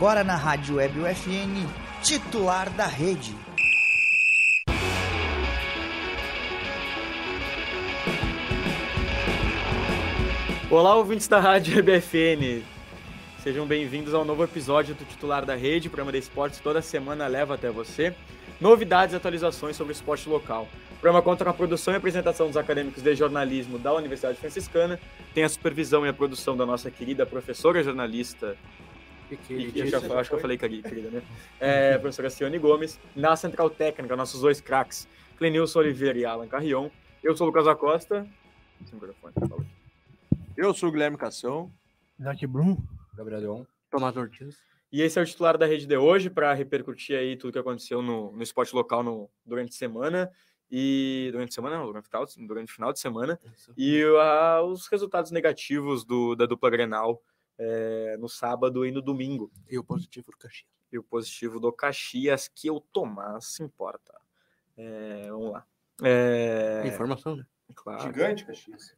Agora 0.00 0.24
na 0.24 0.34
Rádio 0.34 0.76
Web 0.76 0.98
UFN, 0.98 1.68
titular 2.02 2.70
da 2.70 2.86
rede. 2.86 3.36
Olá, 10.70 10.96
ouvintes 10.96 11.28
da 11.28 11.38
Rádio 11.38 11.80
EBFN. 11.80 12.62
Sejam 13.42 13.66
bem-vindos 13.66 14.14
ao 14.14 14.24
novo 14.24 14.42
episódio 14.42 14.94
do 14.94 15.04
Titular 15.04 15.44
da 15.44 15.54
Rede, 15.54 15.88
o 15.88 15.90
programa 15.90 16.12
de 16.12 16.18
esportes 16.18 16.60
toda 16.60 16.80
semana 16.80 17.26
leva 17.26 17.56
até 17.56 17.68
você 17.68 18.14
novidades 18.58 19.12
e 19.12 19.16
atualizações 19.18 19.76
sobre 19.76 19.92
o 19.92 19.94
esporte 19.94 20.26
local. 20.30 20.66
O 20.92 20.94
programa 20.94 21.20
conta 21.20 21.44
com 21.44 21.50
a 21.50 21.54
produção 21.54 21.92
e 21.92 21.98
apresentação 21.98 22.46
dos 22.46 22.56
acadêmicos 22.56 23.02
de 23.02 23.14
jornalismo 23.14 23.78
da 23.78 23.92
Universidade 23.92 24.38
Franciscana, 24.38 24.98
tem 25.34 25.44
a 25.44 25.48
supervisão 25.50 26.06
e 26.06 26.08
a 26.08 26.12
produção 26.14 26.56
da 26.56 26.64
nossa 26.64 26.90
querida 26.90 27.26
professora 27.26 27.82
jornalista 27.82 28.56
e 29.34 29.72
que, 29.72 29.86
já, 29.86 29.98
acho 29.98 30.30
que 30.30 30.36
eu 30.36 30.40
falei 30.40 30.56
querida, 30.56 31.10
né? 31.10 31.22
É, 31.58 31.98
professora 31.98 32.30
Cione 32.30 32.58
Gomes, 32.58 32.98
na 33.14 33.36
Central 33.36 33.70
Técnica, 33.70 34.16
nossos 34.16 34.40
dois 34.40 34.60
craques, 34.60 35.08
Clenilson 35.36 35.80
Oliveira 35.80 36.18
e 36.18 36.24
Alan 36.24 36.48
Carrion. 36.48 36.90
Eu 37.22 37.36
sou 37.36 37.46
o 37.46 37.50
Lucas 37.50 37.66
Acosta. 37.66 38.26
Eu 40.56 40.74
sou 40.74 40.88
o 40.88 40.92
Guilherme 40.92 41.16
Cação. 41.16 41.70
Daqui 42.18 42.46
Brum. 42.46 42.76
Gabriel 43.14 43.40
Leon. 43.40 43.64
Tomás 43.90 44.16
Ortiz. 44.16 44.56
E 44.92 45.02
esse 45.02 45.18
é 45.18 45.22
o 45.22 45.26
titular 45.26 45.56
da 45.56 45.66
rede 45.66 45.86
de 45.86 45.96
hoje 45.96 46.28
para 46.28 46.52
repercutir 46.52 47.16
aí 47.16 47.36
tudo 47.36 47.52
que 47.52 47.58
aconteceu 47.58 48.02
no, 48.02 48.32
no 48.32 48.42
esporte 48.42 48.74
local 48.74 49.02
no, 49.02 49.30
durante 49.46 49.70
a 49.70 49.78
semana 49.78 50.30
e 50.70 51.28
durante 51.32 51.50
a 51.50 51.54
semana, 51.54 51.78
não, 51.78 51.86
durante, 51.86 52.08
final, 52.08 52.26
durante 52.46 52.70
o 52.70 52.74
final 52.74 52.92
de 52.92 53.00
semana 53.00 53.38
Isso. 53.56 53.72
e 53.76 54.04
uh, 54.04 54.62
os 54.64 54.86
resultados 54.88 55.30
negativos 55.30 56.04
do, 56.04 56.34
da 56.34 56.46
dupla 56.46 56.70
Grenal 56.70 57.20
é, 57.60 58.16
no 58.18 58.28
sábado 58.28 58.86
e 58.86 58.90
no 58.90 59.02
domingo. 59.02 59.52
E 59.68 59.78
o 59.78 59.84
positivo 59.84 60.30
do 60.30 60.38
Caxias. 60.38 60.66
E 60.90 60.98
o 60.98 61.02
positivo 61.02 61.60
do 61.60 61.70
Caxias, 61.70 62.48
que 62.48 62.70
o 62.70 62.80
Tomás 62.80 63.52
se 63.52 63.62
importa. 63.62 64.18
É, 64.76 65.26
vamos 65.30 65.52
lá. 65.52 65.66
É... 66.02 66.82
Informação, 66.86 67.36
né? 67.36 67.44
Claro. 67.74 68.02
Gigante 68.02 68.46
Caxias. 68.46 68.94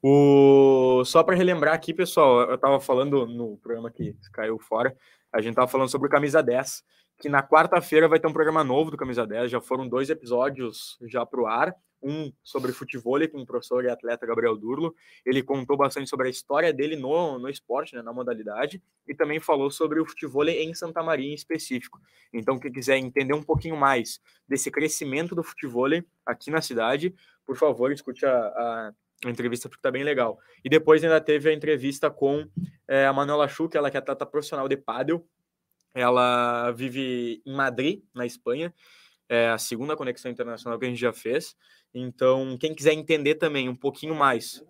O... 0.00 1.02
Só 1.04 1.22
para 1.24 1.34
relembrar 1.34 1.74
aqui, 1.74 1.92
pessoal, 1.92 2.42
eu 2.42 2.54
estava 2.54 2.80
falando 2.80 3.26
no 3.26 3.58
programa 3.58 3.90
que 3.90 4.16
caiu 4.32 4.58
fora, 4.58 4.96
a 5.32 5.40
gente 5.40 5.50
estava 5.50 5.68
falando 5.68 5.90
sobre 5.90 6.06
o 6.06 6.10
Camisa 6.10 6.42
10, 6.42 6.84
que 7.18 7.28
na 7.28 7.42
quarta-feira 7.42 8.08
vai 8.08 8.18
ter 8.18 8.26
um 8.26 8.32
programa 8.32 8.64
novo 8.64 8.90
do 8.90 8.96
Camisa 8.96 9.26
10, 9.26 9.50
já 9.50 9.60
foram 9.60 9.86
dois 9.86 10.08
episódios 10.08 10.96
já 11.02 11.26
para 11.26 11.40
o 11.40 11.46
ar, 11.46 11.76
um 12.02 12.32
sobre 12.42 12.72
futebol 12.72 13.18
com 13.28 13.42
o 13.42 13.46
professor 13.46 13.84
e 13.84 13.88
atleta 13.88 14.26
Gabriel 14.26 14.56
Durlo, 14.56 14.94
ele 15.24 15.42
contou 15.42 15.76
bastante 15.76 16.08
sobre 16.08 16.28
a 16.28 16.30
história 16.30 16.72
dele 16.72 16.96
no, 16.96 17.38
no 17.38 17.48
esporte, 17.48 17.94
né, 17.94 18.02
na 18.02 18.12
modalidade, 18.12 18.82
e 19.06 19.14
também 19.14 19.40
falou 19.40 19.70
sobre 19.70 20.00
o 20.00 20.06
futebol 20.06 20.48
em 20.48 20.72
Santa 20.74 21.02
Maria 21.02 21.30
em 21.30 21.34
específico. 21.34 22.00
Então, 22.32 22.58
quem 22.58 22.72
quiser 22.72 22.96
entender 22.96 23.34
um 23.34 23.42
pouquinho 23.42 23.76
mais 23.76 24.20
desse 24.48 24.70
crescimento 24.70 25.34
do 25.34 25.42
futebol 25.42 25.88
aqui 26.24 26.50
na 26.50 26.60
cidade, 26.60 27.14
por 27.44 27.56
favor, 27.56 27.90
escute 27.92 28.24
a, 28.24 28.92
a 29.24 29.28
entrevista 29.28 29.68
porque 29.68 29.82
tá 29.82 29.90
bem 29.90 30.04
legal. 30.04 30.38
E 30.64 30.68
depois 30.68 31.02
ainda 31.02 31.20
teve 31.20 31.50
a 31.50 31.52
entrevista 31.52 32.10
com 32.10 32.48
é, 32.88 33.06
a 33.06 33.12
Manuela 33.12 33.48
Schuch, 33.48 33.76
ela 33.76 33.90
que 33.90 33.96
é 33.96 34.00
atleta 34.00 34.24
profissional 34.24 34.68
de 34.68 34.76
pádel. 34.76 35.26
Ela 35.94 36.70
vive 36.70 37.42
em 37.44 37.52
Madrid, 37.52 38.02
na 38.14 38.24
Espanha. 38.24 38.72
É 39.32 39.48
a 39.48 39.58
segunda 39.58 39.96
conexão 39.96 40.28
internacional 40.28 40.76
que 40.76 40.86
a 40.86 40.88
gente 40.88 41.00
já 41.00 41.12
fez. 41.12 41.56
Então, 41.94 42.58
quem 42.58 42.74
quiser 42.74 42.94
entender 42.94 43.36
também 43.36 43.68
um 43.68 43.76
pouquinho 43.76 44.12
mais. 44.12 44.66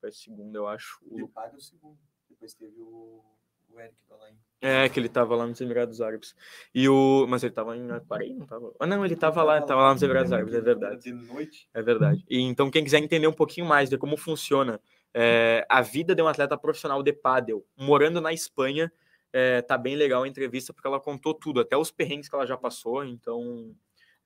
Foi 0.00 0.08
a 0.08 0.12
segunda, 0.12 0.56
eu 0.56 0.68
acho. 0.68 1.00
O 1.10 1.26
pádel 1.26 1.58
segundo. 1.58 1.98
Depois 2.30 2.54
teve 2.54 2.80
o, 2.80 3.24
o 3.70 3.80
Eric 3.80 3.96
da 4.08 4.14
Lain. 4.14 4.36
É, 4.60 4.88
que 4.88 5.00
ele 5.00 5.08
tava 5.08 5.34
lá 5.34 5.44
nos 5.44 5.60
Emirados 5.60 6.00
Árabes. 6.00 6.32
E 6.72 6.88
o... 6.88 7.26
Mas 7.28 7.42
ele 7.42 7.52
tava 7.52 7.76
em 7.76 7.90
Aquarei, 7.90 8.32
não 8.34 8.46
tava? 8.46 8.72
Ah, 8.78 8.86
não, 8.86 9.04
ele 9.04 9.16
tava 9.16 9.42
lá, 9.42 9.60
tava 9.60 9.82
lá 9.82 9.92
nos 9.92 10.02
Emirados 10.02 10.32
Árabes, 10.32 10.54
é 10.54 10.60
verdade. 10.60 11.02
De 11.02 11.12
noite. 11.12 11.68
É 11.74 11.82
verdade. 11.82 12.24
E 12.30 12.38
então, 12.38 12.70
quem 12.70 12.84
quiser 12.84 12.98
entender 12.98 13.26
um 13.26 13.32
pouquinho 13.32 13.66
mais 13.66 13.90
de 13.90 13.98
como 13.98 14.16
funciona 14.16 14.80
é, 15.12 15.66
a 15.68 15.82
vida 15.82 16.14
de 16.14 16.22
um 16.22 16.28
atleta 16.28 16.56
profissional 16.56 17.02
de 17.02 17.12
pádel, 17.12 17.66
morando 17.76 18.20
na 18.20 18.32
Espanha, 18.32 18.92
é, 19.32 19.60
tá 19.60 19.76
bem 19.76 19.96
legal 19.96 20.22
a 20.22 20.28
entrevista, 20.28 20.72
porque 20.72 20.86
ela 20.86 21.00
contou 21.00 21.34
tudo, 21.34 21.60
até 21.60 21.76
os 21.76 21.90
perrengues 21.90 22.28
que 22.28 22.34
ela 22.36 22.46
já 22.46 22.56
passou, 22.56 23.04
então... 23.04 23.74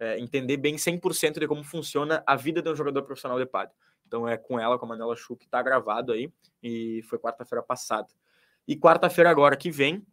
É, 0.00 0.18
entender 0.18 0.56
bem 0.56 0.76
100% 0.76 1.40
de 1.40 1.48
como 1.48 1.64
funciona 1.64 2.22
a 2.26 2.36
vida 2.36 2.62
de 2.62 2.68
um 2.68 2.76
jogador 2.76 3.02
profissional 3.02 3.38
de 3.38 3.46
pádel. 3.46 3.74
Então 4.06 4.26
é 4.28 4.36
com 4.36 4.58
ela, 4.58 4.78
com 4.78 4.86
a 4.86 4.88
Manela 4.88 5.16
Chu, 5.16 5.36
que 5.36 5.48
tá 5.48 5.62
gravado 5.62 6.12
aí, 6.12 6.32
e 6.62 7.02
foi 7.08 7.18
quarta-feira 7.18 7.62
passada. 7.62 8.08
E 8.66 8.76
quarta-feira 8.76 9.30
agora 9.30 9.56
que 9.56 9.70
vem, 9.70 10.06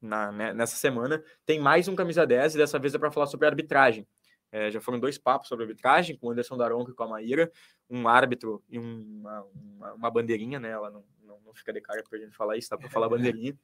na, 0.00 0.30
né, 0.30 0.52
nessa 0.52 0.76
semana, 0.76 1.22
tem 1.44 1.58
mais 1.58 1.88
um 1.88 1.96
Camisa 1.96 2.26
10 2.26 2.54
e 2.54 2.58
dessa 2.58 2.78
vez 2.78 2.94
é 2.94 2.98
para 2.98 3.10
falar 3.10 3.26
sobre 3.26 3.46
arbitragem. 3.46 4.06
É, 4.52 4.70
já 4.70 4.80
foram 4.80 4.98
dois 4.98 5.18
papos 5.18 5.48
sobre 5.48 5.64
arbitragem, 5.64 6.16
com 6.16 6.28
o 6.28 6.30
Anderson 6.30 6.56
Daronco 6.56 6.90
e 6.90 6.94
com 6.94 7.02
a 7.02 7.08
Maíra, 7.08 7.50
um 7.90 8.06
árbitro 8.08 8.62
e 8.68 8.78
uma, 8.78 9.44
uma, 9.54 9.92
uma 9.94 10.10
bandeirinha, 10.10 10.60
né? 10.60 10.70
Ela 10.70 10.90
não, 10.90 11.04
não, 11.24 11.40
não 11.44 11.54
fica 11.54 11.72
de 11.72 11.80
cara 11.80 12.02
para 12.08 12.18
a 12.18 12.22
gente 12.22 12.36
falar 12.36 12.56
isso, 12.56 12.70
dá 12.70 12.78
para 12.78 12.88
falar 12.88 13.08
bandeirinha. 13.08 13.56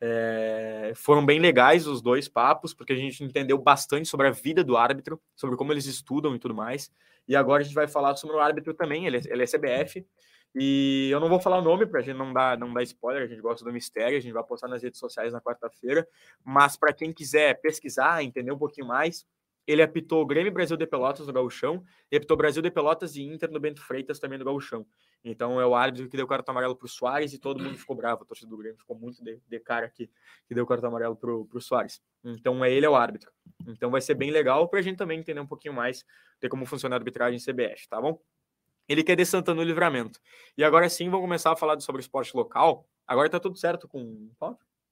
É, 0.00 0.92
foram 0.96 1.24
bem 1.24 1.38
legais 1.38 1.86
os 1.86 2.00
dois 2.00 2.26
papos, 2.26 2.72
porque 2.72 2.92
a 2.92 2.96
gente 2.96 3.22
entendeu 3.22 3.58
bastante 3.58 4.08
sobre 4.08 4.28
a 4.28 4.30
vida 4.30 4.64
do 4.64 4.76
árbitro, 4.76 5.20
sobre 5.36 5.56
como 5.56 5.72
eles 5.72 5.86
estudam 5.86 6.34
e 6.34 6.38
tudo 6.38 6.54
mais. 6.54 6.90
E 7.28 7.36
agora 7.36 7.62
a 7.62 7.64
gente 7.64 7.74
vai 7.74 7.86
falar 7.86 8.16
sobre 8.16 8.36
o 8.36 8.40
árbitro 8.40 8.72
também, 8.72 9.06
ele 9.06 9.18
é, 9.18 9.20
ele 9.26 9.42
é 9.42 9.46
CBF, 9.46 10.04
e 10.54 11.08
eu 11.12 11.20
não 11.20 11.28
vou 11.28 11.38
falar 11.38 11.58
o 11.58 11.62
nome 11.62 11.86
para 11.86 12.00
a 12.00 12.02
gente 12.02 12.16
não 12.16 12.32
dar, 12.32 12.58
não 12.58 12.72
dar 12.72 12.82
spoiler, 12.82 13.22
a 13.22 13.26
gente 13.26 13.40
gosta 13.40 13.64
do 13.64 13.72
mistério, 13.72 14.18
a 14.18 14.20
gente 14.20 14.32
vai 14.32 14.42
postar 14.42 14.68
nas 14.68 14.82
redes 14.82 14.98
sociais 14.98 15.32
na 15.32 15.40
quarta-feira. 15.40 16.06
Mas 16.44 16.76
para 16.76 16.92
quem 16.92 17.12
quiser 17.12 17.60
pesquisar, 17.60 18.22
entender 18.24 18.50
um 18.50 18.58
pouquinho 18.58 18.86
mais, 18.86 19.24
ele 19.66 19.82
apitou 19.82 20.26
Grêmio 20.26 20.50
Brasil 20.50 20.76
de 20.76 20.86
Pelotas 20.86 21.26
no 21.26 21.32
Gauchão 21.32 21.84
e 22.10 22.16
apitou 22.16 22.36
Brasil 22.36 22.62
de 22.62 22.70
Pelotas 22.70 23.14
e 23.14 23.22
Inter 23.22 23.50
no 23.50 23.60
Bento 23.60 23.80
Freitas 23.80 24.18
também 24.18 24.38
no 24.38 24.44
Gauchão. 24.44 24.84
Então 25.22 25.60
é 25.60 25.66
o 25.66 25.74
árbitro 25.74 26.08
que 26.08 26.16
deu 26.16 26.26
cartão 26.26 26.52
amarelo 26.52 26.74
para 26.74 26.86
o 26.86 26.88
Soares 26.88 27.32
e 27.32 27.38
todo 27.38 27.62
mundo 27.62 27.76
ficou 27.76 27.94
bravo. 27.94 28.22
A 28.22 28.26
torcida 28.26 28.48
do 28.48 28.56
Grêmio 28.56 28.78
ficou 28.78 28.98
muito 28.98 29.22
de, 29.22 29.38
de 29.46 29.60
cara 29.60 29.86
aqui 29.86 30.10
que 30.46 30.54
deu 30.54 30.66
cartão 30.66 30.88
amarelo 30.88 31.14
para 31.14 31.30
o 31.30 31.60
Soares. 31.60 32.02
Então 32.24 32.64
é 32.64 32.72
ele 32.72 32.86
é 32.86 32.88
o 32.88 32.96
árbitro. 32.96 33.30
Então 33.66 33.90
vai 33.90 34.00
ser 34.00 34.14
bem 34.14 34.30
legal 34.30 34.68
para 34.68 34.78
a 34.78 34.82
gente 34.82 34.96
também 34.96 35.18
entender 35.18 35.40
um 35.40 35.46
pouquinho 35.46 35.74
mais 35.74 36.04
de 36.40 36.48
como 36.48 36.64
funciona 36.64 36.96
a 36.96 36.98
arbitragem 36.98 37.38
CBF, 37.38 37.88
tá 37.88 38.00
bom? 38.00 38.18
Ele 38.88 39.04
quer 39.04 39.14
de 39.14 39.24
Santana 39.24 39.60
no 39.60 39.66
Livramento. 39.66 40.18
E 40.56 40.64
agora 40.64 40.88
sim, 40.88 41.08
vamos 41.08 41.24
começar 41.24 41.52
a 41.52 41.56
falar 41.56 41.78
sobre 41.80 42.00
esporte 42.00 42.34
local. 42.34 42.88
Agora 43.06 43.26
está 43.26 43.38
tudo 43.38 43.56
certo 43.56 43.86
com 43.86 44.30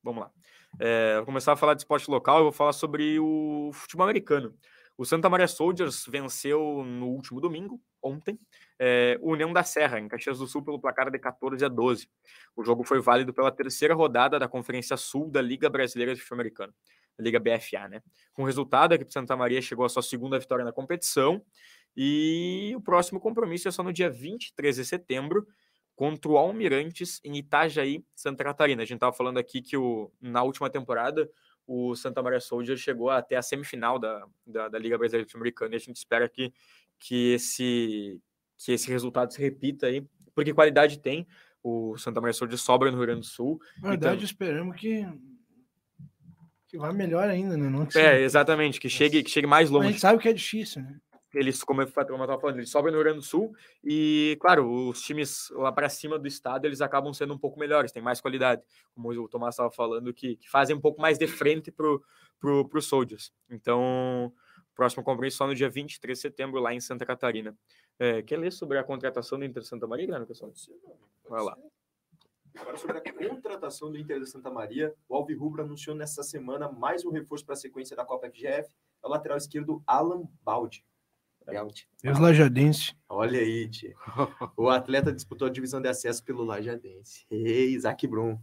Vamos 0.02 0.22
lá. 0.22 0.30
É, 0.78 1.16
vou 1.16 1.26
começar 1.26 1.52
a 1.52 1.56
falar 1.56 1.74
de 1.74 1.80
esporte 1.80 2.08
local. 2.10 2.38
Eu 2.38 2.44
vou 2.44 2.52
falar 2.52 2.72
sobre 2.72 3.18
o 3.18 3.70
futebol 3.72 4.04
americano. 4.04 4.54
O 4.98 5.04
Santa 5.04 5.30
Maria 5.30 5.46
Soldiers 5.46 6.04
venceu 6.08 6.82
no 6.84 7.06
último 7.06 7.40
domingo, 7.40 7.80
ontem, 8.02 8.36
é, 8.80 9.16
União 9.22 9.52
da 9.52 9.62
Serra, 9.62 10.00
em 10.00 10.08
Caxias 10.08 10.40
do 10.40 10.46
Sul, 10.48 10.64
pelo 10.64 10.80
placar 10.80 11.08
de 11.08 11.20
14 11.20 11.64
a 11.64 11.68
12. 11.68 12.10
O 12.56 12.64
jogo 12.64 12.82
foi 12.82 13.00
válido 13.00 13.32
pela 13.32 13.52
terceira 13.52 13.94
rodada 13.94 14.40
da 14.40 14.48
Conferência 14.48 14.96
Sul 14.96 15.30
da 15.30 15.40
Liga 15.40 15.70
Brasileira 15.70 16.16
de 16.16 16.20
Futebol 16.20 16.38
Americano, 16.38 16.74
Liga 17.16 17.38
BFA, 17.38 17.88
né? 17.88 18.02
Com 18.32 18.42
o 18.42 18.44
resultado, 18.44 18.90
a 18.90 18.96
equipe 18.96 19.12
Santa 19.12 19.36
Maria 19.36 19.62
chegou 19.62 19.84
à 19.84 19.88
sua 19.88 20.02
segunda 20.02 20.36
vitória 20.36 20.64
na 20.64 20.72
competição 20.72 21.40
e 21.96 22.72
o 22.76 22.80
próximo 22.80 23.20
compromisso 23.20 23.68
é 23.68 23.70
só 23.70 23.84
no 23.84 23.92
dia 23.92 24.10
23 24.10 24.74
de 24.74 24.84
setembro, 24.84 25.46
contra 25.94 26.30
o 26.30 26.36
Almirantes, 26.36 27.20
em 27.24 27.36
Itajaí, 27.36 28.04
Santa 28.16 28.42
Catarina. 28.42 28.82
A 28.82 28.84
gente 28.84 28.96
estava 28.96 29.12
falando 29.12 29.38
aqui 29.38 29.62
que 29.62 29.76
o, 29.76 30.12
na 30.20 30.42
última 30.42 30.68
temporada 30.68 31.28
o 31.68 31.94
Santa 31.94 32.22
Maria 32.22 32.40
Soldier 32.40 32.78
chegou 32.78 33.10
até 33.10 33.36
a 33.36 33.42
semifinal 33.42 33.98
da, 33.98 34.26
da, 34.46 34.68
da 34.68 34.78
Liga 34.78 34.96
Brasileira 34.96 35.28
de 35.28 35.36
Americana 35.36 35.74
e 35.74 35.76
a 35.76 35.78
gente 35.78 35.96
espera 35.96 36.26
que, 36.26 36.50
que, 36.98 37.34
esse, 37.34 38.18
que 38.56 38.72
esse 38.72 38.90
resultado 38.90 39.34
se 39.34 39.38
repita 39.38 39.86
aí, 39.86 40.02
porque 40.34 40.54
qualidade 40.54 40.98
tem. 40.98 41.26
O 41.62 41.98
Santa 41.98 42.22
Maria 42.22 42.32
Soldier 42.32 42.58
sobra 42.58 42.90
no 42.90 42.96
Rio 42.96 43.06
Grande 43.06 43.20
do 43.20 43.26
Sul. 43.26 43.60
Na 43.82 43.90
verdade, 43.90 44.14
então... 44.16 44.24
esperamos 44.24 44.76
que 44.76 45.06
que 46.68 46.76
vá 46.76 46.92
melhor 46.92 47.28
ainda, 47.28 47.56
né? 47.56 47.68
Não 47.68 47.88
é, 47.94 48.20
exatamente, 48.20 48.78
que 48.78 48.90
chegue, 48.90 49.22
que 49.22 49.30
chegue 49.30 49.46
mais 49.46 49.70
longe. 49.70 49.88
A 49.88 49.90
gente 49.90 50.00
sabe 50.00 50.22
que 50.22 50.28
é 50.28 50.32
difícil, 50.34 50.82
né? 50.82 51.00
Eles, 51.34 51.62
como 51.62 51.82
eu 51.82 51.86
estava 51.86 52.40
falando, 52.40 52.56
eles 52.56 52.70
sobem 52.70 52.90
no 52.90 52.98
Rio 52.98 53.04
Grande 53.04 53.18
do 53.18 53.24
Sul 53.24 53.54
e, 53.84 54.36
claro, 54.40 54.88
os 54.88 55.02
times 55.02 55.50
lá 55.50 55.70
para 55.70 55.88
cima 55.88 56.18
do 56.18 56.26
estado 56.26 56.66
eles 56.66 56.80
acabam 56.80 57.12
sendo 57.12 57.34
um 57.34 57.38
pouco 57.38 57.58
melhores, 57.58 57.92
têm 57.92 58.02
mais 58.02 58.20
qualidade, 58.20 58.62
como 58.94 59.10
o 59.10 59.28
Tomás 59.28 59.54
estava 59.54 59.70
falando, 59.70 60.12
que, 60.14 60.36
que, 60.36 60.48
fazem 60.48 60.74
um 60.74 60.80
pouco 60.80 61.00
mais 61.00 61.18
de 61.18 61.26
frente 61.26 61.70
para 61.70 61.86
pro, 62.40 62.68
pro 62.68 62.80
Soldiers. 62.80 63.32
Então, 63.50 64.32
próximo 64.74 65.02
compromisso 65.02 65.38
só 65.38 65.46
no 65.46 65.54
dia 65.54 65.68
23 65.68 66.16
de 66.16 66.22
setembro, 66.22 66.60
lá 66.60 66.72
em 66.72 66.80
Santa 66.80 67.04
Catarina. 67.04 67.56
É, 67.98 68.22
quer 68.22 68.38
ler 68.38 68.52
sobre 68.52 68.78
a 68.78 68.84
contratação 68.84 69.38
do 69.38 69.44
Inter 69.44 69.64
Santa 69.64 69.86
Maria, 69.86 70.06
Guilherme, 70.06 70.26
pessoal? 70.26 70.52
Vai 71.28 71.42
lá. 71.42 71.58
Agora 72.56 72.76
sobre 72.76 72.98
a 72.98 73.28
contratação 73.28 73.90
do 73.90 73.98
Inter 73.98 74.20
de 74.20 74.26
Santa 74.26 74.50
Maria, 74.50 74.94
o 75.08 75.14
Alvirrubro 75.14 75.62
anunciou 75.62 75.94
nessa 75.94 76.22
semana 76.22 76.70
mais 76.70 77.04
um 77.04 77.10
reforço 77.10 77.44
para 77.44 77.54
a 77.54 77.56
sequência 77.56 77.96
da 77.96 78.04
Copa 78.04 78.28
FGF, 78.28 78.74
é 79.02 79.06
o 79.06 79.10
lateral 79.10 79.36
esquerdo 79.36 79.82
Alan 79.86 80.28
Baldi. 80.42 80.84
E 82.04 82.10
os 82.10 82.18
Lajadense. 82.18 82.94
Olha 83.08 83.40
aí, 83.40 83.68
tia. 83.68 83.94
O 84.56 84.68
atleta 84.68 85.12
disputou 85.12 85.48
a 85.48 85.50
divisão 85.50 85.80
de 85.80 85.88
acesso 85.88 86.22
pelo 86.24 86.44
Lajadense. 86.44 87.24
Ei, 87.30 87.70
Isaac 87.74 88.06
Brum. 88.06 88.38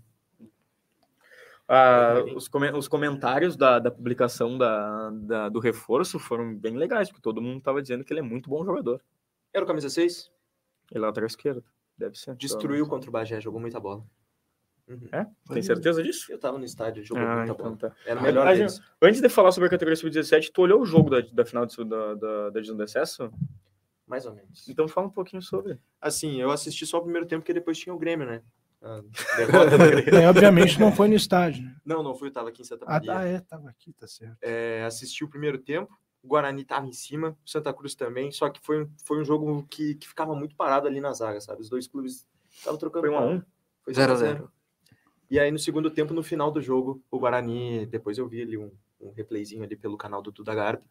Ah, 1.67 2.23
os, 2.35 2.47
come- 2.47 2.71
os 2.71 2.87
comentários 2.87 3.55
da, 3.57 3.79
da 3.79 3.89
publicação 3.89 4.55
da, 4.57 5.09
da- 5.09 5.49
do 5.49 5.59
reforço 5.59 6.19
foram 6.19 6.55
bem 6.55 6.75
legais, 6.77 7.09
porque 7.09 7.21
todo 7.23 7.41
mundo 7.41 7.61
tava 7.61 7.81
dizendo 7.81 8.03
que 8.03 8.13
ele 8.13 8.19
é 8.19 8.23
muito 8.23 8.49
bom 8.49 8.63
jogador. 8.63 9.01
Era 9.51 9.63
o 9.63 9.67
camisa 9.67 9.89
6? 9.89 10.31
Ele 10.91 11.03
é 11.03 11.07
lateral 11.07 11.25
esquerdo, 11.25 11.63
deve 11.97 12.17
ser. 12.19 12.35
Destruiu 12.35 12.87
contra 12.87 13.09
o 13.09 13.11
Bagé, 13.13 13.41
jogou 13.41 13.59
muita 13.59 13.79
bola. 13.79 14.03
Uhum. 14.87 15.07
É? 15.11 15.25
Tem 15.51 15.63
certeza 15.63 16.03
disso? 16.03 16.31
Eu 16.31 16.37
tava 16.39 16.57
no 16.59 16.63
estádio, 16.65 17.03
jogou 17.03 17.23
Ah, 17.23 17.37
muita 17.37 17.53
então 17.53 17.75
tá. 17.75 17.91
Era 18.05 18.19
o 18.19 18.23
melhor 18.23 18.45
Mas, 18.45 18.57
deles. 18.59 18.81
Antes 19.01 19.21
de 19.21 19.29
falar 19.29 19.51
sobre 19.51 19.67
a 19.67 19.69
categoria 19.69 19.95
sub-17, 19.95 20.51
tu 20.53 20.61
olhou 20.61 20.81
o 20.81 20.85
jogo 20.85 21.09
da, 21.09 21.21
da 21.21 21.43
final 21.45 21.65
de- 21.65 21.83
da, 21.83 22.13
da, 22.13 22.43
da 22.51 22.59
divisão 22.59 22.75
de 22.77 22.83
acesso? 22.83 23.31
Mais 24.05 24.25
ou 24.27 24.35
menos. 24.35 24.69
Então 24.69 24.87
fala 24.87 25.07
um 25.07 25.11
pouquinho 25.11 25.41
sobre. 25.41 25.79
Assim, 25.99 26.39
eu 26.39 26.51
assisti 26.51 26.85
só 26.85 26.99
o 26.99 27.01
primeiro 27.01 27.25
tempo, 27.27 27.41
porque 27.41 27.53
depois 27.53 27.77
tinha 27.79 27.93
o 27.95 27.97
Grêmio, 27.97 28.27
né? 28.27 28.41
É, 30.21 30.29
obviamente 30.29 30.79
não 30.79 30.91
foi 30.91 31.07
no 31.07 31.15
estádio. 31.15 31.63
Né? 31.63 31.75
Não, 31.83 32.03
não 32.03 32.13
fui, 32.13 32.27
eu 32.27 32.31
tava 32.31 32.49
aqui 32.49 32.61
em 32.61 32.65
Santa 32.65 32.85
Ah, 32.85 32.93
Maria. 32.93 33.13
tá, 33.13 33.25
é, 33.25 33.39
tava 33.39 33.69
aqui, 33.69 33.91
tá 33.93 34.05
certo. 34.07 34.37
É, 34.41 34.83
assisti 34.85 35.23
o 35.23 35.29
primeiro 35.29 35.57
tempo, 35.57 35.91
o 36.21 36.27
Guarani 36.27 36.63
tava 36.63 36.85
em 36.85 36.91
cima, 36.93 37.35
o 37.43 37.49
Santa 37.49 37.73
Cruz 37.73 37.95
também, 37.95 38.31
só 38.31 38.47
que 38.49 38.59
foi, 38.61 38.87
foi 39.03 39.19
um 39.19 39.25
jogo 39.25 39.65
que, 39.69 39.95
que 39.95 40.07
ficava 40.07 40.35
muito 40.35 40.55
parado 40.55 40.87
ali 40.87 41.01
na 41.01 41.11
zaga, 41.13 41.41
sabe? 41.41 41.61
Os 41.61 41.69
dois 41.69 41.87
clubes 41.87 42.27
estavam 42.51 42.77
trocando. 42.77 43.07
Foi 43.07 43.15
um 43.15 43.17
a 43.17 43.25
um? 43.25 43.41
Foi 43.83 43.93
0 43.93 44.13
a 44.13 44.15
0 44.15 44.37
0. 44.37 44.51
E 45.29 45.39
aí, 45.39 45.51
no 45.51 45.57
segundo 45.57 45.89
tempo, 45.89 46.13
no 46.13 46.21
final 46.21 46.51
do 46.51 46.61
jogo, 46.61 47.01
o 47.09 47.19
Guarani, 47.19 47.85
depois 47.85 48.17
eu 48.17 48.27
vi 48.27 48.41
ali 48.41 48.57
um, 48.57 48.71
um 48.99 49.11
replayzinho 49.11 49.63
ali 49.63 49.75
pelo 49.75 49.97
canal 49.97 50.21
do 50.21 50.31
Duda 50.31 50.53
Garbi, 50.53 50.83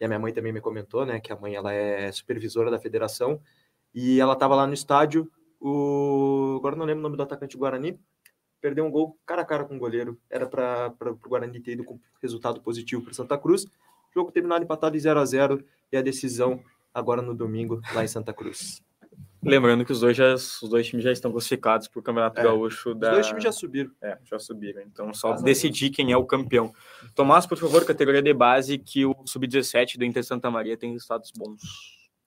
e 0.00 0.04
a 0.04 0.08
minha 0.08 0.18
mãe 0.18 0.32
também 0.32 0.52
me 0.52 0.60
comentou, 0.60 1.06
né, 1.06 1.20
que 1.20 1.32
a 1.32 1.36
mãe, 1.36 1.54
ela 1.54 1.72
é 1.72 2.10
supervisora 2.10 2.70
da 2.70 2.78
federação, 2.78 3.40
e 3.94 4.20
ela 4.20 4.34
tava 4.34 4.54
lá 4.54 4.66
no 4.66 4.74
estádio, 4.74 5.30
o... 5.60 6.56
agora 6.58 6.76
não 6.76 6.84
lembro 6.84 7.00
o 7.00 7.02
nome 7.04 7.16
do 7.16 7.22
atacante 7.22 7.56
do 7.56 7.60
Guarani, 7.60 7.98
perdeu 8.60 8.84
um 8.84 8.90
gol 8.90 9.16
cara 9.24 9.42
a 9.42 9.44
cara 9.44 9.64
com 9.64 9.76
o 9.76 9.78
goleiro, 9.78 10.18
era 10.28 10.46
para 10.46 10.92
o 11.00 11.28
Guarani 11.28 11.60
ter 11.60 11.72
ido 11.72 11.84
com 11.84 12.00
resultado 12.20 12.60
positivo 12.60 13.02
para 13.02 13.14
Santa 13.14 13.38
Cruz, 13.38 13.66
jogo 14.12 14.32
terminado 14.32 14.64
empatado 14.64 14.96
em 14.96 15.00
0 15.00 15.20
a 15.20 15.24
0 15.24 15.64
e 15.92 15.96
a 15.96 16.02
decisão 16.02 16.60
agora 16.92 17.22
no 17.22 17.34
domingo, 17.34 17.80
lá 17.94 18.02
em 18.02 18.08
Santa 18.08 18.32
Cruz. 18.32 18.82
Lembrando 19.46 19.84
que 19.84 19.92
os 19.92 20.00
dois, 20.00 20.16
já, 20.16 20.34
os 20.34 20.60
dois 20.68 20.86
times 20.86 21.04
já 21.04 21.12
estão 21.12 21.30
classificados 21.30 21.88
para 21.88 22.00
o 22.00 22.02
Campeonato 22.02 22.40
É, 22.40 22.42
Gaúcho 22.42 22.90
Os 22.90 22.98
da. 22.98 23.12
dois 23.12 23.26
times 23.26 23.44
já 23.44 23.52
subiram. 23.52 23.90
É, 24.02 24.18
já 24.24 24.38
subiram. 24.38 24.82
Então, 24.82 25.14
só 25.14 25.28
Graças 25.28 25.42
a 25.42 25.46
decidir 25.46 25.90
quem 25.90 26.12
é 26.12 26.16
o 26.16 26.24
campeão. 26.24 26.72
Tomás, 27.14 27.46
por 27.46 27.56
favor, 27.56 27.84
categoria 27.84 28.22
de 28.22 28.34
base, 28.34 28.76
que 28.78 29.06
o 29.06 29.14
Sub-17 29.24 29.96
do 29.98 30.04
Inter 30.04 30.24
Santa 30.24 30.50
Maria 30.50 30.76
tem 30.76 30.92
resultados 30.92 31.30
bons. 31.36 31.60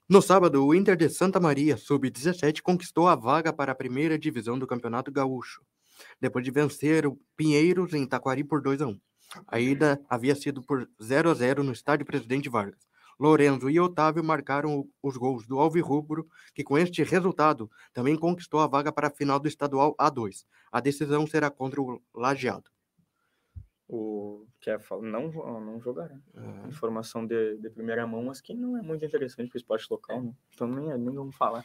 No 0.08 0.20
sábado, 0.20 0.66
o 0.66 0.74
Inter 0.74 0.96
de 0.96 1.08
Santa 1.08 1.38
Maria, 1.38 1.76
sub-17, 1.76 2.62
conquistou 2.62 3.06
a 3.06 3.14
vaga 3.14 3.52
para 3.52 3.70
a 3.70 3.76
primeira 3.76 4.18
divisão 4.18 4.58
do 4.58 4.66
Campeonato 4.66 5.12
Gaúcho, 5.12 5.62
depois 6.20 6.44
de 6.44 6.50
vencer 6.50 7.06
o 7.06 7.16
Pinheiros 7.36 7.94
em 7.94 8.04
Taquari 8.04 8.42
por 8.42 8.60
2 8.60 8.82
a 8.82 8.86
1. 8.88 9.00
A 9.46 9.60
ida 9.60 10.00
havia 10.10 10.34
sido 10.34 10.60
por 10.62 10.88
0 11.00 11.30
a 11.30 11.34
0 11.34 11.62
no 11.62 11.70
estádio 11.70 12.04
Presidente 12.04 12.48
Vargas. 12.48 12.80
Lorenzo 13.20 13.68
e 13.68 13.78
Otávio 13.78 14.24
marcaram 14.24 14.88
os 15.02 15.14
gols 15.18 15.46
do 15.46 15.58
Alvirrubro, 15.60 16.26
que 16.54 16.64
com 16.64 16.78
este 16.78 17.02
resultado 17.02 17.70
também 17.92 18.16
conquistou 18.16 18.60
a 18.60 18.66
vaga 18.66 18.90
para 18.90 19.08
a 19.08 19.10
final 19.10 19.38
do 19.38 19.46
estadual 19.46 19.94
A2. 20.00 20.46
A 20.72 20.80
decisão 20.80 21.26
será 21.26 21.50
contra 21.50 21.82
o 21.82 22.00
Lajeado. 22.14 22.70
O 23.92 24.46
quer 24.60 24.78
falar? 24.78 25.02
Não, 25.02 25.28
não 25.60 25.80
jogará. 25.80 26.14
É, 26.36 26.68
Informação 26.68 27.26
de, 27.26 27.56
de 27.56 27.68
primeira 27.70 28.06
mão, 28.06 28.22
mas 28.22 28.40
que 28.40 28.54
não 28.54 28.78
é 28.78 28.82
muito 28.82 29.04
interessante 29.04 29.48
para 29.48 29.56
o 29.56 29.58
esporte 29.58 29.88
local, 29.90 30.22
né? 30.22 30.32
Então 30.54 30.68
nem, 30.68 30.96
nem 30.96 31.12
vamos 31.12 31.34
falar. 31.34 31.64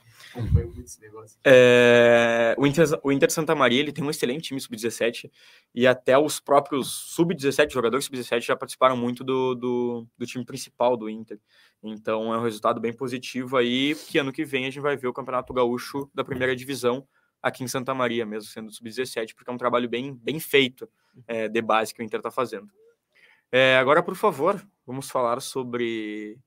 É, 1.45 2.55
o, 2.57 2.65
Inter, 2.65 2.85
o 3.03 3.11
Inter 3.11 3.29
Santa 3.29 3.53
Maria 3.53 3.79
ele 3.79 3.91
tem 3.91 4.03
um 4.03 4.09
excelente 4.09 4.45
time 4.45 4.59
sub-17 4.59 5.29
e 5.73 5.85
até 5.85 6.17
os 6.17 6.39
próprios 6.39 6.87
sub-17, 7.13 7.71
jogadores 7.71 8.05
sub-17 8.05 8.41
já 8.41 8.55
participaram 8.55 8.97
muito 8.97 9.23
do, 9.23 9.53
do, 9.53 10.07
do 10.17 10.25
time 10.25 10.43
principal 10.43 10.97
do 10.97 11.07
Inter. 11.07 11.39
Então 11.83 12.33
é 12.33 12.39
um 12.39 12.43
resultado 12.43 12.81
bem 12.81 12.91
positivo 12.91 13.55
aí, 13.55 13.93
que 14.07 14.17
ano 14.17 14.31
que 14.31 14.43
vem 14.43 14.63
a 14.63 14.71
gente 14.71 14.81
vai 14.81 14.97
ver 14.97 15.07
o 15.07 15.13
Campeonato 15.13 15.53
Gaúcho 15.53 16.09
da 16.11 16.23
primeira 16.23 16.55
divisão 16.55 17.07
aqui 17.45 17.63
em 17.63 17.67
Santa 17.67 17.93
Maria, 17.93 18.25
mesmo 18.25 18.49
sendo 18.49 18.71
sub-17, 18.71 19.35
porque 19.35 19.51
é 19.51 19.53
um 19.53 19.57
trabalho 19.57 19.87
bem, 19.87 20.15
bem 20.15 20.39
feito 20.39 20.89
é, 21.27 21.47
de 21.47 21.61
base 21.61 21.93
que 21.93 22.01
o 22.01 22.03
Inter 22.03 22.19
está 22.19 22.31
fazendo. 22.31 22.71
É, 23.51 23.77
agora, 23.77 24.01
por 24.01 24.15
favor, 24.15 24.67
vamos 24.83 25.11
falar 25.11 25.39
sobre 25.41 26.39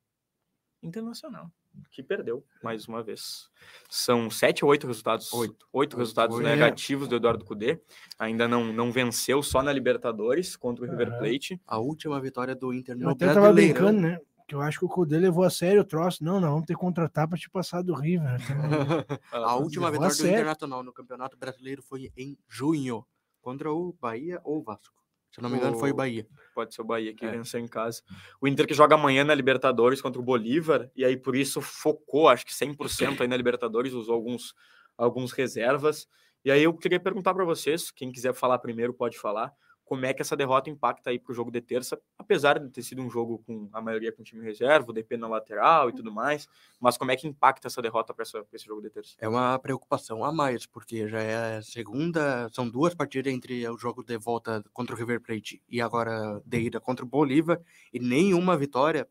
Internacional, 0.82 1.50
que 1.92 2.02
perdeu 2.02 2.44
mais 2.64 2.88
uma 2.88 3.00
vez. 3.00 3.48
São 3.88 4.28
sete 4.28 4.64
ou 4.64 4.70
oito 4.72 4.88
resultados? 4.88 5.32
Oito. 5.32 5.68
Oito 5.72 5.96
resultados 5.96 6.36
Oito. 6.36 6.44
negativos 6.48 7.06
do 7.06 7.14
Eduardo 7.14 7.44
Cudê. 7.44 7.80
Ainda 8.18 8.48
não, 8.48 8.72
não 8.72 8.90
venceu 8.90 9.40
só 9.40 9.62
na 9.62 9.72
Libertadores 9.72 10.56
contra 10.56 10.84
o 10.84 10.88
River 10.88 11.10
Aham. 11.10 11.18
Plate. 11.18 11.60
A 11.64 11.78
última 11.78 12.20
vitória 12.20 12.56
do 12.56 12.74
Inter 12.74 12.96
Eu 12.96 13.00
no 13.04 13.10
até 13.10 13.26
tava 13.26 13.52
Brasileirão. 13.52 13.74
brincando, 13.74 14.00
né? 14.00 14.20
Que 14.48 14.54
eu 14.54 14.62
acho 14.62 14.78
que 14.78 14.84
o 14.86 14.88
Cudê 14.88 15.18
levou 15.18 15.44
a 15.44 15.50
sério 15.50 15.82
o 15.82 15.84
troço. 15.84 16.24
Não, 16.24 16.40
não, 16.40 16.52
vamos 16.52 16.64
ter 16.66 16.72
que 16.74 16.80
contratar 16.80 17.28
pra 17.28 17.36
te 17.38 17.50
passar 17.50 17.82
do 17.82 17.94
River. 17.94 18.38
Então, 18.40 19.04
A 19.44 19.54
última 19.56 19.90
vitória 19.90 20.16
do. 20.16 20.26
Internacional 20.26 20.82
no 20.82 20.92
Campeonato 20.92 21.36
Brasileiro 21.36 21.82
foi 21.82 22.10
em 22.16 22.36
junho, 22.48 23.04
contra 23.42 23.70
o 23.70 23.92
Bahia 24.00 24.40
ou 24.42 24.62
Vasco. 24.62 24.96
Se 25.30 25.40
eu 25.40 25.42
não 25.42 25.50
me 25.50 25.58
engano, 25.58 25.78
foi 25.78 25.90
o 25.90 25.92
O- 25.92 25.96
Bahia. 25.96 26.26
Pode 26.54 26.74
ser 26.74 26.80
o 26.80 26.84
Bahia 26.84 27.14
que 27.14 27.26
É. 27.26 27.30
venceu 27.30 27.60
em 27.60 27.68
casa. 27.68 28.00
O 28.40 28.48
Inter 28.48 28.66
que 28.66 28.72
joga 28.72 28.94
amanhã 28.94 29.22
na 29.22 29.34
Libertadores 29.34 30.00
contra 30.00 30.18
o 30.18 30.24
Bolívar, 30.24 30.90
e 30.96 31.04
aí 31.04 31.14
por 31.18 31.36
isso 31.36 31.60
focou, 31.60 32.26
acho 32.28 32.46
que 32.46 32.54
100% 32.54 33.20
aí 33.20 33.28
na 33.28 33.36
Libertadores, 33.36 33.92
usou 33.92 34.14
alguns, 34.14 34.54
alguns 34.96 35.32
reservas. 35.32 36.08
E 36.42 36.50
aí 36.50 36.62
eu 36.62 36.72
queria 36.72 36.98
perguntar 36.98 37.34
para 37.34 37.44
vocês, 37.44 37.90
quem 37.90 38.10
quiser 38.10 38.32
falar 38.32 38.58
primeiro 38.60 38.94
pode 38.94 39.18
falar, 39.18 39.52
como 39.88 40.05
é 40.05 40.12
que 40.12 40.20
essa 40.20 40.37
derrota 40.37 40.69
impacta 40.69 41.08
aí 41.08 41.19
pro 41.19 41.32
jogo 41.32 41.50
de 41.50 41.62
terça, 41.62 41.99
apesar 42.19 42.58
de 42.58 42.69
ter 42.69 42.82
sido 42.82 43.00
um 43.00 43.08
jogo 43.08 43.43
com 43.46 43.70
a 43.73 43.81
maioria 43.81 44.12
com 44.12 44.23
time 44.23 44.44
reserva, 44.44 44.90
o 44.90 44.93
DP 44.93 45.17
na 45.17 45.26
lateral 45.26 45.88
e 45.88 45.94
tudo 45.94 46.12
mais, 46.12 46.46
mas 46.79 46.99
como 46.99 47.11
é 47.11 47.17
que 47.17 47.26
impacta 47.26 47.69
essa 47.69 47.81
derrota 47.81 48.12
para 48.12 48.23
esse 48.23 48.67
jogo 48.67 48.82
de 48.82 48.90
terça? 48.90 49.17
É 49.19 49.26
uma 49.26 49.58
preocupação 49.58 50.23
a 50.23 50.31
mais, 50.31 50.67
porque 50.67 51.08
já 51.08 51.23
é 51.23 51.56
a 51.56 51.62
segunda, 51.62 52.50
são 52.52 52.69
duas 52.69 52.94
partidas 52.94 53.32
entre 53.32 53.67
o 53.67 53.79
jogo 53.79 54.05
de 54.05 54.19
volta 54.19 54.62
contra 54.74 54.94
o 54.94 54.98
River 54.98 55.22
Plate 55.22 55.62
e 55.67 55.81
agora 55.81 56.43
de 56.44 56.60
ida 56.60 56.79
contra 56.79 57.03
o 57.03 57.08
Bolívar, 57.08 57.58
e 57.91 57.98
nenhuma 57.98 58.58
vitória. 58.58 59.08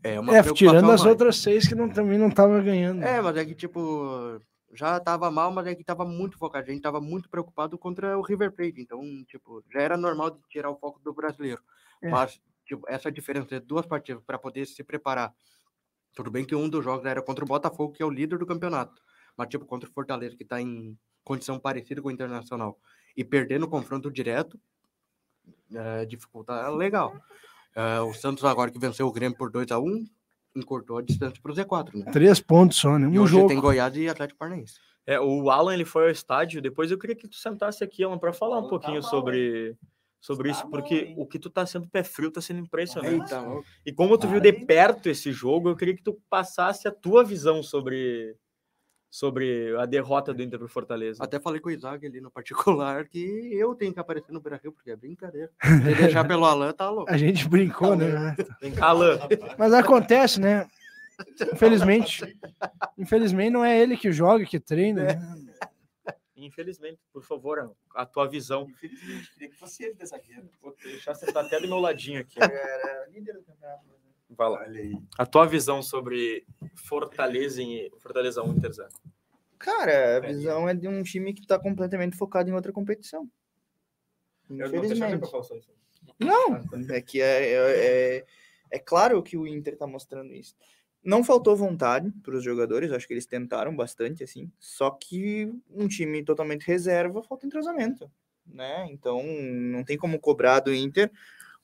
É 0.00 0.20
uma 0.20 0.36
é, 0.36 0.42
preocupação 0.42 0.54
tirando 0.54 0.90
a 0.90 0.94
as 0.94 1.00
mais. 1.00 1.10
outras 1.10 1.38
seis 1.38 1.66
que 1.66 1.74
não, 1.74 1.88
também 1.88 2.18
não 2.18 2.30
tava 2.30 2.60
ganhando. 2.60 3.02
É, 3.02 3.20
mas 3.20 3.36
é 3.36 3.44
que, 3.44 3.54
tipo, 3.54 4.38
já 4.74 4.98
tava 4.98 5.30
mal, 5.30 5.50
mas 5.52 5.66
é 5.66 5.74
que 5.74 5.84
tava 5.84 6.04
muito 6.04 6.36
focado. 6.36 6.68
A 6.68 6.72
gente 6.72 6.82
tava 6.82 7.00
muito 7.00 7.28
preocupado 7.28 7.78
contra 7.78 8.18
o 8.18 8.22
River 8.22 8.52
Plate. 8.52 8.80
Então, 8.80 9.00
tipo, 9.26 9.62
já 9.72 9.80
era 9.80 9.96
normal 9.96 10.30
de 10.30 10.40
tirar 10.48 10.70
o 10.70 10.76
foco 10.76 11.00
do 11.00 11.12
brasileiro. 11.12 11.62
É. 12.02 12.10
Mas, 12.10 12.40
tipo, 12.66 12.84
essa 12.88 13.10
diferença 13.10 13.60
de 13.60 13.60
duas 13.60 13.86
partidas 13.86 14.22
para 14.24 14.38
poder 14.38 14.66
se 14.66 14.82
preparar. 14.82 15.34
Tudo 16.14 16.30
bem 16.30 16.44
que 16.44 16.54
um 16.54 16.68
dos 16.68 16.84
jogos 16.84 17.06
era 17.06 17.22
contra 17.22 17.44
o 17.44 17.48
Botafogo, 17.48 17.92
que 17.92 18.02
é 18.02 18.06
o 18.06 18.10
líder 18.10 18.38
do 18.38 18.46
campeonato. 18.46 19.00
Mas, 19.36 19.48
tipo, 19.48 19.64
contra 19.64 19.88
o 19.88 19.92
Fortaleza, 19.92 20.36
que 20.36 20.44
tá 20.44 20.60
em 20.60 20.98
condição 21.22 21.58
parecida 21.58 22.02
com 22.02 22.08
o 22.08 22.12
Internacional. 22.12 22.78
E 23.16 23.24
perder 23.24 23.58
no 23.58 23.68
confronto 23.68 24.10
direto, 24.10 24.60
é, 25.72 26.04
dificulta 26.04 26.68
legal. 26.68 27.16
É, 27.74 28.00
o 28.00 28.12
Santos 28.12 28.44
agora 28.44 28.70
que 28.70 28.78
venceu 28.78 29.06
o 29.06 29.12
Grêmio 29.12 29.36
por 29.36 29.50
2 29.50 29.70
a 29.72 29.78
1 29.78 30.06
encurtou 30.54 30.98
a 30.98 31.02
distância 31.02 31.40
pro 31.42 31.52
Z4, 31.54 31.94
né? 31.94 32.12
Três 32.12 32.40
pontos 32.40 32.78
só, 32.78 32.98
né? 32.98 33.08
E 33.12 33.18
Um 33.18 33.22
hoje 33.22 33.32
jogo. 33.32 33.48
tem 33.48 33.60
Goiás 33.60 33.96
e 33.96 34.08
Atlético 34.08 34.38
Paranaense. 34.38 34.74
É, 35.06 35.20
o 35.20 35.50
Alan 35.50 35.74
ele 35.74 35.84
foi 35.84 36.04
ao 36.04 36.10
estádio. 36.10 36.62
Depois 36.62 36.90
eu 36.90 36.98
queria 36.98 37.16
que 37.16 37.28
tu 37.28 37.36
sentasse 37.36 37.82
aqui, 37.84 38.02
Alan, 38.02 38.18
para 38.18 38.32
falar 38.32 38.58
um 38.58 38.62
tá 38.64 38.68
pouquinho 38.68 39.00
mal, 39.02 39.10
sobre, 39.10 39.76
sobre 40.20 40.50
Tá 40.50 40.54
isso, 40.58 40.70
porque 40.70 40.94
hein? 40.94 41.14
o 41.18 41.26
que 41.26 41.38
tu 41.38 41.50
tá 41.50 41.66
sendo 41.66 41.86
pé 41.88 42.02
frio 42.02 42.30
tá 42.30 42.40
sendo 42.40 42.60
impressionante. 42.60 43.32
Eita, 43.34 43.44
E 43.84 43.92
como 43.92 44.16
tu 44.16 44.26
viu 44.26 44.40
de 44.40 44.52
perto 44.52 45.08
esse 45.08 45.30
jogo, 45.32 45.68
eu 45.68 45.76
queria 45.76 45.94
que 45.94 46.02
tu 46.02 46.18
passasse 46.30 46.88
a 46.88 46.90
tua 46.92 47.22
visão 47.22 47.62
sobre, 47.62 48.34
sobre 49.14 49.72
a 49.76 49.86
derrota 49.86 50.34
do 50.34 50.42
Inter 50.42 50.58
pro 50.58 50.66
Fortaleza. 50.66 51.22
Até 51.22 51.38
falei 51.38 51.60
com 51.60 51.68
o 51.68 51.72
Isaac 51.72 52.04
ali 52.04 52.20
no 52.20 52.32
particular 52.32 53.06
que 53.06 53.48
eu 53.52 53.72
tenho 53.72 53.94
que 53.94 54.00
aparecer 54.00 54.32
no 54.32 54.40
Brasil, 54.40 54.72
porque 54.72 54.90
é 54.90 54.96
brincadeira. 54.96 55.52
Se 55.62 55.94
deixar 55.94 56.26
pelo 56.26 56.44
Alan, 56.44 56.72
tá 56.72 56.90
louco. 56.90 57.12
A 57.12 57.16
gente 57.16 57.48
brincou, 57.48 57.94
né? 57.94 58.34
Vem 58.60 58.72
cá, 58.74 58.86
Alan. 58.86 59.20
Mas 59.56 59.72
acontece, 59.72 60.40
né? 60.40 60.68
Infelizmente. 61.52 62.36
Infelizmente 62.98 63.50
não 63.50 63.64
é 63.64 63.80
ele 63.80 63.96
que 63.96 64.10
joga, 64.10 64.44
que 64.44 64.58
treina. 64.58 65.04
né? 65.04 65.36
Infelizmente, 66.36 66.98
por 67.12 67.22
favor, 67.22 67.60
Alan, 67.60 67.72
a 67.94 68.04
tua 68.04 68.26
visão. 68.28 68.66
Infelizmente, 68.68 69.32
queria 69.34 69.48
que 69.48 69.56
fosse 69.56 69.84
ele 69.84 69.94
dessa 69.94 70.18
guerra. 70.18 70.42
Vou 70.60 70.74
deixar 70.82 71.14
sentar 71.14 71.44
até 71.44 71.60
do 71.60 71.68
meu 71.68 71.78
ladinho 71.78 72.20
aqui. 72.20 72.34
Era 72.42 73.06
líder 73.12 73.34
do 73.34 73.44
campeonato. 73.44 73.94
Vai 74.36 74.48
lá. 74.48 74.60
Olha 74.60 74.80
aí. 74.80 74.96
A 75.18 75.26
tua 75.26 75.46
visão 75.46 75.82
sobre 75.82 76.46
Fortaleza 76.74 77.62
e 77.62 77.90
Fortaleza 77.98 78.42
1 78.42 78.52
Inter 78.52 78.72
0. 78.72 78.88
Cara, 79.58 80.18
a 80.18 80.20
visão 80.20 80.68
é 80.68 80.74
de 80.74 80.88
um 80.88 81.02
time 81.02 81.32
que 81.32 81.46
tá 81.46 81.58
completamente 81.58 82.16
focado 82.16 82.50
em 82.50 82.52
outra 82.52 82.72
competição. 82.72 83.28
Infelizmente. 84.50 85.30
Não, 86.18 86.60
é 86.90 87.00
que 87.00 87.20
é, 87.20 87.52
é, 87.52 88.16
é, 88.18 88.24
é 88.70 88.78
claro 88.78 89.22
que 89.22 89.36
o 89.36 89.46
Inter 89.46 89.76
tá 89.76 89.86
mostrando 89.86 90.32
isso. 90.32 90.54
Não 91.02 91.22
faltou 91.22 91.56
vontade 91.56 92.10
para 92.22 92.36
os 92.36 92.42
jogadores, 92.42 92.92
acho 92.92 93.06
que 93.06 93.12
eles 93.12 93.26
tentaram 93.26 93.74
bastante, 93.74 94.24
assim. 94.24 94.50
Só 94.58 94.90
que 94.90 95.52
um 95.70 95.86
time 95.86 96.24
totalmente 96.24 96.66
reserva 96.66 97.22
falta 97.22 97.46
entrosamento. 97.46 98.10
né? 98.46 98.86
Então 98.90 99.22
não 99.22 99.84
tem 99.84 99.96
como 99.96 100.18
cobrar 100.18 100.60
do 100.60 100.74
Inter 100.74 101.10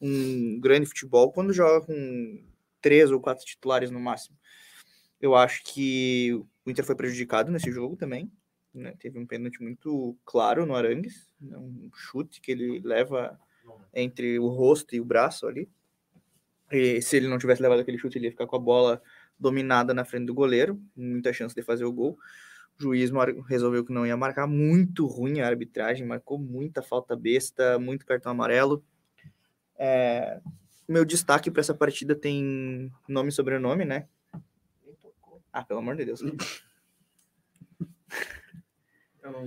um 0.00 0.58
grande 0.58 0.86
futebol 0.86 1.30
quando 1.30 1.52
joga 1.52 1.84
com 1.84 2.42
três 2.80 3.10
ou 3.10 3.20
quatro 3.20 3.44
titulares 3.44 3.90
no 3.90 4.00
máximo. 4.00 4.36
Eu 5.20 5.34
acho 5.34 5.62
que 5.64 6.32
o 6.64 6.70
Inter 6.70 6.84
foi 6.84 6.94
prejudicado 6.94 7.50
nesse 7.50 7.70
jogo 7.70 7.96
também. 7.96 8.30
Né? 8.72 8.94
Teve 8.98 9.18
um 9.18 9.26
pênalti 9.26 9.62
muito 9.62 10.16
claro 10.24 10.64
no 10.64 10.74
Arangues, 10.74 11.28
né? 11.40 11.56
um 11.58 11.90
chute 11.92 12.40
que 12.40 12.52
ele 12.52 12.80
leva 12.80 13.38
entre 13.92 14.38
o 14.38 14.48
rosto 14.48 14.94
e 14.94 15.00
o 15.00 15.04
braço 15.04 15.46
ali. 15.46 15.68
E 16.70 17.02
se 17.02 17.16
ele 17.16 17.28
não 17.28 17.38
tivesse 17.38 17.60
levado 17.60 17.80
aquele 17.80 17.98
chute, 17.98 18.16
ele 18.16 18.26
ia 18.26 18.30
ficar 18.30 18.46
com 18.46 18.56
a 18.56 18.60
bola 18.60 19.02
dominada 19.38 19.92
na 19.92 20.04
frente 20.04 20.26
do 20.26 20.34
goleiro, 20.34 20.80
muita 20.94 21.32
chance 21.32 21.54
de 21.54 21.62
fazer 21.62 21.84
o 21.84 21.92
gol. 21.92 22.16
O 22.78 22.82
juiz 22.82 23.10
resolveu 23.48 23.84
que 23.84 23.92
não 23.92 24.06
ia 24.06 24.16
marcar, 24.16 24.46
muito 24.46 25.06
ruim 25.06 25.40
a 25.40 25.48
arbitragem, 25.48 26.06
marcou 26.06 26.38
muita 26.38 26.82
falta 26.82 27.16
besta, 27.16 27.78
muito 27.78 28.06
cartão 28.06 28.30
amarelo. 28.30 28.84
É, 29.76 30.40
meu 30.90 31.04
destaque 31.04 31.50
para 31.50 31.60
essa 31.60 31.74
partida 31.74 32.14
tem 32.14 32.92
nome 33.08 33.28
e 33.28 33.32
sobrenome, 33.32 33.84
né? 33.84 34.08
Ah, 35.52 35.64
pelo 35.64 35.80
amor 35.80 35.96
de 35.96 36.04
Deus. 36.04 36.20
Eu 39.22 39.30
não, 39.30 39.44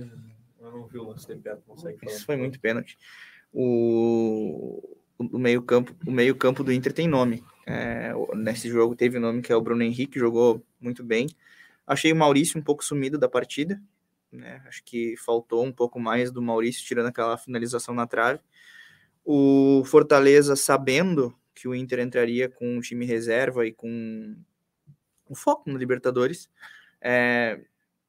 eu 0.60 0.70
não 0.70 0.86
vi 0.86 0.98
o 0.98 1.08
lance 1.08 1.26
de 1.26 1.40
perto, 1.40 1.62
Isso 2.06 2.24
foi 2.24 2.36
muito 2.36 2.58
pênalti. 2.60 2.96
O, 3.52 4.96
o 5.18 5.38
meio 5.38 5.62
campo 5.62 5.94
o 6.06 6.10
meio 6.10 6.34
campo 6.34 6.64
do 6.64 6.72
Inter 6.72 6.92
tem 6.92 7.06
nome 7.06 7.44
é, 7.66 8.12
nesse 8.34 8.68
jogo 8.68 8.96
teve 8.96 9.18
o 9.18 9.20
nome 9.20 9.42
que 9.42 9.52
é 9.52 9.56
o 9.56 9.60
Bruno 9.60 9.82
Henrique 9.82 10.18
jogou 10.18 10.64
muito 10.80 11.04
bem 11.04 11.28
achei 11.86 12.12
o 12.12 12.16
Maurício 12.16 12.58
um 12.58 12.62
pouco 12.62 12.84
sumido 12.84 13.16
da 13.16 13.28
partida 13.28 13.80
né? 14.32 14.60
acho 14.66 14.82
que 14.84 15.16
faltou 15.18 15.64
um 15.64 15.72
pouco 15.72 16.00
mais 16.00 16.32
do 16.32 16.42
Maurício 16.42 16.84
tirando 16.84 17.06
aquela 17.06 17.38
finalização 17.38 17.94
na 17.94 18.08
trave 18.08 18.40
o 19.24 19.82
Fortaleza 19.84 20.54
sabendo 20.54 21.34
que 21.54 21.66
o 21.66 21.74
Inter 21.74 22.00
entraria 22.00 22.48
com 22.48 22.76
um 22.76 22.80
time 22.80 23.06
reserva 23.06 23.66
e 23.66 23.72
com 23.72 24.36
o 25.28 25.34
foco 25.34 25.70
no 25.70 25.78
Libertadores 25.78 26.50
é, 27.00 27.60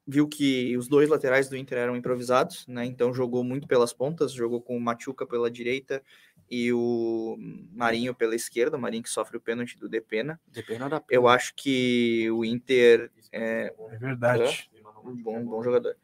viu 0.06 0.28
que 0.28 0.76
os 0.76 0.88
dois 0.88 1.08
laterais 1.08 1.48
do 1.48 1.56
Inter 1.56 1.78
eram 1.78 1.96
improvisados, 1.96 2.66
né? 2.66 2.84
Então 2.84 3.12
jogou 3.12 3.42
muito 3.42 3.66
pelas 3.66 3.92
pontas, 3.92 4.32
jogou 4.32 4.62
com 4.62 4.76
o 4.76 4.80
Machuca 4.80 5.26
pela 5.26 5.50
direita 5.50 6.02
e 6.48 6.72
o 6.72 7.36
Marinho 7.72 8.14
pela 8.14 8.34
esquerda, 8.34 8.76
o 8.76 8.80
Marinho 8.80 9.02
que 9.02 9.10
sofre 9.10 9.36
o 9.36 9.40
pênalti 9.40 9.78
do 9.78 9.88
Depena. 9.88 10.40
Depena 10.46 10.88
da 10.88 11.02
Eu 11.10 11.26
acho 11.26 11.54
que 11.56 12.30
o 12.30 12.44
Inter 12.44 13.10
é, 13.32 13.74
é 13.90 13.96
verdade. 13.98 14.70
É 14.74 15.08
um 15.08 15.16
bom, 15.16 15.44
bom 15.44 15.62
jogador. 15.62 15.96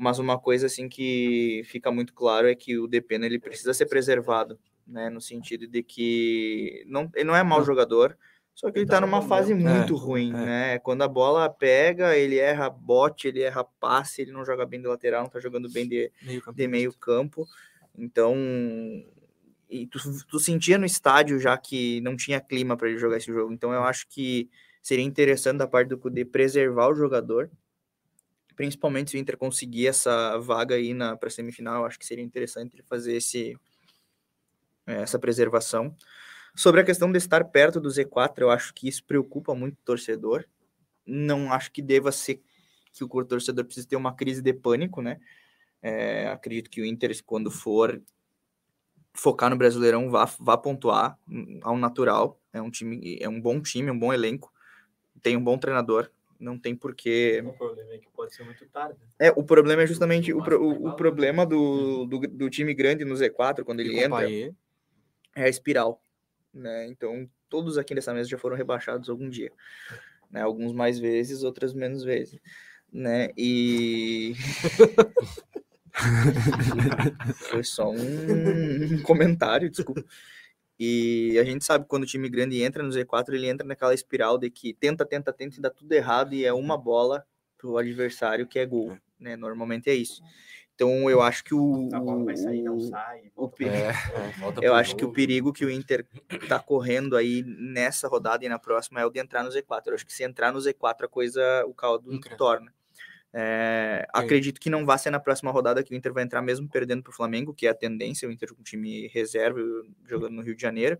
Mas 0.00 0.18
uma 0.18 0.38
coisa 0.38 0.64
assim 0.64 0.88
que 0.88 1.60
fica 1.66 1.92
muito 1.92 2.14
claro 2.14 2.48
é 2.48 2.54
que 2.54 2.78
o 2.78 2.88
Depena 2.88 3.26
ele 3.26 3.38
precisa 3.38 3.74
ser 3.74 3.84
preservado, 3.84 4.58
né? 4.86 5.10
No 5.10 5.20
sentido 5.20 5.66
de 5.66 5.82
que 5.82 6.82
não, 6.86 7.10
ele 7.14 7.24
não 7.24 7.36
é 7.36 7.42
mau 7.42 7.62
jogador, 7.62 8.16
só 8.54 8.70
que 8.70 8.78
ele 8.78 8.86
tá 8.86 8.98
numa 8.98 9.20
fase 9.20 9.52
muito 9.52 9.94
é, 9.94 9.98
ruim, 9.98 10.30
é. 10.30 10.32
né? 10.32 10.78
Quando 10.78 11.02
a 11.02 11.08
bola 11.08 11.50
pega, 11.50 12.16
ele 12.16 12.38
erra 12.38 12.70
bote, 12.70 13.28
ele 13.28 13.42
erra 13.42 13.62
passe, 13.62 14.22
ele 14.22 14.32
não 14.32 14.42
joga 14.42 14.64
bem 14.64 14.80
de 14.80 14.86
lateral, 14.86 15.24
não 15.24 15.28
tá 15.28 15.38
jogando 15.38 15.70
bem 15.70 15.86
de 15.86 16.10
meio 16.22 16.40
campo. 16.40 16.56
De 16.56 16.66
meio 16.66 16.92
campo. 16.94 17.46
Então, 17.94 18.34
e 19.68 19.86
tu, 19.86 19.98
tu 20.26 20.38
sentia 20.38 20.78
no 20.78 20.86
estádio 20.86 21.38
já 21.38 21.58
que 21.58 22.00
não 22.00 22.16
tinha 22.16 22.40
clima 22.40 22.74
para 22.74 22.88
ele 22.88 22.98
jogar 22.98 23.18
esse 23.18 23.26
jogo. 23.26 23.52
Então, 23.52 23.70
eu 23.74 23.82
acho 23.82 24.08
que 24.08 24.48
seria 24.80 25.04
interessante 25.04 25.58
da 25.58 25.66
parte 25.66 25.88
do 25.88 25.98
poder 25.98 26.24
preservar 26.24 26.88
o 26.88 26.94
jogador, 26.94 27.50
principalmente 28.60 29.10
se 29.10 29.16
o 29.16 29.18
Inter 29.18 29.38
conseguir 29.38 29.86
essa 29.86 30.36
vaga 30.36 30.74
aí 30.74 30.92
na 30.92 31.16
para 31.16 31.30
semifinal, 31.30 31.86
acho 31.86 31.98
que 31.98 32.04
seria 32.04 32.22
interessante 32.22 32.74
ele 32.74 32.82
fazer 32.82 33.16
esse 33.16 33.56
essa 34.86 35.18
preservação. 35.18 35.96
Sobre 36.54 36.82
a 36.82 36.84
questão 36.84 37.10
de 37.10 37.16
estar 37.16 37.42
perto 37.46 37.80
do 37.80 37.88
Z4, 37.88 38.42
eu 38.42 38.50
acho 38.50 38.74
que 38.74 38.86
isso 38.86 39.02
preocupa 39.02 39.54
muito 39.54 39.76
o 39.78 39.82
torcedor. 39.82 40.44
Não 41.06 41.50
acho 41.50 41.72
que 41.72 41.80
deva 41.80 42.12
ser 42.12 42.42
que 42.92 43.02
o 43.02 43.24
torcedor 43.24 43.64
precise 43.64 43.88
ter 43.88 43.96
uma 43.96 44.14
crise 44.14 44.42
de 44.42 44.52
pânico, 44.52 45.00
né? 45.00 45.18
É, 45.80 46.28
acredito 46.28 46.68
que 46.68 46.82
o 46.82 46.84
Inter, 46.84 47.18
quando 47.24 47.50
for 47.50 48.02
focar 49.14 49.48
no 49.48 49.56
Brasileirão, 49.56 50.10
vá, 50.10 50.26
vá 50.38 50.58
pontuar 50.58 51.18
ao 51.62 51.78
natural. 51.78 52.38
É 52.52 52.60
um 52.60 52.70
time, 52.70 53.16
é 53.22 53.28
um 53.28 53.40
bom 53.40 53.58
time, 53.58 53.90
um 53.90 53.98
bom 53.98 54.12
elenco, 54.12 54.52
tem 55.22 55.34
um 55.34 55.42
bom 55.42 55.56
treinador. 55.56 56.10
Não 56.40 56.58
tem 56.58 56.74
porquê. 56.74 57.42
O 57.44 57.52
problema 57.52 57.92
é 57.92 57.98
que 57.98 58.08
pode 58.08 58.34
ser 58.34 58.42
muito 58.44 58.66
tarde. 58.66 58.98
É, 59.18 59.30
o 59.30 59.44
problema 59.44 59.82
é 59.82 59.86
justamente 59.86 60.32
o, 60.32 60.38
o, 60.38 60.88
o 60.88 60.96
problema 60.96 61.44
do, 61.44 62.06
do, 62.06 62.18
do, 62.20 62.48
time 62.48 62.72
grande 62.72 63.04
no 63.04 63.14
Z4, 63.14 63.62
quando 63.62 63.80
ele 63.80 64.00
entra, 64.00 64.26
é 65.36 65.44
a 65.44 65.48
espiral 65.48 66.02
né? 66.52 66.86
Então, 66.88 67.28
todos 67.48 67.78
aqui 67.78 67.94
nessa 67.94 68.12
mesa 68.12 68.28
já 68.28 68.38
foram 68.38 68.56
rebaixados 68.56 69.08
algum 69.08 69.28
dia, 69.28 69.52
né? 70.30 70.42
Alguns 70.42 70.72
mais 70.72 70.98
vezes, 70.98 71.42
outras 71.42 71.72
menos 71.72 72.02
vezes, 72.04 72.40
né? 72.92 73.30
E 73.36 74.34
foi 77.34 77.64
só 77.64 77.90
um, 77.90 79.02
comentário, 79.02 79.70
desculpa. 79.70 80.04
E 80.82 81.38
a 81.38 81.44
gente 81.44 81.62
sabe 81.62 81.84
que 81.84 81.90
quando 81.90 82.04
o 82.04 82.06
time 82.06 82.26
grande 82.26 82.62
entra 82.62 82.82
no 82.82 82.88
Z4, 82.88 83.34
ele 83.34 83.46
entra 83.46 83.66
naquela 83.66 83.92
espiral 83.92 84.38
de 84.38 84.48
que 84.48 84.72
tenta, 84.72 85.04
tenta, 85.04 85.30
tenta 85.30 85.58
e 85.58 85.60
dá 85.60 85.68
tudo 85.68 85.92
errado 85.92 86.32
e 86.32 86.46
é 86.46 86.54
uma 86.54 86.78
bola 86.78 87.22
pro 87.58 87.76
adversário 87.76 88.46
que 88.46 88.58
é 88.58 88.64
gol, 88.64 88.96
né? 89.18 89.36
Normalmente 89.36 89.90
é 89.90 89.94
isso. 89.94 90.22
Então 90.74 91.10
eu 91.10 91.20
acho 91.20 91.44
que 91.44 91.54
o. 91.54 91.90
A 91.92 92.00
bola 92.00 92.24
vai 92.24 92.34
sair, 92.34 92.62
não 92.62 92.80
sai. 92.80 93.30
O, 93.36 93.50
é, 93.60 93.92
eu 94.64 94.74
acho 94.74 94.96
que 94.96 95.04
o 95.04 95.12
perigo 95.12 95.52
que 95.52 95.66
o 95.66 95.70
Inter 95.70 96.06
está 96.30 96.58
correndo 96.58 97.14
aí 97.14 97.44
nessa 97.46 98.08
rodada 98.08 98.46
e 98.46 98.48
na 98.48 98.58
próxima 98.58 99.02
é 99.02 99.04
o 99.04 99.10
de 99.10 99.20
entrar 99.20 99.44
no 99.44 99.50
Z4. 99.50 99.82
Eu 99.88 99.94
acho 99.94 100.06
que 100.06 100.14
se 100.14 100.24
entrar 100.24 100.50
no 100.50 100.58
Z4 100.58 101.04
a 101.04 101.08
coisa, 101.08 101.42
o 101.66 101.74
caldo 101.74 102.10
Incrível. 102.10 102.38
torna. 102.38 102.72
É, 103.32 104.08
acredito 104.12 104.60
que 104.60 104.68
não 104.68 104.84
vai 104.84 104.98
ser 104.98 105.10
na 105.10 105.20
próxima 105.20 105.52
rodada 105.52 105.82
que 105.84 105.94
o 105.94 105.96
Inter 105.96 106.12
vai 106.12 106.24
entrar 106.24 106.42
mesmo 106.42 106.68
perdendo 106.68 107.02
para 107.02 107.10
o 107.10 107.14
Flamengo, 107.14 107.54
que 107.54 107.66
é 107.66 107.70
a 107.70 107.74
tendência, 107.74 108.28
o 108.28 108.32
Inter 108.32 108.52
com 108.54 108.62
time 108.62 109.06
reserva 109.08 109.60
jogando 110.06 110.34
no 110.34 110.42
Rio 110.42 110.56
de 110.56 110.62
Janeiro, 110.62 110.98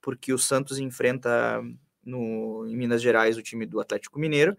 porque 0.00 0.32
o 0.32 0.38
Santos 0.38 0.78
enfrenta 0.78 1.60
no, 2.04 2.64
em 2.68 2.76
Minas 2.76 3.02
Gerais 3.02 3.36
o 3.36 3.42
time 3.42 3.66
do 3.66 3.80
Atlético 3.80 4.18
Mineiro 4.18 4.56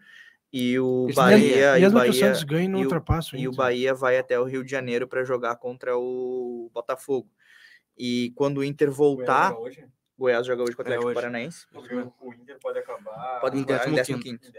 e 0.51 0.77
o 0.79 1.07
Esse 1.07 1.15
Bahia, 1.15 1.79
e 1.79 1.85
o 1.87 1.91
Bahia, 1.91 2.13
Santos 2.13 2.43
ganha, 2.43 2.69
não 2.69 2.79
e, 2.79 2.83
ultrapassa 2.83 3.35
o, 3.35 3.39
e 3.39 3.47
o 3.47 3.53
Bahia 3.53 3.93
vai 3.93 4.17
até 4.17 4.39
o 4.39 4.43
Rio 4.43 4.63
de 4.63 4.69
Janeiro 4.69 5.07
para 5.07 5.23
jogar 5.23 5.55
contra 5.55 5.97
o 5.97 6.69
Botafogo. 6.73 7.29
E 7.97 8.31
quando 8.35 8.57
o 8.57 8.63
Inter 8.63 8.91
voltar, 8.91 9.51
Goiás 9.51 9.65
joga 9.65 9.69
hoje, 9.69 9.87
Goiás 10.17 10.45
joga 10.45 10.63
hoje 10.63 10.75
com 10.75 10.81
o 10.81 10.85
Atlético 10.85 11.09
é 11.09 11.13
Paranaense. 11.13 11.65
O 11.73 12.33
Inter 12.33 12.59
pode 12.61 12.79
acabar 12.79 13.39
pode 13.39 13.57
entrar 13.57 13.87
em 13.87 14.19
15 14.19 14.51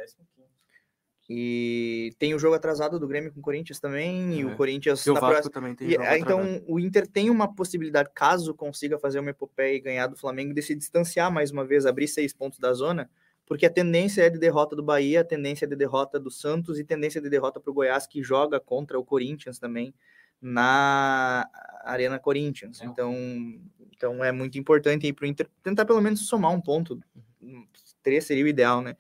E 1.29 2.15
tem 2.19 2.35
o 2.35 2.39
jogo 2.39 2.55
atrasado 2.55 2.99
do 2.99 3.09
Grêmio 3.09 3.33
com 3.33 3.41
o 3.41 3.43
Corinthians 3.43 3.81
também, 3.81 4.35
é. 4.35 4.37
e 4.37 4.45
o 4.45 4.51
é. 4.51 4.55
Corinthians 4.55 5.05
e 5.07 5.11
o 5.11 5.15
Vasco 5.15 5.29
próxima... 5.29 5.51
também 5.53 5.75
tem. 5.75 5.89
E, 5.89 5.95
então 6.19 6.41
atrasado. 6.41 6.65
o 6.69 6.79
Inter 6.79 7.07
tem 7.07 7.31
uma 7.31 7.55
possibilidade, 7.55 8.11
caso 8.15 8.55
consiga 8.55 8.99
fazer 8.99 9.21
uma 9.21 9.31
epopeia 9.31 9.75
e 9.75 9.81
ganhar 9.81 10.07
do 10.07 10.17
Flamengo, 10.17 10.53
de 10.53 10.61
se 10.61 10.75
distanciar 10.75 11.33
mais 11.33 11.51
uma 11.51 11.65
vez, 11.65 11.87
abrir 11.87 12.09
seis 12.09 12.33
pontos 12.33 12.59
da 12.59 12.73
zona 12.75 13.09
porque 13.47 13.67
a 13.67 13.71
tendência 13.71 14.23
é 14.23 14.31
de 14.31 14.39
derrota 14.39 14.75
do 14.75 14.83
Bahia, 14.83 15.21
a 15.21 15.25
tendência 15.25 15.67
é 15.67 15.69
de 15.69 15.77
derrota 15.77 16.19
do 16.19 16.31
Santos 16.31 16.79
e 16.79 16.85
tendência 16.85 17.21
de 17.21 17.29
derrota 17.29 17.61
para 17.61 17.71
o 17.71 17.75
Goiás, 17.75 18.07
que 18.07 18.23
joga 18.23 18.59
contra 18.59 18.99
o 18.99 19.05
Corinthians 19.05 19.59
também 19.59 19.95
na 20.41 21.49
Arena 21.85 22.19
Corinthians. 22.19 22.81
Então, 22.83 23.15
então 23.91 24.25
é 24.25 24.33
muito 24.33 24.59
importante 24.59 25.13
para 25.13 25.25
o 25.25 25.29
Inter 25.29 25.49
tentar 25.63 25.85
pelo 25.85 26.01
menos 26.01 26.27
somar 26.27 26.53
um 26.53 26.61
ponto. 26.61 26.99
Três 28.03 28.25
seria 28.25 28.45
o 28.45 28.49
ideal, 28.49 28.81
né? 28.81 28.97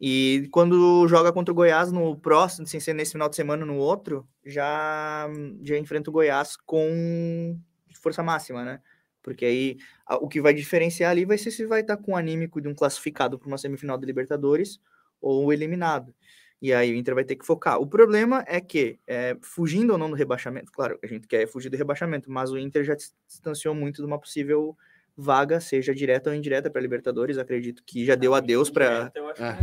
E 0.00 0.48
quando 0.52 1.08
joga 1.08 1.32
contra 1.32 1.52
o 1.52 1.54
Goiás 1.54 1.90
no 1.90 2.16
próximo, 2.18 2.66
sem 2.66 2.78
ser 2.78 2.92
nesse 2.92 3.12
final 3.12 3.28
de 3.28 3.36
semana, 3.36 3.64
no 3.64 3.76
outro, 3.76 4.28
já, 4.44 5.26
já 5.62 5.78
enfrenta 5.78 6.10
o 6.10 6.12
Goiás 6.12 6.56
com 6.56 7.58
força 7.94 8.22
máxima, 8.22 8.64
né? 8.64 8.80
Porque 9.22 9.44
aí 9.44 9.76
o 10.20 10.28
que 10.28 10.40
vai 10.40 10.54
diferenciar 10.54 11.10
ali 11.10 11.24
vai 11.24 11.38
ser 11.38 11.50
se 11.50 11.66
vai 11.66 11.80
estar 11.80 11.96
com 11.96 12.12
o 12.12 12.16
anímico 12.16 12.60
de 12.60 12.68
um 12.68 12.74
classificado 12.74 13.38
para 13.38 13.48
uma 13.48 13.58
semifinal 13.58 13.98
de 13.98 14.06
Libertadores 14.06 14.78
ou 15.20 15.52
eliminado. 15.52 16.14
E 16.60 16.72
aí 16.72 16.92
o 16.92 16.96
Inter 16.96 17.14
vai 17.14 17.24
ter 17.24 17.36
que 17.36 17.44
focar. 17.44 17.78
O 17.80 17.86
problema 17.86 18.44
é 18.46 18.60
que, 18.60 18.98
é, 19.06 19.36
fugindo 19.42 19.92
ou 19.92 19.98
não 19.98 20.08
do 20.08 20.16
rebaixamento, 20.16 20.72
claro, 20.72 20.98
a 21.02 21.06
gente 21.06 21.26
quer 21.26 21.46
fugir 21.46 21.68
do 21.68 21.76
rebaixamento, 21.76 22.30
mas 22.30 22.50
o 22.50 22.58
Inter 22.58 22.84
já 22.84 22.98
se 22.98 23.12
distanciou 23.26 23.74
muito 23.74 23.96
de 23.96 24.06
uma 24.06 24.18
possível 24.18 24.76
vaga, 25.16 25.60
seja 25.60 25.94
direta 25.94 26.30
ou 26.30 26.36
indireta 26.36 26.70
para 26.70 26.80
Libertadores. 26.80 27.38
Acredito 27.38 27.82
que 27.84 28.04
já 28.04 28.14
deu 28.14 28.34
adeus 28.34 28.70
para. 28.70 29.10
Eu, 29.14 29.30
é. 29.30 29.58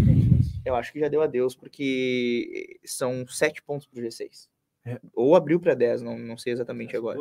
eu 0.65 0.75
acho 0.75 0.91
que 0.91 0.99
já 0.99 1.07
deu 1.07 1.21
adeus, 1.21 1.55
porque 1.55 2.79
são 2.83 3.25
sete 3.27 3.61
pontos 3.61 3.87
para 3.87 3.99
o 3.99 4.03
G6. 4.03 4.47
É. 4.85 4.99
Ou 5.13 5.35
abriu 5.35 5.59
para 5.59 5.73
10, 5.73 6.01
não, 6.01 6.17
não 6.17 6.37
sei 6.37 6.51
exatamente 6.53 6.95
agora. 6.95 7.17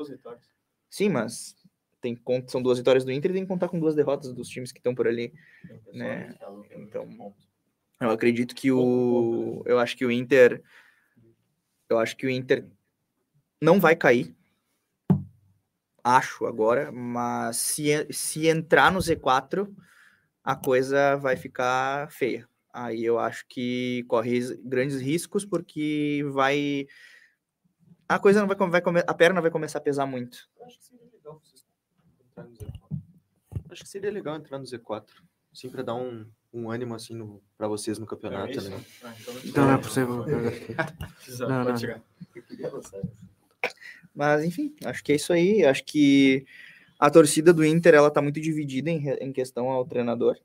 Sim, 0.91 1.11
mas 1.11 1.57
tem 2.01 2.21
são 2.49 2.61
duas 2.61 2.79
vitórias 2.79 3.05
do 3.05 3.13
Inter 3.13 3.31
e 3.31 3.35
tem 3.35 3.45
que 3.45 3.49
contar 3.49 3.69
com 3.69 3.79
duas 3.79 3.95
derrotas 3.95 4.33
dos 4.33 4.49
times 4.49 4.73
que 4.73 4.81
estão 4.81 4.95
por 4.95 5.07
ali, 5.07 5.33
né? 5.93 6.35
Então, 6.77 7.33
eu 8.01 8.11
acredito 8.11 8.55
que 8.55 8.73
o 8.73 9.63
eu 9.65 9.79
acho 9.79 9.97
que 9.97 10.05
o 10.05 10.11
Inter 10.11 10.61
eu 11.89 11.99
acho 11.99 12.17
que 12.17 12.27
o 12.27 12.31
Inter 12.31 12.67
não 13.61 13.79
vai 13.79 13.95
cair, 13.95 14.35
acho 16.03 16.47
agora, 16.47 16.91
mas 16.91 17.57
se, 17.57 18.07
se 18.11 18.49
entrar 18.49 18.91
no 18.91 18.99
Z4, 18.99 19.73
a 20.43 20.57
coisa 20.57 21.17
vai 21.17 21.37
ficar 21.37 22.11
feia. 22.11 22.49
Aí 22.73 23.05
eu 23.05 23.19
acho 23.19 23.47
que 23.49 24.05
corre 24.09 24.41
grandes 24.65 25.01
riscos, 25.01 25.45
porque 25.45 26.25
vai. 26.31 26.87
A 28.09 28.19
coisa 28.19 28.41
não 28.41 28.49
vai, 28.49 28.57
vai 28.57 29.05
a 29.07 29.15
perna 29.15 29.41
vai 29.41 29.51
começar 29.51 29.79
a 29.79 29.83
pesar 29.83 30.07
muito. 30.07 30.49
Acho 30.65 30.79
que 30.79 30.85
seria 30.87 31.07
legal 31.13 31.41
entrar 32.35 32.49
no 32.49 32.55
Z4. 32.55 32.93
Acho 33.71 33.83
que 33.83 33.89
seria 33.89 34.11
legal 34.11 34.37
entrar 34.37 34.59
no 34.59 34.65
Z4. 34.65 35.05
Sim, 35.53 35.69
para 35.69 35.83
dar 35.83 35.95
um, 35.95 36.27
um 36.53 36.71
ânimo 36.71 36.95
assim 36.95 37.41
para 37.59 37.69
vocês 37.69 37.99
no 37.99 38.07
campeonato. 38.07 38.59
É 38.59 38.63
né? 38.63 38.85
ah, 39.05 39.15
então, 39.45 39.65
não 39.67 39.73
é 39.75 39.79
possível. 39.79 40.25
não, 41.47 41.65
não. 41.65 42.03
Mas 44.15 44.45
enfim, 44.45 44.75
acho 44.85 45.03
que 45.03 45.13
é 45.13 45.17
isso 45.17 45.33
aí. 45.33 45.65
Acho 45.65 45.85
que 45.85 46.45
a 46.99 47.11
torcida 47.11 47.53
do 47.53 47.65
Inter 47.65 47.95
ela 47.95 48.11
tá 48.11 48.23
muito 48.23 48.41
dividida 48.41 48.91
em, 48.91 49.09
em 49.09 49.33
questão 49.33 49.71
ao 49.71 49.85
treinador. 49.85 50.37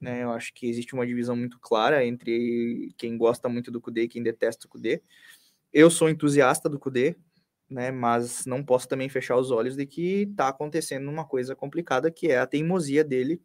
Né? 0.00 0.24
Eu 0.24 0.32
acho 0.32 0.52
que 0.52 0.66
existe 0.66 0.94
uma 0.94 1.06
divisão 1.06 1.36
muito 1.36 1.60
clara 1.60 2.04
entre 2.04 2.92
quem 2.98 3.16
gosta 3.16 3.48
muito 3.48 3.70
do 3.70 3.80
Cudê 3.80 4.02
e 4.02 4.08
quem 4.08 4.22
detesta 4.22 4.66
o 4.66 4.68
Cudê. 4.68 5.00
Eu 5.72 5.90
sou 5.90 6.08
entusiasta 6.10 6.68
do 6.68 6.78
Cudê, 6.78 7.16
né? 7.70 7.90
Mas 7.90 8.44
não 8.44 8.64
posso 8.64 8.88
também 8.88 9.08
fechar 9.08 9.36
os 9.36 9.50
olhos 9.50 9.76
de 9.76 9.86
que 9.86 10.22
está 10.30 10.48
acontecendo 10.48 11.08
uma 11.08 11.24
coisa 11.24 11.54
complicada 11.54 12.10
que 12.10 12.28
é 12.28 12.38
a 12.38 12.46
teimosia 12.46 13.04
dele 13.04 13.40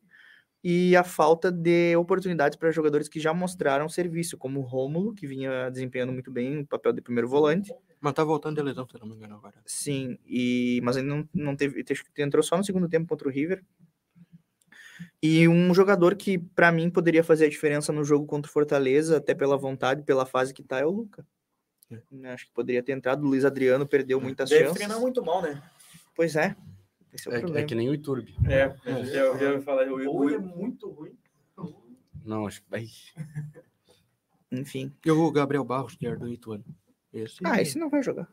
e 0.64 0.96
a 0.96 1.04
falta 1.04 1.52
de 1.52 1.96
oportunidades 1.96 2.58
para 2.58 2.72
jogadores 2.72 3.08
que 3.08 3.20
já 3.20 3.34
mostraram 3.34 3.88
serviço, 3.88 4.38
como 4.38 4.60
o 4.60 4.64
Rômulo, 4.64 5.14
que 5.14 5.28
vinha 5.28 5.70
desempenhando 5.70 6.12
muito 6.12 6.32
bem 6.32 6.60
o 6.60 6.68
papel 6.68 6.92
de 6.92 7.02
primeiro 7.02 7.30
volante. 7.30 7.72
Mas 8.00 8.14
tá 8.14 8.24
voltando 8.24 8.56
de 8.56 8.62
lesão, 8.62 8.88
se 8.88 9.00
não 9.00 9.08
me 9.08 9.16
engano, 9.16 9.36
agora. 9.36 9.56
Sim, 9.66 10.18
e, 10.26 10.80
mas 10.84 10.98
ele 10.98 11.08
não, 11.08 11.28
não 11.34 11.56
teve. 11.56 11.84
Entrou 12.18 12.44
só 12.44 12.56
no 12.56 12.64
segundo 12.64 12.88
tempo 12.88 13.08
contra 13.08 13.28
o 13.28 13.32
River. 13.32 13.64
E 15.22 15.48
um 15.48 15.74
jogador 15.74 16.16
que, 16.16 16.38
para 16.38 16.72
mim, 16.72 16.90
poderia 16.90 17.24
fazer 17.24 17.46
a 17.46 17.50
diferença 17.50 17.92
no 17.92 18.04
jogo 18.04 18.26
contra 18.26 18.50
o 18.50 18.54
Fortaleza, 18.54 19.18
até 19.18 19.34
pela 19.34 19.58
vontade, 19.58 20.04
pela 20.04 20.26
fase 20.26 20.54
que 20.54 20.64
tá, 20.64 20.80
é 20.80 20.86
o 20.86 20.92
Luca. 20.92 21.26
É. 21.92 22.30
Acho 22.30 22.46
que 22.46 22.52
poderia 22.54 22.84
ter 22.84 22.92
entrado. 22.92 23.24
O 23.24 23.30
Luiz 23.30 23.46
Adriano 23.46 23.88
perdeu 23.88 24.20
muitas 24.20 24.50
Deve 24.50 24.66
chances. 24.66 24.78
treinar 24.78 25.00
muito 25.00 25.24
mal, 25.24 25.42
né? 25.42 25.62
Pois 26.16 26.36
é. 26.36 26.56
Esse 27.14 27.30
é, 27.30 27.32
o 27.32 27.36
é, 27.36 27.40
problema. 27.40 27.64
é 27.64 27.68
que 27.68 27.76
nem 27.76 27.90
o 27.90 27.94
Iturbe. 27.94 28.36
É, 28.46 28.76
é. 28.86 28.92
eu 28.92 29.38
já 29.38 29.52
ouvi 29.52 29.64
falar. 29.64 29.88
O 29.88 30.02
Iturbe 30.02 30.34
é 30.36 30.40
muito 30.40 30.90
ruim. 30.90 31.18
Não, 32.24 32.46
acho 32.46 32.62
que. 32.62 32.68
Enfim. 34.52 34.94
E 35.06 35.12
o 35.12 35.32
Gabriel 35.32 35.64
Barros, 35.64 35.96
que 35.96 36.06
era 36.06 36.18
do 36.18 36.28
Ituano. 36.28 36.64
Esse... 37.24 37.38
Ah, 37.44 37.62
esse 37.62 37.78
não 37.78 37.90
vai 37.90 38.04
jogar. 38.04 38.28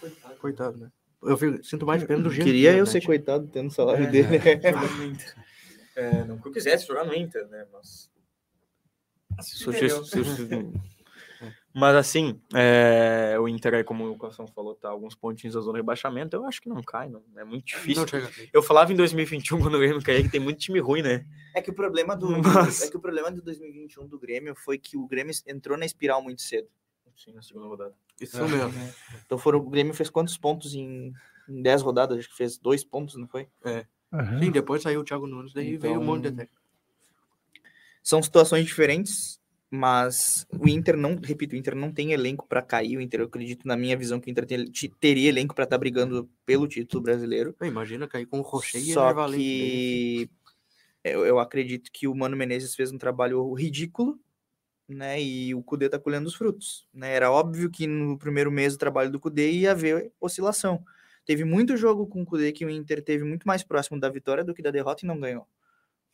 Coitado, 0.00 0.36
coitado 0.36 0.78
né? 0.78 0.90
Eu 1.22 1.62
sinto 1.62 1.86
mais 1.86 2.04
pena 2.04 2.22
do 2.22 2.30
Gênero. 2.30 2.44
Queria 2.44 2.72
eu 2.72 2.84
né? 2.84 2.90
ser 2.90 3.04
coitado 3.04 3.48
tendo 3.48 3.68
o 3.68 3.70
salário 3.70 4.04
é, 4.04 4.10
dele. 4.10 4.28
É, 5.96 6.24
não 6.24 6.38
que 6.38 6.48
eu 6.48 6.52
quisesse 6.52 6.88
jogar 6.88 7.04
no 7.04 7.14
Inter, 7.14 7.46
né? 7.46 7.66
Mas. 7.72 8.10
Se, 9.40 9.64
mas 11.72 11.96
assim, 11.96 12.40
é, 12.52 13.36
o 13.38 13.48
Inter 13.48 13.74
aí, 13.74 13.84
como 13.84 14.10
o 14.10 14.16
Coração 14.16 14.46
falou, 14.46 14.74
tá 14.74 14.88
alguns 14.88 15.14
pontinhos 15.14 15.54
da 15.54 15.60
zona 15.60 15.74
de 15.74 15.82
rebaixamento, 15.82 16.34
eu 16.34 16.44
acho 16.44 16.60
que 16.60 16.68
não 16.68 16.82
cai, 16.82 17.08
não. 17.08 17.22
É 17.36 17.44
muito 17.44 17.66
difícil. 17.66 18.04
eu 18.52 18.60
falava 18.62 18.92
em 18.92 18.96
2021, 18.96 19.60
quando 19.60 19.74
o 19.74 19.78
Grêmio 19.78 20.02
caía, 20.02 20.22
que 20.22 20.28
tem 20.28 20.40
muito 20.40 20.58
time 20.58 20.80
ruim, 20.80 21.02
né? 21.02 21.24
É 21.54 21.62
que 21.62 21.70
o 21.70 21.74
problema 21.74 22.16
do 22.16 22.28
Mas... 22.42 22.82
é 22.82 22.90
que 22.90 22.96
o 22.96 23.00
problema 23.00 23.30
do 23.30 23.40
2021 23.40 24.06
do 24.08 24.18
Grêmio 24.18 24.54
foi 24.56 24.78
que 24.78 24.96
o 24.96 25.06
Grêmio 25.06 25.32
entrou 25.46 25.78
na 25.78 25.86
espiral 25.86 26.20
muito 26.22 26.42
cedo. 26.42 26.68
Sim, 27.16 27.32
na 27.32 27.42
segunda 27.42 27.66
rodada. 27.66 27.94
Isso 28.20 28.38
é. 28.38 28.48
mesmo. 28.48 28.72
Então 29.24 29.38
foram, 29.38 29.58
o 29.58 29.70
Grêmio 29.70 29.94
fez 29.94 30.08
quantos 30.08 30.36
pontos 30.36 30.74
em, 30.74 31.12
em 31.48 31.62
10 31.62 31.82
rodadas? 31.82 32.18
Acho 32.18 32.28
que 32.28 32.36
fez 32.36 32.58
dois 32.58 32.84
pontos, 32.84 33.16
não 33.16 33.26
foi? 33.26 33.48
É. 33.64 33.86
Uhum. 34.12 34.38
Sim, 34.38 34.50
depois 34.50 34.82
saiu 34.82 35.00
o 35.00 35.04
Thiago 35.04 35.26
Nunes, 35.26 35.52
daí 35.52 35.74
então... 35.74 35.90
veio 35.90 36.00
um 36.00 36.04
monte 36.04 36.30
de 36.30 36.48
São 38.02 38.22
situações 38.22 38.64
diferentes 38.64 39.40
mas 39.74 40.46
o 40.56 40.68
Inter 40.68 40.96
não, 40.96 41.16
repito, 41.16 41.54
o 41.54 41.58
Inter 41.58 41.74
não 41.74 41.92
tem 41.92 42.12
elenco 42.12 42.46
para 42.46 42.62
cair. 42.62 42.96
O 42.96 43.00
Inter, 43.00 43.20
eu 43.20 43.26
acredito, 43.26 43.66
na 43.66 43.76
minha 43.76 43.96
visão, 43.96 44.20
que 44.20 44.28
o 44.28 44.30
Inter 44.30 44.46
tem, 44.46 44.70
teria 45.00 45.28
elenco 45.28 45.54
para 45.54 45.64
estar 45.64 45.74
tá 45.74 45.80
brigando 45.80 46.30
pelo 46.46 46.68
título 46.68 47.02
brasileiro. 47.02 47.54
Imagina 47.60 48.06
cair 48.06 48.26
com 48.26 48.38
o 48.38 48.42
Rocher 48.42 48.80
e 48.80 48.92
Só 48.92 49.12
que 49.26 50.30
eu, 51.02 51.26
eu, 51.26 51.38
acredito 51.40 51.90
que 51.92 52.06
o 52.06 52.14
Mano 52.14 52.36
Menezes 52.36 52.74
fez 52.74 52.92
um 52.92 52.98
trabalho 52.98 53.52
ridículo, 53.52 54.18
né? 54.88 55.20
E 55.20 55.54
o 55.54 55.62
Cudê 55.62 55.88
tá 55.88 55.98
colhendo 55.98 56.26
os 56.26 56.34
frutos, 56.34 56.86
né? 56.92 57.14
Era 57.14 57.30
óbvio 57.30 57.70
que 57.70 57.86
no 57.86 58.18
primeiro 58.18 58.50
mês 58.50 58.74
do 58.74 58.78
trabalho 58.78 59.10
do 59.10 59.20
Cudê 59.20 59.50
ia 59.50 59.72
haver 59.72 60.12
oscilação. 60.20 60.84
Teve 61.24 61.44
muito 61.44 61.76
jogo 61.76 62.06
com 62.06 62.22
o 62.22 62.26
Cudê 62.26 62.52
que 62.52 62.64
o 62.64 62.70
Inter 62.70 63.02
teve 63.02 63.24
muito 63.24 63.46
mais 63.46 63.62
próximo 63.62 63.98
da 63.98 64.08
vitória 64.10 64.44
do 64.44 64.54
que 64.54 64.62
da 64.62 64.70
derrota 64.70 65.04
e 65.04 65.08
não 65.08 65.18
ganhou. 65.18 65.46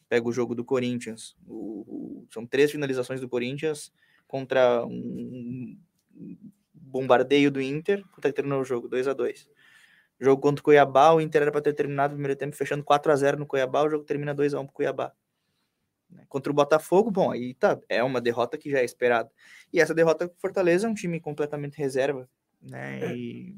Pega 0.09 0.29
o 0.29 0.33
jogo 0.33 0.55
do 0.55 0.65
Corinthians. 0.65 1.37
O, 1.47 2.25
o, 2.25 2.27
são 2.33 2.47
três 2.47 2.71
finalizações 2.71 3.21
do 3.21 3.29
Corinthians 3.29 3.93
contra 4.27 4.85
um 4.87 5.77
bombardeio 6.73 7.51
do 7.51 7.61
Inter. 7.61 8.05
Puta, 8.15 8.33
terminou 8.33 8.61
o 8.61 8.65
jogo, 8.65 8.89
2 8.89 9.09
a 9.09 9.13
2 9.13 9.49
Jogo 10.21 10.43
contra 10.43 10.61
o 10.61 10.65
Cuiabá, 10.65 11.13
o 11.13 11.21
Inter 11.21 11.43
era 11.43 11.53
para 11.53 11.63
ter 11.63 11.73
terminado 11.73 12.13
o 12.13 12.17
primeiro 12.17 12.39
tempo 12.39 12.55
fechando 12.55 12.85
4 12.85 13.11
a 13.11 13.17
0 13.17 13.39
no 13.39 13.47
Cuiabá, 13.47 13.83
o 13.83 13.89
jogo 13.89 14.05
termina 14.05 14.35
2 14.35 14.53
a 14.53 14.61
1 14.61 14.67
pro 14.67 14.75
Cuiabá. 14.75 15.13
Né, 16.11 16.25
contra 16.29 16.51
o 16.51 16.55
Botafogo, 16.55 17.11
bom, 17.11 17.31
aí 17.31 17.55
tá, 17.55 17.79
é 17.89 18.03
uma 18.03 18.21
derrota 18.21 18.59
que 18.59 18.71
já 18.71 18.79
é 18.79 18.85
esperada. 18.85 19.31
E 19.73 19.81
essa 19.81 19.95
derrota 19.95 20.29
com 20.29 20.35
Fortaleza 20.41 20.87
é 20.87 20.91
um 20.91 20.95
time 20.95 21.21
completamente 21.21 21.79
reserva, 21.79 22.29
né? 22.61 23.01
É. 23.05 23.17
E... 23.17 23.57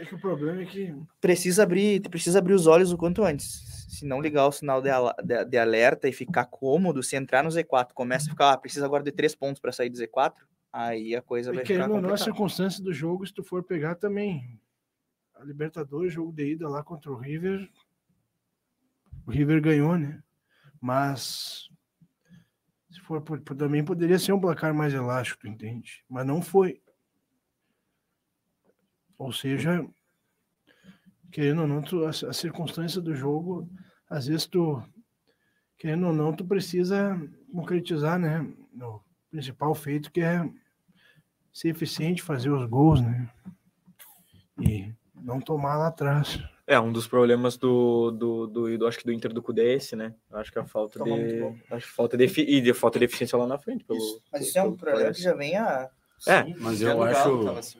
É 0.00 0.04
que 0.04 0.14
o 0.14 0.20
problema 0.20 0.62
é 0.62 0.64
que 0.64 0.94
precisa 1.20 1.64
abrir, 1.64 2.00
precisa 2.08 2.38
abrir 2.38 2.54
os 2.54 2.68
olhos 2.68 2.92
o 2.92 2.96
quanto 2.96 3.24
antes 3.24 3.78
se 3.88 4.04
não 4.04 4.20
ligar 4.20 4.46
o 4.46 4.52
sinal 4.52 4.80
de, 4.80 4.90
de, 5.24 5.44
de, 5.44 5.58
alerta 5.58 6.08
e 6.08 6.12
ficar 6.12 6.44
cômodo, 6.44 7.02
se 7.02 7.16
entrar 7.16 7.42
no 7.42 7.50
Z4, 7.50 7.92
começa 7.94 8.26
a 8.26 8.30
ficar, 8.30 8.52
ah, 8.52 8.56
precisa 8.56 8.84
agora 8.84 9.02
de 9.02 9.10
três 9.10 9.34
pontos 9.34 9.60
para 9.60 9.72
sair 9.72 9.88
do 9.88 9.98
Z4, 9.98 10.34
aí 10.72 11.16
a 11.16 11.22
coisa 11.22 11.52
vai 11.52 11.64
ficar 11.64 11.88
complicada. 11.88 12.06
não, 12.06 12.14
a 12.14 12.18
circunstância 12.18 12.82
do 12.84 12.92
jogo, 12.92 13.26
se 13.26 13.32
tu 13.32 13.42
for 13.42 13.64
pegar 13.64 13.94
também 13.94 14.60
a 15.34 15.42
Libertadores, 15.42 16.12
jogo 16.12 16.32
de 16.32 16.52
ida 16.52 16.68
lá 16.68 16.82
contra 16.82 17.10
o 17.10 17.16
River, 17.16 17.68
o 19.26 19.30
River 19.30 19.60
ganhou, 19.60 19.96
né? 19.96 20.22
Mas 20.80 21.68
se 22.90 23.00
for 23.00 23.20
por, 23.20 23.40
também 23.40 23.84
poderia 23.84 24.18
ser 24.18 24.32
um 24.32 24.40
placar 24.40 24.72
mais 24.72 24.94
elástico, 24.94 25.46
entende? 25.46 26.04
Mas 26.08 26.26
não 26.26 26.40
foi. 26.40 26.80
Ou 29.18 29.32
seja, 29.32 29.86
querendo 31.30 31.62
ou 31.62 31.66
não, 31.66 31.82
tu, 31.82 32.04
a, 32.04 32.10
a, 32.10 32.32
circunstância 32.32 33.00
do 33.00 33.14
jogo, 33.14 33.68
às 34.08 34.26
vezes 34.26 34.46
tu, 34.46 34.82
querendo 35.76 36.06
ou 36.06 36.12
não, 36.12 36.32
tu 36.32 36.44
precisa 36.44 37.20
concretizar, 37.52 38.18
né, 38.18 38.40
no 38.72 39.02
principal 39.30 39.74
feito 39.74 40.10
que 40.10 40.20
é 40.20 40.48
ser 41.52 41.68
eficiente, 41.68 42.22
fazer 42.22 42.50
os 42.50 42.64
gols, 42.68 43.00
né, 43.00 43.28
e 44.60 44.94
não 45.22 45.40
tomar 45.40 45.76
lá 45.76 45.88
atrás. 45.88 46.38
É, 46.66 46.78
um 46.78 46.92
dos 46.92 47.06
problemas 47.06 47.56
do, 47.56 48.10
do, 48.10 48.46
do, 48.46 48.78
do 48.78 48.86
acho 48.86 48.98
que 48.98 49.04
do 49.06 49.12
Inter 49.12 49.32
do 49.32 49.42
Cudê 49.42 49.70
é 49.70 49.74
esse, 49.74 49.96
né? 49.96 50.14
Acho 50.30 50.52
que 50.52 50.58
a 50.58 50.64
falta 50.64 50.98
Toma 50.98 51.16
de. 51.16 51.42
Acho 51.70 51.86
que 51.86 51.92
falta 51.92 52.16
de, 52.16 52.24
e 52.24 52.60
de 52.60 52.74
falta 52.74 52.98
de 52.98 53.06
eficiência 53.06 53.38
lá 53.38 53.46
na 53.46 53.58
frente. 53.58 53.84
Pelo, 53.84 53.98
isso. 53.98 54.22
Mas 54.30 54.46
isso 54.46 54.58
é 54.58 54.62
um 54.62 54.76
problema 54.76 55.10
que 55.10 55.22
já 55.22 55.34
vem 55.34 55.56
a. 55.56 55.88
É, 56.26 56.44
Sim, 56.44 56.54
mas 56.58 56.82
eu 56.82 57.02
acho. 57.02 57.48
Assim. 57.48 57.78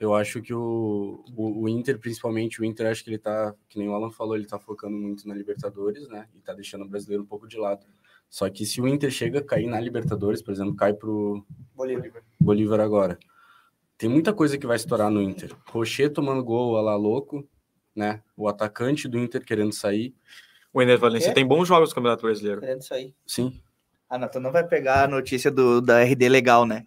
Eu 0.00 0.14
acho 0.14 0.42
que 0.42 0.52
o, 0.52 1.22
o, 1.36 1.62
o, 1.62 1.68
Inter, 1.68 1.98
principalmente 1.98 2.60
o 2.60 2.64
Inter, 2.64 2.90
acho 2.90 3.04
que 3.04 3.10
ele 3.10 3.18
tá, 3.18 3.54
que 3.68 3.78
nem 3.78 3.88
o 3.88 3.94
Alan 3.94 4.10
falou, 4.10 4.34
ele 4.34 4.46
tá 4.46 4.58
focando 4.58 4.96
muito 4.96 5.28
na 5.28 5.34
Libertadores, 5.34 6.08
né? 6.08 6.26
E 6.34 6.40
tá 6.40 6.52
deixando 6.54 6.84
o 6.84 6.88
brasileiro 6.88 7.22
um 7.22 7.26
pouco 7.26 7.46
de 7.46 7.56
lado. 7.56 7.86
Só 8.28 8.48
que 8.48 8.64
se 8.64 8.80
o 8.80 8.88
Inter 8.88 9.10
chega 9.10 9.40
a 9.40 9.44
cair 9.44 9.66
na 9.66 9.78
Libertadores, 9.78 10.40
por 10.40 10.52
exemplo, 10.52 10.74
cai 10.74 10.94
pro 10.94 11.44
Bolívar, 11.76 12.10
Bolívar 12.40 12.80
agora. 12.80 13.18
Tem 14.02 14.10
muita 14.10 14.32
coisa 14.32 14.58
que 14.58 14.66
vai 14.66 14.74
estourar 14.74 15.08
no 15.08 15.22
Inter. 15.22 15.54
Rocher 15.64 16.12
tomando 16.12 16.42
gol 16.42 16.72
lá 16.72 16.96
louco, 16.96 17.48
né? 17.94 18.20
O 18.36 18.48
atacante 18.48 19.06
do 19.06 19.16
Inter 19.16 19.44
querendo 19.44 19.72
sair. 19.72 20.12
O 20.72 20.82
Ener 20.82 20.98
Valencia 20.98 21.32
tem 21.32 21.46
bons 21.46 21.68
jogos 21.68 21.90
no 21.90 21.94
Campeonato 21.94 22.22
Brasileiro. 22.22 22.60
Querendo 22.62 22.82
sair. 22.82 23.14
Sim. 23.24 23.62
Ah, 24.10 24.18
não, 24.18 24.28
tu 24.28 24.40
não 24.40 24.50
vai 24.50 24.66
pegar 24.66 25.04
a 25.04 25.06
notícia 25.06 25.52
do, 25.52 25.80
da 25.80 26.02
RD 26.02 26.28
legal, 26.28 26.66
né? 26.66 26.84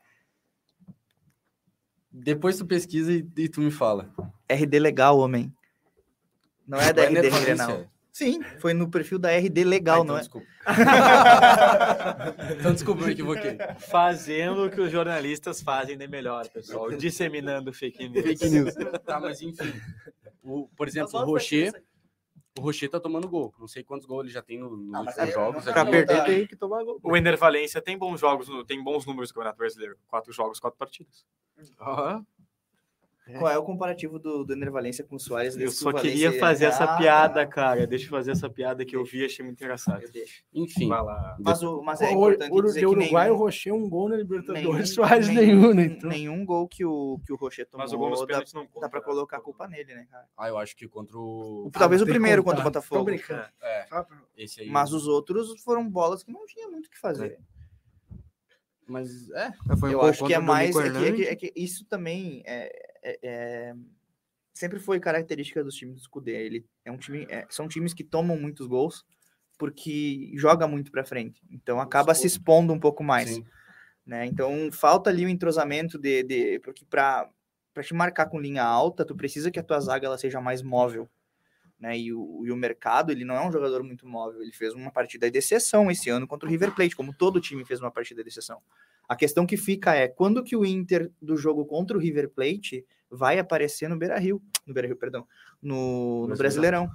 Depois 2.11 2.57
tu 2.57 2.65
pesquisa 2.65 3.13
e, 3.13 3.25
e, 3.37 3.47
tu 3.47 3.61
me 3.61 3.71
fala. 3.71 4.13
RD 4.51 4.77
legal, 4.77 5.17
homem. 5.17 5.53
Não 6.67 6.81
é 6.81 6.91
da 6.91 7.05
é 7.05 7.07
RD 7.07 7.29
Grenal. 7.29 7.89
Sim, 8.15 8.41
foi 8.59 8.73
no 8.73 8.89
perfil 8.89 9.19
da 9.19 9.29
RD 9.29 9.65
legal, 9.65 9.99
ah, 9.99 10.03
então, 10.03 10.13
não 10.13 10.17
é? 10.17 10.19
Desculpa. 10.21 10.47
então 12.57 12.71
desculpa, 12.71 13.03
eu 13.03 13.09
equivoquei. 13.09 13.57
Fazendo 13.89 14.65
o 14.65 14.71
que 14.71 14.79
os 14.79 14.89
jornalistas 14.89 15.61
fazem 15.61 15.97
de 15.97 16.07
melhor, 16.07 16.47
pessoal. 16.47 16.89
Disseminando 16.91 17.73
fake 17.73 18.07
news. 18.07 18.25
Fake 18.25 18.49
news. 18.49 18.73
tá, 19.05 19.19
mas 19.19 19.41
enfim. 19.41 19.69
O, 20.41 20.69
por 20.77 20.87
exemplo, 20.87 21.19
o 21.19 21.25
Rocher. 21.25 21.83
O 22.57 22.61
Rocher 22.61 22.89
tá 22.89 23.01
tomando 23.01 23.27
gol. 23.27 23.53
Não 23.59 23.67
sei 23.67 23.83
quantos 23.83 24.07
gols 24.07 24.23
ele 24.23 24.33
já 24.33 24.41
tem 24.41 24.59
nos 24.59 24.71
no, 24.71 24.95
ah, 24.95 25.25
jogos. 25.25 25.65
Pra 25.65 25.85
perder 25.85 26.23
tem 26.23 26.47
que 26.47 26.55
tomar 26.55 26.85
gol. 26.85 26.97
O 27.03 27.17
Ender 27.17 27.35
Valência 27.35 27.81
tem 27.81 27.97
bons 27.97 28.21
jogos, 28.21 28.47
tem 28.65 28.81
bons 28.81 29.05
números 29.05 29.29
no 29.29 29.33
Campeonato 29.33 29.57
Brasileiro. 29.57 29.97
Quatro 30.07 30.31
jogos, 30.31 30.57
quatro 30.57 30.79
partidas. 30.79 31.25
Uhum. 31.57 32.25
É. 33.27 33.39
Qual 33.39 33.51
é 33.51 33.57
o 33.57 33.63
comparativo 33.63 34.19
do, 34.19 34.43
do 34.43 34.53
Ener 34.53 34.71
Valência 34.71 35.03
com 35.03 35.15
o 35.15 35.19
Soares? 35.19 35.57
Eu 35.57 35.71
só 35.71 35.91
queria 35.91 36.31
fazer 36.39 36.65
essa 36.65 36.95
piada, 36.95 37.45
cara. 37.47 37.87
Deixa 37.87 38.05
eu 38.05 38.09
fazer 38.11 38.31
essa 38.31 38.47
piada 38.47 38.85
que 38.85 38.95
eu 38.95 39.03
vi 39.03 39.25
achei 39.25 39.43
muito 39.43 39.63
engraçado. 39.63 40.03
Enfim. 40.53 40.89
Mas, 41.39 41.63
o, 41.63 41.81
mas 41.81 42.01
é 42.01 42.11
importante 42.11 42.51
o, 42.51 42.61
dizer 42.61 42.85
o 42.85 42.91
Uruguai, 42.91 43.25
nenhum, 43.25 43.35
o 43.35 43.39
Rocher 43.39 43.73
um 43.73 43.89
gol 43.89 44.09
na 44.09 44.17
Libertadores, 44.17 44.91
Soares 44.93 45.27
nenhum, 45.29 45.73
né? 45.73 45.85
Então. 45.85 46.09
Nenhum 46.09 46.45
gol 46.45 46.67
que 46.67 46.85
o, 46.85 47.19
que 47.25 47.33
o 47.33 47.35
Rocher 47.35 47.65
tomou, 47.65 47.83
mas 47.83 47.93
o 47.93 47.97
gol 47.97 48.11
nos 48.11 48.27
dá, 48.27 48.43
não 48.53 48.67
conta, 48.67 48.81
dá 48.81 48.89
pra 48.89 49.01
colocar 49.01 49.37
a 49.37 49.41
culpa 49.41 49.67
nele, 49.67 49.95
né, 49.95 50.05
cara? 50.11 50.27
Ah, 50.37 50.47
eu 50.47 50.57
acho 50.59 50.75
que 50.75 50.87
contra 50.87 51.17
o... 51.17 51.69
Talvez 51.73 52.03
o 52.03 52.05
primeiro 52.05 52.43
contra 52.43 52.61
o 52.61 52.63
Botafogo. 52.63 53.01
Tô 53.01 53.05
brincando. 53.05 53.47
É. 53.59 53.87
Esse 54.37 54.61
aí... 54.61 54.69
Mas 54.69 54.93
os 54.93 55.07
outros 55.07 55.59
foram 55.63 55.89
bolas 55.89 56.23
que 56.23 56.31
não 56.31 56.45
tinha 56.45 56.67
muito 56.67 56.85
o 56.85 56.89
que 56.91 56.99
fazer. 56.99 57.39
Mas 58.87 59.29
é. 59.31 59.51
eu 59.91 60.01
acho 60.03 60.25
que 60.25 60.33
é 60.33 60.39
mais. 60.39 60.75
É 60.75 60.91
que, 60.91 60.97
é, 60.97 61.11
que, 61.11 61.23
é 61.23 61.35
que, 61.35 61.53
isso 61.55 61.85
também 61.85 62.43
é, 62.45 62.84
é, 63.05 63.19
é, 63.21 63.75
sempre 64.53 64.79
foi 64.79 64.99
característica 64.99 65.63
dos 65.63 65.75
times 65.75 65.95
do 65.95 66.01
Scudê. 66.01 66.45
Ele 66.45 66.65
é 66.83 66.91
um 66.91 66.97
time, 66.97 67.27
é, 67.29 67.45
são 67.49 67.67
times 67.67 67.93
que 67.93 68.03
tomam 68.03 68.37
muitos 68.37 68.65
gols 68.67 69.05
porque 69.57 70.31
joga 70.35 70.67
muito 70.67 70.91
para 70.91 71.05
frente. 71.05 71.41
Então 71.49 71.79
acaba 71.79 72.13
se 72.15 72.27
expondo 72.27 72.73
um 72.73 72.79
pouco 72.79 73.03
mais. 73.03 73.39
Né? 74.05 74.25
Então 74.25 74.69
falta 74.71 75.09
ali 75.09 75.25
o 75.25 75.29
entrosamento 75.29 75.97
de, 75.97 76.23
de 76.23 76.59
porque 76.59 76.85
para 76.85 77.29
para 77.73 77.83
te 77.83 77.93
marcar 77.93 78.27
com 78.27 78.39
linha 78.39 78.63
alta, 78.63 79.03
tu 79.03 79.13
precisa 79.13 79.51
que 79.51 79.59
a 79.59 79.63
tua 79.63 79.81
zaga 79.81 80.07
ela 80.07 80.17
seja 80.17 80.39
mais 80.39 80.61
móvel. 80.61 81.09
Né? 81.77 81.97
E, 81.97 82.13
o, 82.13 82.45
e 82.45 82.49
o 82.49 82.55
mercado, 82.55 83.11
ele 83.11 83.25
não 83.25 83.35
é 83.35 83.45
um 83.45 83.51
jogador 83.51 83.83
muito 83.83 84.07
móvel. 84.07 84.41
Ele 84.41 84.53
fez 84.53 84.73
uma 84.73 84.89
partida 84.89 85.29
de 85.29 85.37
exceção 85.37 85.91
esse 85.91 86.09
ano 86.09 86.25
contra 86.25 86.47
o 86.47 86.49
River 86.49 86.73
Plate, 86.73 86.95
como 86.95 87.13
todo 87.13 87.41
time 87.41 87.65
fez 87.65 87.81
uma 87.81 87.91
partida 87.91 88.23
de 88.23 88.29
exceção. 88.29 88.61
A 89.07 89.15
questão 89.15 89.45
que 89.45 89.57
fica 89.57 89.93
é 89.95 90.07
quando 90.07 90.43
que 90.43 90.55
o 90.55 90.65
Inter 90.65 91.11
do 91.21 91.37
jogo 91.37 91.65
contra 91.65 91.97
o 91.97 91.99
River 91.99 92.29
Plate 92.29 92.85
vai 93.09 93.39
aparecer 93.39 93.87
no 93.89 93.97
Beira 93.97 94.17
Rio, 94.17 94.41
no 94.65 94.73
Beira 94.73 94.87
Rio, 94.87 94.97
perdão, 94.97 95.27
no, 95.61 96.27
no 96.27 96.35
Brasileirão. 96.35 96.89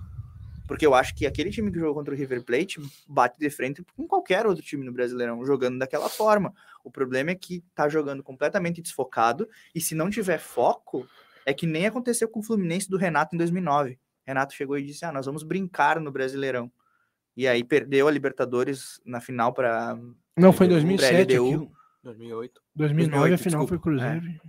Porque 0.66 0.86
eu 0.86 0.94
acho 0.94 1.16
que 1.16 1.26
aquele 1.26 1.50
time 1.50 1.72
que 1.72 1.80
jogou 1.80 1.94
contra 1.94 2.14
o 2.14 2.16
River 2.16 2.44
Plate 2.44 2.80
bate 3.08 3.36
de 3.38 3.50
frente 3.50 3.84
com 3.96 4.06
qualquer 4.06 4.46
outro 4.46 4.62
time 4.62 4.84
no 4.84 4.92
Brasileirão, 4.92 5.44
jogando 5.44 5.78
daquela 5.78 6.08
forma. 6.08 6.54
O 6.84 6.90
problema 6.90 7.32
é 7.32 7.34
que 7.34 7.64
tá 7.74 7.88
jogando 7.88 8.22
completamente 8.22 8.80
desfocado, 8.80 9.48
e 9.74 9.80
se 9.80 9.96
não 9.96 10.08
tiver 10.08 10.38
foco, 10.38 11.08
é 11.44 11.52
que 11.52 11.66
nem 11.66 11.86
aconteceu 11.86 12.28
com 12.28 12.38
o 12.38 12.42
Fluminense 12.42 12.88
do 12.88 12.96
Renato 12.96 13.34
em 13.34 13.38
2009. 13.38 13.98
Renato 14.24 14.54
chegou 14.54 14.78
e 14.78 14.84
disse: 14.84 15.04
Ah, 15.04 15.10
nós 15.10 15.26
vamos 15.26 15.42
brincar 15.42 15.98
no 15.98 16.12
Brasileirão. 16.12 16.70
E 17.36 17.48
aí 17.48 17.64
perdeu 17.64 18.06
a 18.06 18.10
Libertadores 18.10 19.00
na 19.04 19.20
final 19.20 19.52
para. 19.52 19.98
Não, 20.36 20.52
foi 20.52 20.66
em 20.66 20.70
2007. 20.70 21.36
2008. 22.02 22.60
2009 22.74 23.10
2008, 23.10 23.34
a 23.34 23.42
final 23.42 23.60
desculpa. 23.60 23.68
foi 23.68 23.92
Cruzeiro. 23.92 24.26
É. 24.26 24.40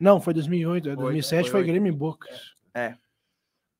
Não, 0.00 0.20
foi 0.20 0.34
2008. 0.34 0.96
2007 0.96 1.50
foi, 1.50 1.60
foi 1.60 1.66
Grêmio 1.66 1.92
e 1.92 1.96
Boca. 1.96 2.28
É. 2.74 2.96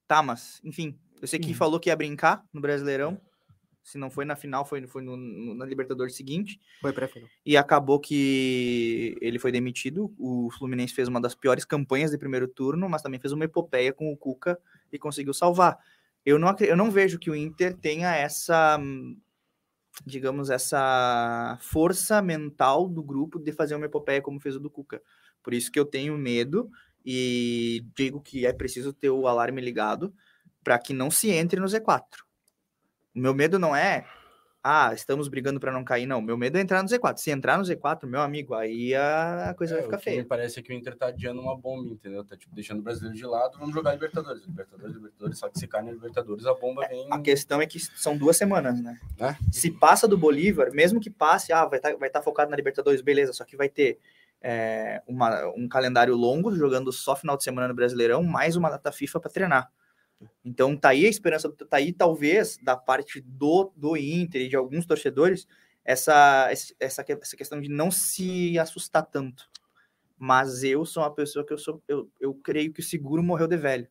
Tá, 0.06 0.22
mas, 0.22 0.60
enfim. 0.64 0.98
Eu 1.20 1.28
sei 1.28 1.38
que 1.38 1.52
falou 1.52 1.80
que 1.80 1.90
ia 1.90 1.96
brincar 1.96 2.44
no 2.52 2.60
Brasileirão. 2.60 3.20
Se 3.82 3.96
não 3.96 4.10
foi 4.10 4.24
na 4.24 4.36
final, 4.36 4.64
foi, 4.64 4.86
foi 4.86 5.02
no, 5.02 5.16
no, 5.16 5.54
na 5.54 5.64
Libertadores 5.64 6.14
seguinte. 6.14 6.60
Foi 6.80 6.92
pré-final. 6.92 7.28
E 7.44 7.56
acabou 7.56 7.98
que 7.98 9.16
ele 9.20 9.38
foi 9.38 9.50
demitido. 9.50 10.14
O 10.18 10.50
Fluminense 10.50 10.92
fez 10.92 11.08
uma 11.08 11.20
das 11.20 11.34
piores 11.34 11.64
campanhas 11.64 12.10
de 12.10 12.18
primeiro 12.18 12.46
turno, 12.46 12.88
mas 12.88 13.02
também 13.02 13.18
fez 13.18 13.32
uma 13.32 13.44
epopeia 13.44 13.92
com 13.92 14.12
o 14.12 14.16
Cuca 14.16 14.58
e 14.92 14.98
conseguiu 14.98 15.32
salvar. 15.32 15.78
Eu 16.24 16.38
não, 16.38 16.54
eu 16.60 16.76
não 16.76 16.90
vejo 16.90 17.18
que 17.18 17.30
o 17.30 17.34
Inter 17.34 17.74
tenha 17.74 18.14
essa 18.14 18.78
digamos, 20.04 20.50
essa 20.50 21.58
força 21.60 22.20
mental 22.22 22.88
do 22.88 23.02
grupo 23.02 23.38
de 23.38 23.52
fazer 23.52 23.74
uma 23.74 23.86
epopeia 23.86 24.22
como 24.22 24.40
fez 24.40 24.56
o 24.56 24.60
do 24.60 24.70
Cuca. 24.70 25.02
Por 25.42 25.54
isso 25.54 25.70
que 25.70 25.78
eu 25.78 25.84
tenho 25.84 26.16
medo 26.16 26.70
e 27.04 27.84
digo 27.96 28.20
que 28.20 28.46
é 28.46 28.52
preciso 28.52 28.92
ter 28.92 29.10
o 29.10 29.26
alarme 29.26 29.60
ligado 29.60 30.12
para 30.62 30.78
que 30.78 30.92
não 30.92 31.10
se 31.10 31.30
entre 31.30 31.60
no 31.60 31.66
Z4. 31.66 32.02
O 33.14 33.18
meu 33.18 33.34
medo 33.34 33.58
não 33.58 33.74
é 33.74 34.06
ah, 34.62 34.92
estamos 34.92 35.28
brigando 35.28 35.60
para 35.60 35.72
não 35.72 35.84
cair, 35.84 36.06
não. 36.06 36.20
Meu 36.20 36.36
medo 36.36 36.58
é 36.58 36.60
entrar 36.60 36.82
no 36.82 36.88
Z4. 36.88 37.16
Se 37.18 37.30
entrar 37.30 37.56
no 37.56 37.64
Z4, 37.64 38.06
meu 38.06 38.20
amigo, 38.20 38.54
aí 38.54 38.94
a 38.94 39.54
coisa 39.56 39.74
é, 39.74 39.76
vai 39.76 39.84
ficar 39.84 39.98
feia. 39.98 40.16
Me 40.18 40.24
parece 40.24 40.60
que 40.60 40.72
o 40.72 40.74
Inter 40.74 40.96
tá 40.96 41.06
adiando 41.06 41.40
uma 41.40 41.56
bomba, 41.56 41.92
entendeu? 41.92 42.24
Tá 42.24 42.36
tipo 42.36 42.54
deixando 42.54 42.80
o 42.80 42.82
brasileiro 42.82 43.16
de 43.16 43.24
lado, 43.24 43.58
vamos 43.58 43.72
jogar 43.72 43.92
Libertadores. 43.92 44.44
Libertadores, 44.44 44.94
Libertadores, 44.94 45.38
só 45.38 45.48
que 45.48 45.58
se 45.58 45.66
cai 45.66 45.82
na 45.82 45.92
Libertadores, 45.92 46.44
a 46.44 46.54
bomba 46.54 46.84
é, 46.84 46.88
vem. 46.88 47.06
A 47.10 47.20
questão 47.20 47.60
é 47.60 47.66
que 47.66 47.78
são 47.78 48.16
duas 48.16 48.36
semanas, 48.36 48.82
né? 48.82 48.98
É? 49.20 49.36
Se 49.52 49.70
passa 49.70 50.08
do 50.08 50.18
Bolívar, 50.18 50.72
mesmo 50.72 51.00
que 51.00 51.08
passe, 51.08 51.52
ah, 51.52 51.64
vai 51.64 51.78
estar 51.78 51.92
tá, 51.92 51.96
vai 51.96 52.10
tá 52.10 52.20
focado 52.20 52.50
na 52.50 52.56
Libertadores, 52.56 53.00
beleza, 53.00 53.32
só 53.32 53.44
que 53.44 53.56
vai 53.56 53.68
ter 53.68 53.98
é, 54.42 55.02
uma, 55.06 55.46
um 55.56 55.68
calendário 55.68 56.16
longo, 56.16 56.54
jogando 56.54 56.92
só 56.92 57.14
final 57.14 57.36
de 57.36 57.44
semana 57.44 57.68
no 57.68 57.74
Brasileirão, 57.74 58.22
mais 58.22 58.56
uma 58.56 58.70
data 58.70 58.90
FIFA 58.90 59.20
para 59.20 59.30
treinar. 59.30 59.72
Então 60.44 60.76
tá 60.76 60.90
aí 60.90 61.06
a 61.06 61.08
esperança, 61.08 61.50
tá 61.50 61.76
aí 61.76 61.92
talvez 61.92 62.58
da 62.62 62.76
parte 62.76 63.20
do, 63.20 63.72
do 63.76 63.96
Inter 63.96 64.42
e 64.42 64.48
de 64.48 64.56
alguns 64.56 64.86
torcedores 64.86 65.46
essa, 65.84 66.48
essa, 66.78 67.04
essa 67.08 67.36
questão 67.36 67.60
de 67.60 67.68
não 67.68 67.90
se 67.90 68.58
assustar 68.58 69.06
tanto. 69.06 69.48
Mas 70.18 70.62
eu 70.62 70.84
sou 70.84 71.02
uma 71.02 71.14
pessoa 71.14 71.46
que 71.46 71.52
eu 71.52 71.58
sou, 71.58 71.82
eu, 71.88 72.10
eu 72.20 72.34
creio 72.34 72.72
que 72.72 72.80
o 72.80 72.84
seguro 72.84 73.22
morreu 73.22 73.46
de 73.46 73.56
velho. 73.56 73.88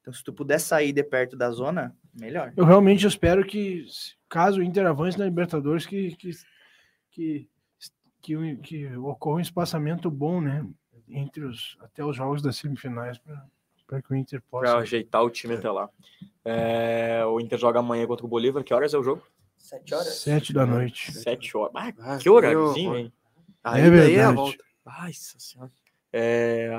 Então, 0.00 0.12
se 0.12 0.22
tu 0.22 0.32
puder 0.32 0.58
sair 0.58 0.92
de 0.92 1.02
perto 1.02 1.36
da 1.36 1.50
zona, 1.50 1.96
melhor. 2.12 2.52
Eu 2.56 2.64
realmente 2.64 3.06
espero 3.06 3.44
que, 3.44 3.86
caso 4.28 4.60
o 4.60 4.62
Inter 4.62 4.86
avance 4.86 5.18
na 5.18 5.24
Libertadores, 5.24 5.86
que, 5.86 6.14
que, 6.16 6.30
que, 7.10 7.48
que, 8.20 8.56
que 8.56 8.96
ocorra 8.96 9.36
um 9.36 9.40
espaçamento 9.40 10.10
bom, 10.10 10.40
né? 10.40 10.66
Entre 11.08 11.44
os, 11.44 11.76
até 11.80 12.04
os 12.04 12.16
jogos 12.16 12.42
das 12.42 12.56
semifinais. 12.56 13.20
Para 13.92 14.00
que 14.00 14.10
o 14.10 14.16
Inter 14.16 14.42
possa. 14.50 14.64
Para 14.64 14.78
ajeitar 14.78 15.22
o 15.22 15.28
time 15.28 15.54
até 15.54 15.70
lá. 15.70 15.90
É, 16.42 17.22
o 17.26 17.38
Inter 17.38 17.58
joga 17.58 17.80
amanhã 17.80 18.06
contra 18.06 18.24
o 18.24 18.28
Bolívar. 18.28 18.64
Que 18.64 18.72
horas 18.72 18.94
é 18.94 18.98
o 18.98 19.02
jogo? 19.02 19.22
Sete 19.58 19.94
horas. 19.94 20.14
Sete 20.14 20.52
da 20.54 20.64
noite. 20.64 21.12
Sete 21.12 21.54
horas. 21.54 21.72
Ah, 21.76 21.92
ah 21.98 22.18
que 22.18 22.30
horáriozinho, 22.30 22.96
hein? 22.96 23.12
Aí 23.62 23.82
é 23.82 23.90
verdade. 23.90 24.14
É 24.14 24.24
a 24.24 24.32
volta. 24.32 24.64
Nossa 24.84 25.38
senhora. 25.38 25.70
É, 26.14 26.70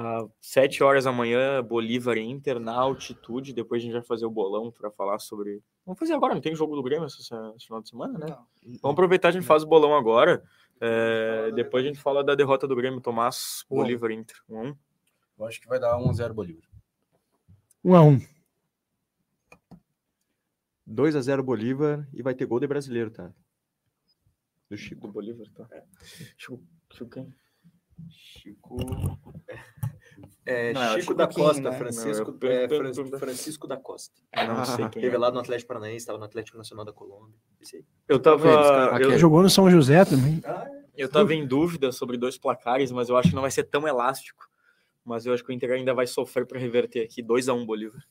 sete 0.42 0.84
horas 0.84 1.06
da 1.06 1.12
manhã, 1.12 1.64
Bolívar 1.64 2.18
e 2.18 2.22
Inter 2.22 2.60
na 2.60 2.74
altitude. 2.74 3.54
Depois 3.54 3.82
a 3.82 3.86
gente 3.86 3.94
vai 3.94 4.04
fazer 4.04 4.26
o 4.26 4.32
bolão 4.32 4.72
para 4.72 4.90
falar 4.90 5.20
sobre. 5.20 5.62
Vamos 5.86 6.00
fazer 6.00 6.14
agora, 6.14 6.34
não 6.34 6.42
tem 6.42 6.56
jogo 6.56 6.76
do 6.76 6.84
Grêmio 6.84 7.06
esse, 7.06 7.20
esse 7.20 7.66
final 7.66 7.82
de 7.82 7.90
semana, 7.90 8.18
né? 8.18 8.26
Não. 8.28 8.46
Vamos 8.82 8.94
aproveitar, 8.94 9.30
a 9.30 9.32
gente 9.32 9.46
faz 9.46 9.64
o 9.64 9.68
bolão 9.68 9.96
agora. 9.96 10.44
É, 10.82 11.52
depois 11.52 11.84
a 11.84 11.88
gente 11.88 12.00
fala 12.00 12.24
da 12.24 12.34
derrota 12.36 12.68
do 12.68 12.76
Grêmio, 12.76 13.02
Tomás, 13.02 13.66
Bolívar 13.70 14.12
Inter. 14.12 14.38
Um. 14.50 14.76
Eu 15.38 15.46
acho 15.46 15.62
que 15.62 15.68
vai 15.68 15.80
dar 15.80 15.98
1x0 15.98 16.34
Bolívar. 16.34 16.73
1 17.84 17.96
a 17.96 18.02
1 18.02 18.22
2 20.86 21.16
a 21.16 21.22
0 21.22 21.44
Bolívar 21.44 22.08
e 22.14 22.22
vai 22.22 22.34
ter 22.34 22.46
gol 22.46 22.60
de 22.60 22.68
brasileiro, 22.68 23.10
tá? 23.10 23.34
Do 24.70 24.78
Chico. 24.78 25.08
Do 25.08 25.14
Bolívar, 25.14 25.48
tá? 25.54 25.68
É. 25.72 25.84
Chico, 26.38 26.64
Chico 26.92 27.10
quem? 27.10 27.36
Chico. 28.10 28.78
É, 30.46 30.70
é 30.70 30.74
não, 30.74 31.00
Chico 31.00 31.14
da 31.14 31.28
Costa, 31.28 31.62
né? 31.62 31.78
Francisco, 31.78 32.38
não, 32.42 32.50
é, 32.50 32.68
Francisco, 32.68 33.18
Francisco 33.18 33.68
da 33.68 33.78
Costa. 33.78 34.22
Não 34.36 34.66
sei 34.66 34.90
quem. 34.90 35.02
Revelado 35.02 35.34
é. 35.34 35.36
no 35.36 35.40
Atlético 35.42 35.68
Paranaense, 35.70 35.98
estava 35.98 36.20
no 36.20 36.26
Atlético 36.26 36.58
Nacional 36.58 36.86
da 36.86 36.94
Colômbia. 36.94 37.36
Eu 38.08 38.20
tava. 38.20 38.50
Eu... 39.00 39.18
Jogou 39.18 39.42
no 39.42 39.50
São 39.50 39.70
José 39.70 40.04
também. 40.06 40.42
Ah, 40.46 40.68
é. 40.70 40.84
Eu 40.96 41.10
tava 41.10 41.34
em 41.34 41.48
dúvida 41.48 41.92
sobre 41.92 42.18
dois 42.18 42.38
placares, 42.38 42.92
mas 42.92 43.10
eu 43.10 43.18
acho 43.18 43.30
que 43.30 43.36
não 43.36 43.42
vai 43.42 43.52
ser 43.52 43.64
tão 43.64 43.88
elástico 43.88 44.48
mas 45.04 45.26
eu 45.26 45.34
acho 45.34 45.44
que 45.44 45.52
o 45.52 45.54
Inter 45.54 45.72
ainda 45.72 45.94
vai 45.94 46.08
sofrer 46.08 46.46
para 46.46 46.60
reverter 46.60 47.02
aqui 47.02 47.22
2 47.22 47.50
a 47.50 47.54
1 47.54 47.60
um 47.60 47.66
Bolívar. 47.66 48.04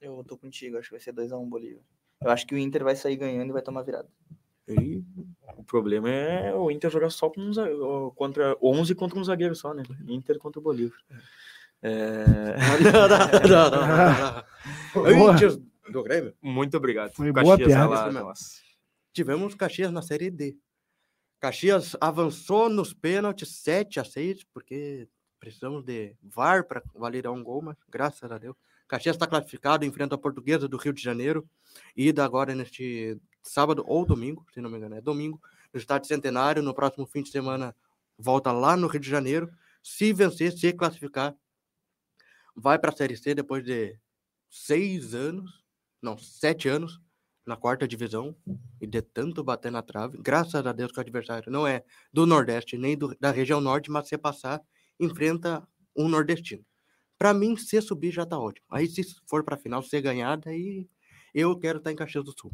Eu 0.00 0.24
tô 0.24 0.36
contigo, 0.36 0.78
acho 0.78 0.88
que 0.88 0.94
vai 0.94 1.00
ser 1.00 1.12
2 1.12 1.32
a 1.32 1.38
1 1.38 1.42
um 1.42 1.48
Bolívar. 1.48 1.82
Eu 2.20 2.30
acho 2.30 2.46
que 2.46 2.54
o 2.54 2.58
Inter 2.58 2.84
vai 2.84 2.94
sair 2.94 3.16
ganhando 3.16 3.50
e 3.50 3.52
vai 3.52 3.62
tomar 3.62 3.82
virada. 3.82 4.08
E 4.68 5.02
o 5.56 5.64
problema 5.64 6.08
é 6.08 6.54
o 6.54 6.70
Inter 6.70 6.90
jogar 6.90 7.10
só 7.10 7.28
com 7.28 7.40
um, 7.40 8.10
contra 8.10 8.56
11 8.62 8.94
contra 8.94 9.18
um 9.18 9.24
zagueiro 9.24 9.56
só, 9.56 9.74
né? 9.74 9.82
Inter 10.06 10.38
contra 10.38 10.60
o 10.60 10.62
Bolívar. 10.62 10.98
É... 11.82 12.24
não, 12.80 13.08
não, 13.08 13.70
não, 14.94 15.34
Inter 15.34 15.58
do 15.90 16.02
Grêmio. 16.02 16.34
Muito 16.40 16.76
obrigado. 16.76 17.12
Foi 17.12 17.32
Caxias 17.32 17.58
boa 17.58 17.68
piada. 17.68 18.20
Lá, 18.20 18.32
Tivemos 19.12 19.54
Caxias 19.54 19.92
na 19.92 20.00
Série 20.00 20.30
D. 20.30 20.56
Caxias 21.40 21.96
avançou 22.00 22.68
nos 22.68 22.94
pênaltis 22.94 23.48
7 23.56 23.98
a 23.98 24.04
6, 24.04 24.44
porque 24.44 25.08
Precisamos 25.42 25.84
de 25.84 26.14
VAR 26.22 26.62
para 26.62 26.80
validar 26.94 27.32
um 27.32 27.42
gol, 27.42 27.60
mas 27.60 27.76
graças 27.88 28.30
a 28.30 28.38
Deus. 28.38 28.54
Caxias 28.86 29.16
está 29.16 29.26
classificado, 29.26 29.84
enfrenta 29.84 30.14
a 30.14 30.18
Portuguesa 30.18 30.68
do 30.68 30.76
Rio 30.76 30.92
de 30.92 31.02
Janeiro. 31.02 31.44
Ida 31.96 32.24
agora 32.24 32.54
neste 32.54 33.20
sábado 33.42 33.82
ou 33.88 34.06
domingo, 34.06 34.46
se 34.54 34.60
não 34.60 34.70
me 34.70 34.76
engano, 34.76 34.94
é 34.94 35.00
domingo, 35.00 35.42
no 35.74 35.80
estádio 35.80 36.06
Centenário. 36.06 36.62
No 36.62 36.72
próximo 36.72 37.04
fim 37.06 37.24
de 37.24 37.30
semana, 37.30 37.74
volta 38.16 38.52
lá 38.52 38.76
no 38.76 38.86
Rio 38.86 39.00
de 39.00 39.10
Janeiro. 39.10 39.50
Se 39.82 40.12
vencer, 40.12 40.52
se 40.52 40.72
classificar, 40.72 41.34
vai 42.54 42.78
para 42.78 42.92
a 42.92 42.96
Série 42.96 43.16
C 43.16 43.34
depois 43.34 43.64
de 43.64 43.98
seis 44.48 45.12
anos, 45.12 45.64
não, 46.00 46.16
sete 46.16 46.68
anos 46.68 47.00
na 47.44 47.56
quarta 47.56 47.88
divisão 47.88 48.36
e 48.80 48.86
de 48.86 49.02
tanto 49.02 49.42
bater 49.42 49.72
na 49.72 49.82
trave. 49.82 50.18
Graças 50.18 50.64
a 50.64 50.72
Deus 50.72 50.92
que 50.92 50.98
o 50.98 51.00
adversário 51.00 51.50
não 51.50 51.66
é 51.66 51.82
do 52.12 52.26
Nordeste 52.26 52.78
nem 52.78 52.96
do, 52.96 53.16
da 53.18 53.32
região 53.32 53.60
Norte, 53.60 53.90
mas 53.90 54.06
se 54.06 54.16
passar 54.16 54.62
enfrenta 55.04 55.66
um 55.96 56.08
nordestino. 56.08 56.64
Para 57.18 57.34
mim, 57.34 57.56
se 57.56 57.80
subir 57.80 58.10
já 58.10 58.26
tá 58.26 58.38
ótimo. 58.38 58.66
Aí 58.70 58.86
se 58.86 59.02
for 59.28 59.44
para 59.44 59.56
final 59.56 59.82
ser 59.82 60.00
ganhada, 60.00 60.50
aí 60.50 60.88
eu 61.34 61.58
quero 61.58 61.78
estar 61.78 61.90
tá 61.90 61.92
em 61.92 61.96
Caxias 61.96 62.24
do 62.24 62.32
Sul. 62.38 62.52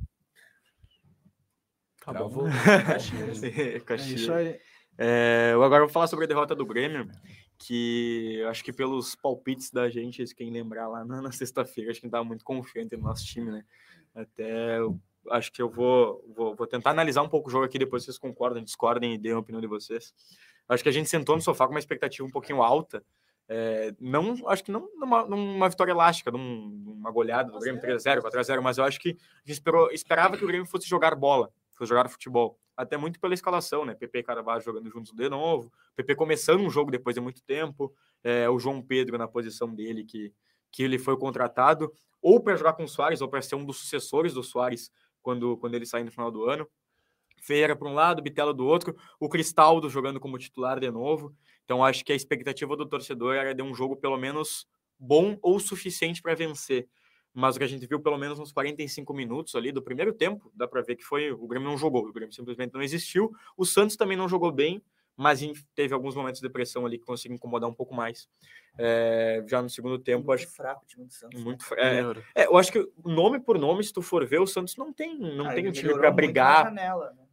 Tá 2.05 2.13
bom. 2.13 2.45
Caxias. 2.87 3.41
Caxias. 3.85 4.13
É 4.13 4.15
isso 4.15 4.33
aí. 4.33 4.61
É, 4.97 5.51
eu 5.53 5.63
agora 5.63 5.85
vou 5.85 5.93
falar 5.93 6.09
sobre 6.09 6.25
a 6.25 6.29
derrota 6.29 6.55
do 6.55 6.67
Grêmio, 6.67 7.09
que 7.57 8.43
acho 8.49 8.65
que 8.65 8.73
pelos 8.73 9.15
palpites 9.15 9.71
da 9.71 9.89
gente, 9.89 10.25
quem 10.35 10.51
lembrar 10.51 10.89
lá 10.89 11.05
na, 11.05 11.23
na 11.23 11.31
sexta-feira, 11.31 11.91
acho 11.91 12.01
que 12.01 12.07
não 12.07 12.11
estava 12.11 12.25
muito 12.25 12.45
confiante 12.45 12.97
no 12.97 13.05
nosso 13.05 13.25
time, 13.25 13.51
né? 13.51 13.65
Até 14.15 14.79
acho 15.31 15.53
que 15.53 15.63
eu 15.63 15.71
vou, 15.71 16.25
vou, 16.35 16.57
vou, 16.57 16.67
tentar 16.67 16.91
analisar 16.91 17.23
um 17.23 17.29
pouco 17.29 17.49
o 17.49 17.53
jogo 17.53 17.65
aqui, 17.65 17.79
depois 17.79 18.05
vocês 18.05 18.19
concordam, 18.19 18.63
discordem 18.63 19.15
e 19.15 19.19
deem 19.19 19.35
a 19.35 19.39
opinião 19.39 19.61
de 19.61 19.67
vocês. 19.67 20.13
Acho 20.69 20.83
que 20.83 20.89
a 20.89 20.93
gente 20.93 21.09
sentou 21.09 21.35
no 21.35 21.43
sofá 21.43 21.67
com 21.67 21.73
uma 21.73 21.79
expectativa 21.79 22.27
um 22.27 22.31
pouquinho 22.31 22.63
alta. 22.63 23.03
É, 23.51 23.95
não, 23.99 24.37
acho 24.49 24.63
que 24.63 24.71
não 24.71 24.91
numa, 24.95 25.27
numa 25.27 25.69
vitória 25.69 25.93
elástica, 25.93 26.31
num, 26.31 26.69
numa 26.85 27.11
goleada 27.11 27.51
do 27.51 27.59
Grêmio 27.59 27.81
3x0, 27.81 28.21
4x0, 28.21 28.61
mas 28.61 28.77
eu 28.77 28.85
acho 28.85 29.01
que 29.01 29.11
a 29.11 29.13
gente 29.13 29.53
esperou, 29.53 29.91
esperava 29.91 30.37
que 30.37 30.45
o 30.45 30.47
Grêmio 30.47 30.67
fosse 30.67 30.87
jogar 30.87 31.15
bola, 31.15 31.51
fosse 31.73 31.89
jogar 31.89 32.09
futebol. 32.11 32.59
Até 32.77 32.97
muito 32.99 33.19
pela 33.19 33.33
escalação, 33.33 33.85
né? 33.87 33.95
PP 33.95 34.19
e 34.19 34.23
Carvalho 34.23 34.61
jogando 34.61 34.91
juntos 34.91 35.13
de 35.13 35.29
novo, 35.31 35.73
PP 35.97 36.15
começando 36.15 36.61
um 36.61 36.69
jogo 36.69 36.91
depois 36.91 37.15
de 37.15 37.21
muito 37.21 37.43
tempo, 37.43 37.93
é, 38.23 38.49
o 38.51 38.59
João 38.59 38.83
Pedro 38.83 39.17
na 39.17 39.27
posição 39.27 39.75
dele, 39.75 40.05
que, 40.05 40.33
que 40.71 40.83
ele 40.83 40.99
foi 40.99 41.17
contratado, 41.17 41.91
ou 42.21 42.41
para 42.43 42.55
jogar 42.55 42.75
com 42.75 42.85
o 42.85 42.89
Soares, 42.89 43.23
ou 43.23 43.29
para 43.29 43.41
ser 43.41 43.55
um 43.55 43.65
dos 43.65 43.79
sucessores 43.79 44.35
do 44.35 44.43
Soares 44.43 44.91
quando, 45.23 45.57
quando 45.57 45.75
ele 45.75 45.87
sai 45.87 46.05
no 46.05 46.11
final 46.11 46.31
do 46.31 46.45
ano. 46.45 46.69
Feira 47.41 47.77
para 47.77 47.89
um 47.89 47.95
lado, 47.95 48.23
Bitelo 48.23 48.53
do 48.53 48.67
outro, 48.67 48.97
o 49.19 49.29
Cristaldo 49.29 49.89
jogando 49.89 50.21
como 50.21 50.39
titular 50.39 50.79
de 50.79 50.91
novo. 50.91 51.35
Então 51.65 51.85
acho 51.85 52.05
que 52.05 52.13
a 52.13 52.17
expectativa 52.17 52.77
do 52.77 52.87
torcedor 52.87 53.35
era 53.35 53.55
de 53.55 53.63
um 53.63 53.75
jogo 53.75 53.97
pelo 53.97 54.17
menos 54.17 54.67
bom 54.99 55.39
ou 55.43 55.61
suficiente 55.61 56.21
para 56.21 56.35
vencer. 56.35 56.89
Mas 57.33 57.55
o 57.55 57.59
que 57.59 57.65
a 57.65 57.69
gente 57.69 57.87
viu 57.87 58.01
pelo 58.01 58.19
menos 58.19 58.39
nos 58.39 58.53
45 58.53 59.13
minutos 59.15 59.55
ali 59.55 59.71
do 59.71 59.83
primeiro 59.83 60.13
tempo, 60.13 60.51
dá 60.55 60.67
para 60.67 60.83
ver 60.83 60.97
que 60.97 61.05
foi 61.05 61.31
o 61.31 61.47
Grêmio 61.47 61.69
não 61.69 61.77
jogou, 61.77 62.07
o 62.07 62.13
Grêmio 62.13 62.35
simplesmente 62.35 62.75
não 62.75 62.83
existiu. 62.83 63.31
O 63.57 63.65
Santos 63.65 63.97
também 63.97 64.17
não 64.17 64.29
jogou 64.29 64.51
bem, 64.51 64.83
mas 65.17 65.41
teve 65.75 65.93
alguns 65.93 66.15
momentos 66.15 66.41
de 66.41 66.49
pressão 66.49 66.87
ali 66.87 66.99
que 66.99 67.05
conseguiu 67.05 67.35
incomodar 67.37 67.69
um 67.69 67.75
pouco 67.75 67.95
mais. 67.95 68.29
É, 68.79 69.45
já 69.49 69.61
no 69.61 69.69
segundo 69.69 69.99
tempo, 69.99 70.29
muito 70.29 70.33
acho 70.33 70.55
fraco 70.55 70.85
o 70.85 70.87
time 70.87 71.05
do 71.05 71.13
Santos. 71.13 71.43
Muito 71.43 71.65
né? 71.75 72.03
é, 72.35 72.43
é, 72.43 72.47
eu 72.47 72.57
acho 72.57 72.73
que 72.73 72.89
nome 73.05 73.41
por 73.41 73.59
nome, 73.59 73.83
se 73.83 73.93
tu 73.93 74.01
for 74.01 74.25
ver, 74.25 74.41
o 74.41 74.47
Santos 74.47 74.77
não 74.77 74.93
tem, 74.93 75.19
não 75.19 75.47
ah, 75.47 75.55
tem 75.55 75.67
um 75.69 75.73
time 75.73 75.93
para 75.95 76.11
brigar, 76.11 76.73
né? 76.73 76.89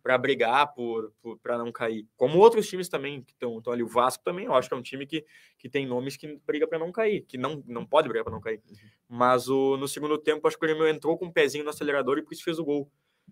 Para 0.05 0.19
brigar 0.19 0.71
por, 0.71 1.11
para 1.41 1.57
não 1.57 1.71
cair. 1.71 2.07
Como 2.15 2.37
outros 2.37 2.69
times 2.69 2.87
também 2.87 3.23
que 3.23 3.31
estão 3.31 3.59
ali, 3.73 3.81
o 3.81 3.87
Vasco 3.87 4.23
também, 4.23 4.45
eu 4.45 4.53
acho 4.53 4.69
que 4.69 4.75
é 4.75 4.77
um 4.77 4.81
time 4.83 5.03
que, 5.07 5.25
que 5.57 5.67
tem 5.67 5.83
nomes 5.83 6.15
que 6.15 6.39
briga 6.45 6.67
para 6.67 6.77
não 6.77 6.91
cair, 6.91 7.21
que 7.21 7.39
não, 7.39 7.63
não 7.65 7.83
pode 7.83 8.07
brigar 8.07 8.23
para 8.23 8.31
não 8.31 8.39
cair. 8.39 8.61
Uhum. 8.69 8.77
Mas 9.09 9.49
o, 9.49 9.75
no 9.77 9.87
segundo 9.87 10.15
tempo, 10.19 10.47
acho 10.47 10.59
que 10.59 10.63
o 10.63 10.67
Grêmio 10.67 10.87
entrou 10.87 11.17
com 11.17 11.25
um 11.25 11.31
pezinho 11.31 11.63
no 11.63 11.71
acelerador 11.71 12.19
e 12.19 12.21
por 12.21 12.33
isso 12.33 12.43
fez 12.43 12.59
o 12.59 12.63
gol. 12.63 12.87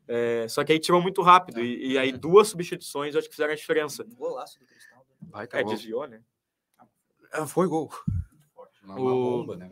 É, 0.07 0.47
só 0.49 0.63
que 0.63 0.71
aí 0.71 0.79
tirou 0.79 0.99
muito 0.99 1.21
rápido. 1.21 1.59
É. 1.59 1.63
E, 1.63 1.91
e, 1.91 1.97
aí 1.99 2.11
duas 2.11 2.47
substituições 2.47 3.15
acho 3.15 3.27
que 3.27 3.35
fizeram 3.35 3.53
a 3.53 3.55
diferença. 3.55 4.03
Um 4.03 4.15
golaço 4.15 4.57
do 4.57 4.65
Cristal. 4.65 5.05
Né? 5.21 5.27
Vai, 5.29 5.45
tá 5.45 5.59
é, 5.59 5.63
gol. 5.63 5.73
desviou, 5.75 6.07
né? 6.07 6.23
É, 7.33 7.45
foi 7.45 7.67
gol. 7.67 7.91
Uma, 8.83 8.99
o, 8.99 9.45
bomba, 9.45 9.57
né? 9.57 9.69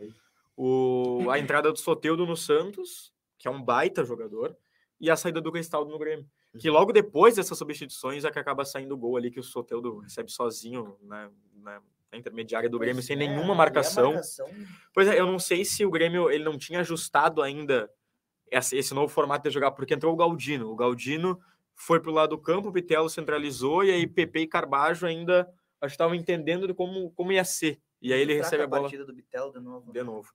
O, 0.55 1.31
a 1.31 1.39
entrada 1.39 1.71
do 1.71 1.79
Soteudo 1.79 2.27
no 2.27 2.37
Santos, 2.37 3.11
que 3.39 3.47
é 3.47 3.51
um 3.51 3.59
baita 3.59 4.05
jogador, 4.05 4.55
e 4.99 5.09
a 5.09 5.17
saída 5.17 5.41
do 5.41 5.51
Cristaldo 5.51 5.89
no 5.89 5.97
Grêmio. 5.97 6.29
Que 6.59 6.69
uhum. 6.69 6.75
logo 6.75 6.91
depois 6.91 7.35
dessas 7.35 7.57
substituições 7.57 8.25
é 8.25 8.31
que 8.31 8.39
acaba 8.39 8.65
saindo 8.65 8.93
o 8.93 8.97
gol 8.97 9.15
ali 9.17 9.31
que 9.31 9.39
o 9.39 9.43
Soteudo 9.43 9.99
recebe 9.99 10.29
sozinho 10.31 10.97
né, 11.01 11.29
na, 11.55 11.81
na 12.11 12.17
intermediária 12.17 12.69
do 12.69 12.77
Grêmio, 12.77 12.97
pois 12.97 13.05
sem 13.05 13.15
é, 13.15 13.19
nenhuma 13.19 13.55
marcação. 13.55 14.13
marcação. 14.13 14.47
Pois 14.93 15.07
é, 15.07 15.19
eu 15.19 15.25
não 15.25 15.39
sei 15.39 15.63
se 15.63 15.85
o 15.85 15.91
Grêmio 15.91 16.29
ele 16.29 16.43
não 16.43 16.57
tinha 16.57 16.81
ajustado 16.81 17.41
ainda 17.41 17.89
esse, 18.51 18.93
novo 18.93 19.07
formato 19.07 19.47
de 19.47 19.53
jogar, 19.53 19.71
porque 19.71 19.93
entrou 19.93 20.13
o 20.13 20.17
Galdino. 20.17 20.69
O 20.69 20.75
Galdino 20.75 21.39
foi 21.73 22.01
para 22.01 22.11
o 22.11 22.13
lado 22.13 22.31
do 22.31 22.37
campo, 22.37 22.67
o 22.67 22.73
Pitelo 22.73 23.09
centralizou, 23.09 23.83
e 23.83 23.91
aí 23.91 24.05
PP 24.05 24.41
e 24.41 24.47
Carbajo 24.47 25.05
ainda 25.05 25.49
estavam 25.85 26.13
entendendo 26.13 26.67
de 26.67 26.73
como, 26.73 27.11
como 27.11 27.31
ia 27.31 27.45
ser. 27.45 27.81
E 28.01 28.11
aí 28.11 28.19
ele 28.19 28.33
recebe 28.33 28.63
a 28.63 28.67
bola. 28.67 28.87
A 28.87 29.05
do 29.05 29.13
Bitelo 29.13 29.53
de 29.53 29.59
novo. 29.59 29.91
De 29.91 30.03
novo. 30.03 30.33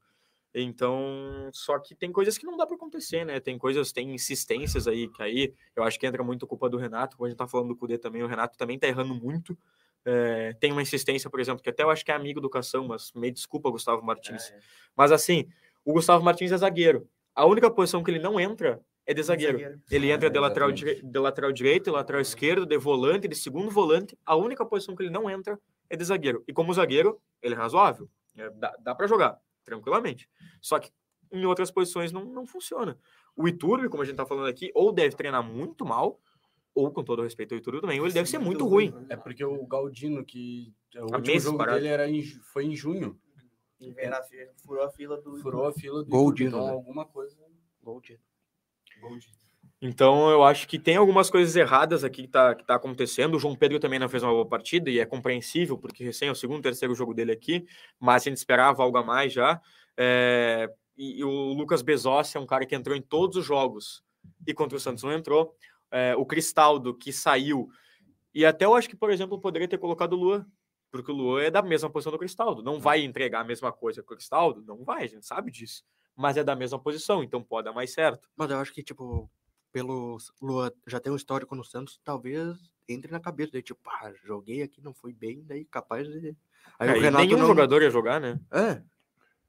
Então, 0.55 1.51
só 1.53 1.79
que 1.79 1.95
tem 1.95 2.11
coisas 2.11 2.39
que 2.39 2.47
não 2.47 2.57
dá 2.57 2.67
para 2.67 2.77
acontecer, 2.77 3.25
né? 3.25 3.39
Tem 3.41 3.59
coisas, 3.59 3.93
tem 3.93 4.15
insistências 4.15 4.89
aí, 4.89 5.09
que 5.09 5.23
aí 5.23 5.55
eu 5.75 5.83
acho 5.83 5.99
que 6.01 6.07
entra 6.07 6.25
muito 6.25 6.47
culpa 6.47 6.69
do 6.69 6.79
Renato. 6.79 7.17
Quando 7.17 7.27
a 7.27 7.31
gente 7.31 7.39
tá 7.39 7.47
falando 7.47 7.69
do 7.69 7.77
Cudê 7.77 7.99
também, 7.99 8.23
o 8.23 8.27
Renato 8.27 8.57
também 8.57 8.79
tá 8.79 8.87
errando 8.87 9.15
muito. 9.15 9.57
É, 10.05 10.55
tem 10.61 10.73
uma 10.73 10.81
insistência, 10.81 11.29
por 11.29 11.41
exemplo, 11.41 11.63
que 11.63 11.69
até 11.69 11.83
eu 11.83 11.91
acho 11.91 12.05
que 12.05 12.11
é 12.11 12.15
amigo 12.15 12.41
do 12.41 12.49
Cação, 12.49 12.87
mas 12.87 13.13
me 13.13 13.31
desculpa, 13.31 13.71
Gustavo 13.71 14.03
Martins. 14.03 14.51
É. 14.51 14.59
Mas 14.97 15.13
assim, 15.13 15.47
o 15.85 15.93
Gustavo 15.93 16.25
Martins 16.25 16.53
é 16.53 16.57
zagueiro. 16.57 17.09
A 17.35 17.45
única 17.45 17.71
posição 17.71 18.03
que 18.03 18.11
ele 18.11 18.21
não 18.21 18.41
entra 18.41 18.81
é 19.05 19.13
de 19.13 19.23
zagueiro. 19.23 19.59
zagueiro. 19.59 19.83
Ele 19.91 20.11
entra 20.11 20.31
de, 20.31 20.39
lateral 20.39 20.73
de 20.73 21.19
lateral 21.19 21.53
direito, 21.53 21.85
de 21.85 21.91
lateral 21.91 22.21
esquerdo, 22.21 22.65
de 22.65 22.79
volante, 22.79 23.29
de 23.29 23.35
segundo 23.35 23.71
volante. 23.71 24.17
A 24.25 24.35
única 24.35 24.65
posição 24.65 24.97
que 24.97 25.03
ele 25.03 25.11
não 25.11 25.29
entra 25.29 25.59
é 25.91 25.97
de 25.97 26.05
zagueiro. 26.05 26.43
E 26.49 26.53
como 26.53 26.73
zagueiro, 26.73 27.21
ele 27.43 27.55
é 27.55 27.59
razoável. 27.59 28.09
É, 28.37 28.51
dá 28.51 28.77
dá 28.81 28.95
para 28.95 29.07
jogar, 29.07 29.39
tranquilamente. 29.67 30.31
Só 30.63 30.79
que 30.79 30.91
em 31.31 31.45
outras 31.45 31.71
posições 31.71 32.13
não, 32.13 32.25
não 32.25 32.47
funciona. 32.47 32.99
O 33.37 33.47
Iturbe, 33.47 33.89
como 33.89 34.03
a 34.03 34.07
gente 34.07 34.17
tá 34.17 34.25
falando 34.25 34.49
aqui, 34.49 34.71
ou 34.75 34.93
deve 34.93 35.15
treinar 35.15 35.43
muito 35.43 35.85
mal, 35.85 36.19
ou 36.75 36.91
com 36.91 37.05
todo 37.05 37.23
respeito 37.23 37.53
ao 37.53 37.59
Iturbe 37.59 37.81
também, 37.81 38.01
ou 38.01 38.07
ele 38.07 38.15
deve 38.15 38.31
ser 38.31 38.39
muito, 38.39 38.67
ruim. 38.67 38.91
ruim. 38.91 39.07
É 39.11 39.17
porque 39.17 39.45
o 39.45 39.67
Galdino, 39.67 40.25
que 40.25 40.73
é 40.95 41.03
o 41.03 41.13
a 41.13 41.17
último 41.19 41.41
jogo 41.41 41.59
parado. 41.59 41.79
dele 41.79 41.89
era 41.89 42.09
em, 42.09 42.23
foi 42.23 42.65
em 42.65 42.77
junho. 42.77 43.19
E 43.79 43.93
na, 44.09 44.23
furou 44.65 44.85
a 44.85 44.91
fila 44.91 45.21
do. 45.21 45.37
Furou 45.37 45.67
a 45.67 45.73
fila 45.73 46.03
do. 46.03 46.09
Goldino. 46.09 46.49
Então, 46.49 46.67
né? 46.67 46.73
alguma 46.73 47.05
coisa. 47.05 47.37
Goldino. 47.83 48.21
Goldino. 49.01 49.37
Então, 49.81 50.31
eu 50.31 50.43
acho 50.43 50.67
que 50.67 50.79
tem 50.79 50.97
algumas 50.97 51.29
coisas 51.29 51.55
erradas 51.55 52.03
aqui 52.03 52.23
que 52.23 52.29
tá, 52.29 52.55
que 52.55 52.65
tá 52.65 52.75
acontecendo. 52.77 53.35
O 53.35 53.39
João 53.39 53.55
Pedro 53.55 53.79
também 53.79 53.99
não 53.99 54.09
fez 54.09 54.23
uma 54.23 54.33
boa 54.33 54.49
partida 54.49 54.89
e 54.91 54.99
é 54.99 55.05
compreensível, 55.05 55.77
porque 55.77 56.03
recém 56.03 56.29
é 56.29 56.33
o 56.33 56.35
segundo, 56.35 56.63
terceiro 56.63 56.95
jogo 56.95 57.13
dele 57.13 57.33
aqui, 57.33 57.67
mas 58.01 58.23
a 58.23 58.31
gente 58.31 58.39
esperava 58.39 58.83
algo 58.83 58.97
a 58.97 59.05
mais 59.05 59.33
já. 59.33 59.61
É, 59.97 60.73
e, 60.97 61.21
e, 61.21 61.25
o 61.25 61.53
Lucas 61.53 61.83
Bezossi 61.83 62.37
é 62.37 62.41
um 62.41 62.47
cara 62.47 62.65
que 62.65 62.75
entrou 62.75 62.97
em 62.97 63.03
todos 63.03 63.37
os 63.37 63.45
jogos 63.45 64.03
e 64.47 64.55
contra 64.55 64.77
o 64.77 64.81
Santos 64.81 65.05
não 65.05 65.13
entrou. 65.13 65.55
É, 65.91 66.17
o 66.17 66.25
Cristaldo, 66.25 66.95
que 66.95 67.13
saiu. 67.13 67.69
E 68.35 68.45
até 68.47 68.65
eu 68.65 68.75
acho 68.75 68.89
que, 68.89 68.97
por 68.97 69.11
exemplo, 69.11 69.39
poderia 69.39 69.69
ter 69.69 69.79
colocado 69.79 70.15
o 70.15 70.17
Luan, 70.17 70.47
porque 70.91 71.13
o 71.13 71.15
Luan 71.15 71.43
é 71.43 71.51
da 71.51 71.63
mesma 71.63 71.91
posição 71.91 72.13
do 72.13 72.19
Cristaldo. 72.19 72.63
Não 72.63 72.81
vai 72.81 73.05
entregar 73.05 73.41
a 73.41 73.45
mesma 73.45 73.71
coisa 73.73 74.03
que 74.03 74.13
o 74.13 74.17
Cristaldo? 74.17 74.63
Não 74.63 74.85
vai, 74.85 75.05
a 75.05 75.07
gente 75.07 75.27
sabe 75.27 75.51
disso. 75.51 75.85
Mas 76.17 76.39
é 76.39 76.45
da 76.45 76.57
mesma 76.57 76.79
posição, 76.79 77.23
então 77.23 77.43
pode 77.43 77.67
dar 77.67 77.73
mais 77.75 77.93
certo. 77.93 78.29
Mas 78.35 78.51
eu 78.51 78.59
acho 78.59 78.73
que, 78.73 78.83
tipo, 78.83 79.31
pelo 79.77 80.17
Luan 80.41 80.73
já 80.87 80.99
tem 80.99 81.13
um 81.13 81.17
histórico 81.17 81.55
no 81.55 81.63
Santos, 81.63 82.01
talvez 82.03 82.57
entre 82.89 83.13
na 83.13 83.21
cabeça 83.21 83.53
dele, 83.53 83.63
tipo, 83.63 83.79
ah, 83.87 84.11
joguei 84.25 84.63
aqui, 84.63 84.81
não 84.81 84.95
foi 84.95 85.13
bem, 85.13 85.45
daí 85.47 85.67
capaz 85.67 86.09
de. 86.09 86.35
Aí 86.79 86.89
é, 86.89 86.93
o 86.93 86.99
Renato 86.99 87.27
nenhum 87.27 87.37
não... 87.37 87.47
jogador 87.47 87.83
ia 87.83 87.91
jogar, 87.91 88.19
né? 88.19 88.41
É. 88.51 88.81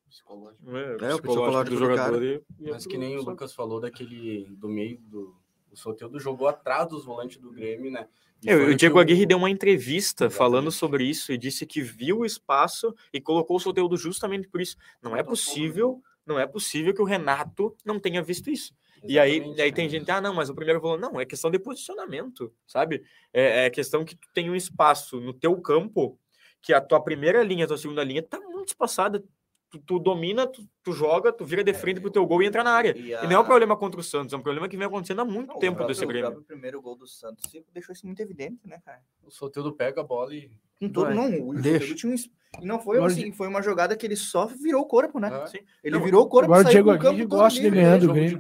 Psicológico. 0.09 0.75
É, 0.75 1.11
é 1.11 1.15
o 1.15 1.21
psicológico 1.21 1.63
do, 1.63 1.69
do 1.69 1.77
jogador. 1.77 2.21
E, 2.21 2.43
Mas 2.59 2.85
que 2.85 2.97
nem 2.97 3.17
o 3.17 3.21
Lucas 3.21 3.53
falou 3.53 3.79
daquele 3.79 4.47
do 4.49 4.67
meio 4.67 4.99
do. 4.99 5.33
O 5.71 5.77
Soteldo 5.77 6.19
jogou 6.19 6.49
atrás 6.49 6.89
dos 6.89 7.05
volantes 7.05 7.37
do 7.37 7.49
Grêmio, 7.49 7.89
né? 7.89 8.09
É, 8.45 8.53
o 8.53 8.75
Diego 8.75 8.99
Aguirre 8.99 9.25
deu 9.25 9.37
uma 9.37 9.49
entrevista 9.49 10.25
Exatamente. 10.25 10.37
falando 10.37 10.71
sobre 10.71 11.05
isso 11.05 11.31
e 11.31 11.37
disse 11.37 11.65
que 11.65 11.81
viu 11.81 12.19
o 12.19 12.25
espaço 12.25 12.93
e 13.13 13.21
colocou 13.21 13.55
o 13.55 13.59
Soteldo 13.61 13.95
justamente 13.95 14.49
por 14.49 14.59
isso. 14.59 14.75
Não 15.01 15.15
é 15.15 15.23
possível, 15.23 16.01
não 16.25 16.37
é 16.37 16.45
possível 16.45 16.93
que 16.93 17.01
o 17.01 17.05
Renato 17.05 17.73
não 17.85 17.97
tenha 17.97 18.21
visto 18.21 18.49
isso. 18.49 18.73
Exatamente, 19.03 19.13
e 19.13 19.19
aí, 19.19 19.53
e 19.57 19.61
aí 19.61 19.71
tem 19.71 19.89
gente, 19.89 20.09
ah, 20.11 20.21
não, 20.21 20.33
mas 20.33 20.49
o 20.49 20.55
primeiro 20.55 20.81
falou, 20.81 20.97
não, 20.97 21.19
é 21.19 21.25
questão 21.25 21.51
de 21.51 21.59
posicionamento, 21.59 22.53
sabe? 22.65 23.03
É, 23.33 23.65
é 23.65 23.69
questão 23.69 24.03
que 24.03 24.15
tu 24.15 24.27
tem 24.33 24.49
um 24.49 24.55
espaço 24.55 25.19
no 25.19 25.33
teu 25.33 25.59
campo 25.61 26.19
que 26.61 26.73
a 26.73 26.81
tua 26.81 27.01
primeira 27.03 27.43
linha, 27.43 27.65
a 27.65 27.67
tua 27.67 27.77
segunda 27.77 28.03
linha 28.03 28.23
tá 28.23 28.39
muito 28.39 28.69
espaçada, 28.69 29.23
tu, 29.69 29.79
tu 29.79 29.99
domina, 29.99 30.47
tu, 30.47 30.67
tu, 30.83 30.93
joga, 30.93 31.31
tu 31.31 31.45
vira 31.45 31.63
de 31.63 31.71
é, 31.71 31.73
frente 31.73 31.99
pro 31.99 32.09
teu 32.09 32.25
gol 32.25 32.41
e 32.41 32.45
entra 32.45 32.63
na 32.63 32.71
área. 32.71 32.97
E, 32.97 33.13
a... 33.13 33.23
e, 33.23 33.27
não 33.27 33.37
é 33.37 33.39
um 33.39 33.45
problema 33.45 33.75
contra 33.75 33.99
o 33.99 34.03
Santos, 34.03 34.33
é 34.33 34.37
um 34.37 34.41
problema 34.41 34.67
que 34.67 34.77
vem 34.77 34.87
acontecendo 34.87 35.21
há 35.21 35.25
muito 35.25 35.53
não, 35.53 35.59
tempo 35.59 35.85
desse 35.85 36.05
Grêmio. 36.05 36.39
O 36.39 36.43
primeiro 36.43 36.81
gol 36.81 36.95
do 36.95 37.07
Santos 37.07 37.51
deixou 37.73 37.93
isso 37.93 38.05
muito 38.05 38.21
evidente, 38.21 38.59
né, 38.65 38.79
cara? 38.85 39.01
O 39.23 39.31
Soteldo 39.31 39.73
pega 39.73 40.01
a 40.01 40.03
bola 40.03 40.33
e... 40.33 40.51
Com 40.79 40.89
todo, 40.89 41.13
não, 41.13 41.49
o 41.49 41.55
Soteldo 41.55 41.95
tinha 41.95 42.13
um... 42.13 42.15
E 42.61 42.65
não 42.65 42.79
foi 42.79 43.03
assim, 43.03 43.31
foi 43.31 43.47
uma 43.47 43.61
jogada 43.61 43.95
que 43.95 44.05
ele 44.05 44.15
só 44.15 44.47
virou 44.47 44.81
o 44.81 44.85
corpo, 44.85 45.19
né? 45.19 45.29
Ah, 45.31 45.45
ele 45.83 45.97
não, 45.97 46.03
virou 46.03 46.23
o 46.23 46.29
corpo, 46.29 46.45
Agora 46.45 46.67
o 46.67 46.71
Diego 46.71 46.89
Aguirre 46.89 47.25
gosta 47.25 47.59
de 47.61 47.69
ganhar 47.69 47.99
do 47.99 48.13
Grêmio 48.13 48.39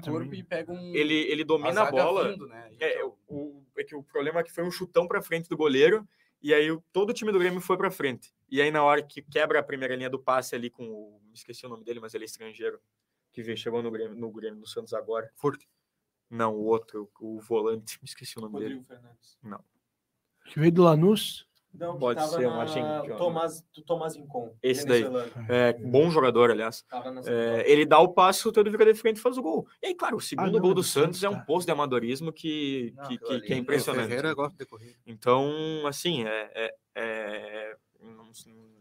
um... 0.69 0.95
ele, 0.95 1.13
ele 1.29 1.43
domina 1.43 1.81
a, 1.81 1.87
a 1.87 1.91
bola. 1.91 2.31
Vindo, 2.31 2.47
né? 2.47 2.71
é, 2.79 3.03
o, 3.27 3.61
é 3.77 3.83
que 3.83 3.95
o 3.95 4.01
problema 4.01 4.39
é 4.39 4.43
que 4.43 4.51
foi 4.51 4.63
um 4.63 4.71
chutão 4.71 5.07
para 5.07 5.21
frente 5.21 5.49
do 5.49 5.57
goleiro 5.57 6.07
e 6.41 6.53
aí 6.53 6.67
todo 6.91 7.09
o 7.09 7.13
time 7.13 7.31
do 7.31 7.39
Grêmio 7.39 7.61
foi 7.61 7.77
para 7.77 7.91
frente. 7.91 8.33
E 8.49 8.61
aí 8.61 8.71
na 8.71 8.83
hora 8.83 9.01
que 9.01 9.21
quebra 9.21 9.59
a 9.59 9.63
primeira 9.63 9.95
linha 9.95 10.09
do 10.09 10.19
passe 10.19 10.55
ali 10.55 10.69
com 10.69 10.87
o, 10.87 11.21
esqueci 11.33 11.65
o 11.65 11.69
nome 11.69 11.83
dele, 11.83 11.99
mas 11.99 12.13
ele 12.13 12.23
é 12.23 12.27
estrangeiro, 12.27 12.79
que 13.31 13.43
veio 13.43 13.57
chegou 13.57 13.81
no 13.81 13.91
Grêmio, 13.91 14.15
no 14.15 14.31
Grêmio 14.31 14.59
no 14.59 14.67
Santos 14.67 14.93
agora. 14.93 15.31
Forte. 15.35 15.69
Não, 16.29 16.53
o 16.53 16.65
outro, 16.65 17.09
o 17.19 17.39
volante, 17.39 17.97
me 18.01 18.07
esqueci 18.07 18.37
o 18.37 18.41
nome 18.41 18.53
Rodrigo 18.53 18.83
dele. 18.83 18.85
Fernandes. 18.85 19.37
Não. 19.41 19.63
Que 20.45 20.59
veio 20.59 20.71
do 20.71 20.83
Lanús? 20.83 21.47
Não, 21.79 21.97
Pode 21.97 22.27
ser, 22.29 22.47
um 22.47 22.55
Martin. 22.55 22.81
Tomás, 23.17 23.63
Tomás 23.85 24.15
Incon. 24.15 24.53
Esse 24.61 24.85
daí. 24.85 25.03
É, 25.47 25.73
bom 25.73 26.09
jogador, 26.09 26.51
aliás. 26.51 26.83
É, 27.25 27.63
ele 27.71 27.85
dá 27.85 27.99
o 27.99 28.09
passo, 28.09 28.49
o 28.49 28.51
Teodoro 28.51 28.71
fica 28.77 28.91
de 28.91 28.99
frente 28.99 29.17
e 29.17 29.21
faz 29.21 29.37
o 29.37 29.41
gol. 29.41 29.67
E 29.81 29.87
aí, 29.87 29.95
claro, 29.95 30.17
o 30.17 30.21
segundo 30.21 30.49
ah, 30.49 30.51
não, 30.51 30.59
gol 30.59 30.73
do 30.73 30.83
Santos 30.83 31.23
é 31.23 31.29
um 31.29 31.39
posto 31.39 31.67
de 31.67 31.71
amadorismo 31.71 32.33
que, 32.33 32.93
não, 32.95 33.03
que, 33.05 33.17
que, 33.17 33.41
que, 33.41 33.53
é 33.53 33.57
impressionante. 33.57 34.13
Então, 35.05 35.51
assim, 35.85 36.23
é, 36.23 36.51
é, 36.55 36.75
é 36.95 37.77
não, 38.01 38.31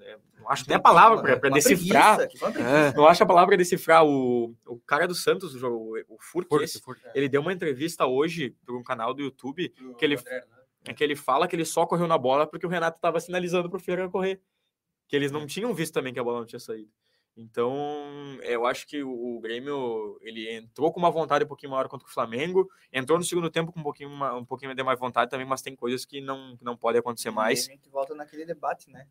é, 0.01 0.19
não, 0.39 0.51
acho 0.51 0.65
nem 0.69 0.77
a 0.77 0.81
palavra 0.81 1.39
para 1.39 1.51
decifrar. 1.51 2.21
é, 2.21 2.95
não 2.95 3.07
acho 3.07 3.23
a 3.23 3.27
palavra 3.27 3.49
para 3.49 3.57
decifrar. 3.57 4.05
O, 4.05 4.55
o 4.67 4.79
cara 4.81 5.07
do 5.07 5.15
Santos, 5.15 5.55
o, 5.63 5.95
o, 6.09 6.17
Furt, 6.21 6.47
esse, 6.63 6.81
ele 7.15 7.29
deu 7.29 7.41
uma 7.41 7.53
entrevista 7.53 8.07
hoje 8.07 8.55
para 8.65 8.75
um 8.75 8.83
canal 8.83 9.13
do 9.13 9.23
YouTube 9.23 9.69
que 9.99 10.05
ele, 10.05 10.17
né? 10.17 10.43
É 10.87 10.95
que 10.95 11.03
ele 11.03 11.17
fala 11.17 11.49
que 11.49 11.57
ele 11.57 11.65
só 11.65 11.87
correu 11.87 12.07
na 12.07 12.19
bola 12.19 12.47
porque 12.47 12.67
o 12.67 12.69
Renato 12.69 12.99
estava 12.99 13.21
sinalizando 13.21 13.69
para 13.69 13.77
o 13.77 13.81
Ferreira 13.81 14.11
correr. 14.11 14.41
Que 15.09 15.17
eles 15.17 15.31
não 15.31 15.43
é. 15.43 15.47
tinham 15.47 15.73
visto 15.75 15.95
também 15.95 16.13
que 16.13 16.19
a 16.19 16.25
bola 16.25 16.41
não 16.41 16.47
tinha 16.47 16.59
saído. 16.59 16.91
Então, 17.37 17.77
eu 18.43 18.65
acho 18.65 18.87
que 18.87 19.03
o, 19.03 19.39
Grêmio 19.41 20.19
ele 20.23 20.51
entrou 20.51 20.91
com 20.91 20.99
uma 20.99 21.11
vontade 21.11 21.45
um 21.45 21.49
pouquinho 21.49 21.73
maior 21.73 21.87
contra 21.87 22.09
o 22.09 22.11
Flamengo, 22.11 22.67
entrou 22.91 23.19
no 23.19 23.25
segundo 23.25 23.51
tempo 23.51 23.71
com 23.71 23.81
um 23.81 23.83
pouquinho, 23.83 24.09
uma, 24.09 24.35
um 24.35 24.45
pouquinho 24.45 24.75
de 24.75 24.83
mais 24.83 24.99
vontade 24.99 25.31
também, 25.31 25.47
mas 25.47 25.61
tem 25.61 25.77
coisas 25.77 26.07
que 26.07 26.19
não, 26.23 26.57
não 26.63 26.75
podem 26.75 26.99
acontecer 26.99 27.31
mais. 27.31 27.67
E 27.67 27.73
a 27.73 27.75
gente 27.75 27.91
volta 27.91 28.15
naquele 28.15 28.47
debate, 28.47 28.91
né? 28.91 29.07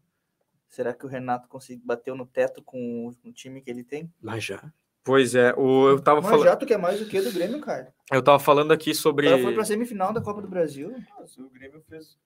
Será 0.68 0.92
que 0.92 1.06
o 1.06 1.08
Renato 1.08 1.48
conseguiu 1.48 1.86
bateu 1.86 2.16
no 2.16 2.26
teto 2.26 2.64
com 2.64 3.14
o, 3.24 3.32
time 3.32 3.62
que 3.62 3.70
ele 3.70 3.84
tem? 3.84 4.12
Mas 4.20 4.44
já. 4.44 4.74
Pois 5.06 5.36
é, 5.36 5.54
o, 5.54 5.90
eu 5.90 6.02
tava 6.02 6.22
falando. 6.22 6.44
já 6.44 6.56
tu 6.56 6.66
quer 6.66 6.80
mais 6.80 7.00
do 7.00 7.06
que 7.06 7.22
do 7.22 7.32
Grêmio, 7.32 7.62
cara. 7.62 7.94
Eu 8.12 8.24
tava 8.24 8.40
falando 8.40 8.72
aqui 8.74 8.94
sobre. 8.94 9.28
Ela 9.28 9.38
foi 9.38 9.54
pra 9.54 9.64
semifinal 9.64 10.12
da 10.12 10.20
Copa 10.20 10.42
do 10.42 10.48
Brasil. 10.48 10.92
Nossa, 11.18 11.42
o 11.42 11.50
Grêmio 11.50 11.82
fez 11.88 12.18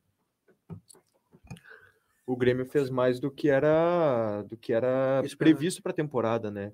o 2.29 2.37
Grêmio 2.37 2.63
fez 2.63 2.91
mais 2.91 3.19
do 3.19 3.31
que 3.31 3.49
era 3.49 4.43
do 4.43 4.55
que 4.55 4.71
era 4.71 5.21
previsto 5.35 5.81
para 5.81 5.91
a 5.91 5.95
temporada, 5.95 6.51
né? 6.51 6.71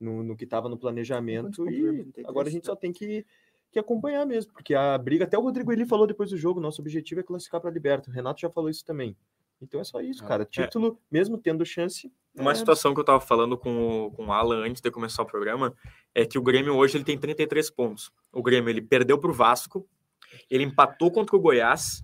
No, 0.00 0.22
no 0.22 0.34
que 0.34 0.44
estava 0.44 0.66
no 0.66 0.78
planejamento 0.78 1.70
e 1.70 2.06
agora 2.26 2.48
a 2.48 2.50
gente 2.50 2.66
só 2.66 2.74
tem 2.74 2.90
que, 2.90 3.24
que 3.70 3.78
acompanhar 3.78 4.24
mesmo, 4.26 4.52
porque 4.52 4.74
a 4.74 4.96
briga, 4.96 5.24
até 5.24 5.36
o 5.36 5.42
Rodrigo 5.42 5.70
ele 5.72 5.84
falou 5.84 6.06
depois 6.06 6.30
do 6.30 6.38
jogo, 6.38 6.58
nosso 6.58 6.80
objetivo 6.80 7.20
é 7.20 7.22
classificar 7.22 7.60
para 7.60 7.68
a 7.68 7.72
Liberta. 7.72 8.10
O 8.10 8.12
Renato 8.12 8.40
já 8.40 8.48
falou 8.48 8.70
isso 8.70 8.84
também. 8.84 9.14
Então 9.60 9.78
é 9.78 9.84
só 9.84 10.00
isso, 10.00 10.24
é. 10.24 10.26
cara. 10.26 10.44
Título, 10.46 10.98
é. 10.98 11.14
mesmo 11.14 11.36
tendo 11.36 11.66
chance. 11.66 12.10
Uma 12.34 12.52
é... 12.52 12.54
situação 12.54 12.92
que 12.92 13.00
eu 13.00 13.02
estava 13.02 13.20
falando 13.20 13.56
com 13.56 14.06
o, 14.06 14.10
com 14.10 14.26
o 14.26 14.32
Alan 14.32 14.66
antes 14.66 14.82
de 14.82 14.90
começar 14.90 15.22
o 15.22 15.26
programa 15.26 15.74
é 16.14 16.24
que 16.24 16.38
o 16.38 16.42
Grêmio 16.42 16.74
hoje 16.74 16.96
ele 16.96 17.04
tem 17.04 17.18
33 17.18 17.70
pontos. 17.70 18.10
O 18.32 18.42
Grêmio 18.42 18.70
ele 18.70 18.82
perdeu 18.82 19.18
para 19.18 19.30
o 19.30 19.34
Vasco, 19.34 19.86
ele 20.50 20.64
empatou 20.64 21.10
contra 21.10 21.36
o 21.36 21.40
Goiás 21.40 22.02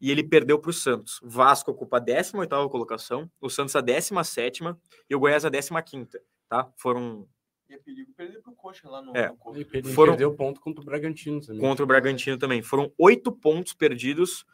e 0.00 0.10
ele 0.10 0.22
perdeu 0.22 0.58
para 0.58 0.70
o 0.70 0.72
Santos. 0.72 1.20
O 1.22 1.28
Vasco 1.28 1.70
ocupa 1.70 1.96
a 1.96 2.00
18 2.00 2.68
colocação, 2.68 3.30
o 3.40 3.48
Santos 3.48 3.74
a 3.74 3.80
17 3.80 4.62
e 5.08 5.14
o 5.14 5.20
Goiás 5.20 5.44
a 5.44 5.50
15 5.50 6.08
tá? 6.48 6.70
Foram 6.76 7.26
e 7.72 7.74
é 7.74 7.78
perigo 7.78 8.12
perder 8.12 8.42
pro 8.42 8.54
Coxa 8.54 8.86
lá 8.86 9.00
no, 9.00 9.16
é. 9.16 9.28
no 9.28 9.36
Coxa. 9.36 9.66
Ele 9.72 9.94
foram... 9.94 10.12
perdeu 10.12 10.34
ponto 10.34 10.60
contra 10.60 10.82
o 10.82 10.84
Bragantino 10.84 11.40
também. 11.40 11.60
Contra 11.60 11.82
o 11.82 11.86
Bragantino 11.86 12.36
também. 12.36 12.62
Foram 12.62 12.92
oito 12.98 13.32
pontos 13.32 13.72
perdidos 13.72 14.44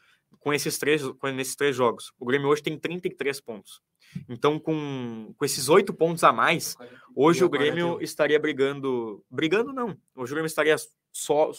com 0.48 0.54
esses 0.54 0.78
três, 0.78 1.02
com 1.06 1.28
esses 1.28 1.54
três 1.54 1.76
jogos. 1.76 2.10
O 2.18 2.24
Grêmio 2.24 2.48
hoje 2.48 2.62
tem 2.62 2.78
33 2.78 3.38
pontos. 3.38 3.82
Então, 4.26 4.58
com, 4.58 5.34
com 5.36 5.44
esses 5.44 5.68
oito 5.68 5.92
pontos 5.92 6.24
a 6.24 6.32
mais, 6.32 6.74
hoje 7.14 7.44
o 7.44 7.50
Grêmio 7.50 8.00
estaria 8.00 8.40
brigando. 8.40 9.22
Brigando, 9.30 9.74
não. 9.74 9.88
Hoje 10.16 10.32
o 10.32 10.34
Grêmio 10.34 10.46
estaria 10.46 10.74
só 11.12 11.50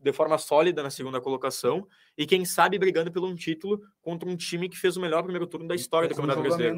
de 0.00 0.12
forma 0.12 0.38
sólida 0.38 0.84
na 0.84 0.90
segunda 0.90 1.20
colocação 1.20 1.88
e 2.16 2.26
quem 2.26 2.44
sabe 2.44 2.78
brigando 2.78 3.10
pelo 3.10 3.26
um 3.26 3.34
título 3.34 3.80
contra 4.02 4.28
um 4.28 4.36
time 4.36 4.68
que 4.68 4.76
fez 4.76 4.96
o 4.96 5.00
melhor 5.00 5.22
primeiro 5.22 5.46
turno 5.46 5.66
da 5.66 5.74
história 5.74 6.08
do 6.08 6.14
Campeonato 6.14 6.42
Brasileiro. 6.42 6.76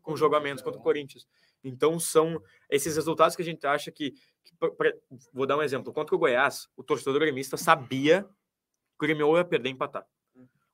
com 0.00 0.16
jogamentos 0.16 0.62
contra 0.62 0.80
o 0.80 0.82
Corinthians. 0.82 1.26
Então 1.64 1.98
são 1.98 2.40
esses 2.70 2.94
resultados 2.94 3.34
que 3.34 3.42
a 3.42 3.44
gente 3.44 3.66
acha 3.66 3.90
que, 3.90 4.12
que 4.44 4.54
pra, 4.56 4.92
vou 5.34 5.46
dar 5.46 5.58
um 5.58 5.62
exemplo, 5.62 5.92
contra 5.92 6.14
o 6.14 6.18
Goiás, 6.18 6.68
o 6.76 6.82
torcedor 6.84 7.18
gremista 7.20 7.56
sabia 7.56 8.22
que 8.22 9.04
o 9.04 9.08
Grêmio 9.08 9.36
ia 9.36 9.44
perder 9.44 9.70
e 9.70 9.72
empatar. 9.72 10.06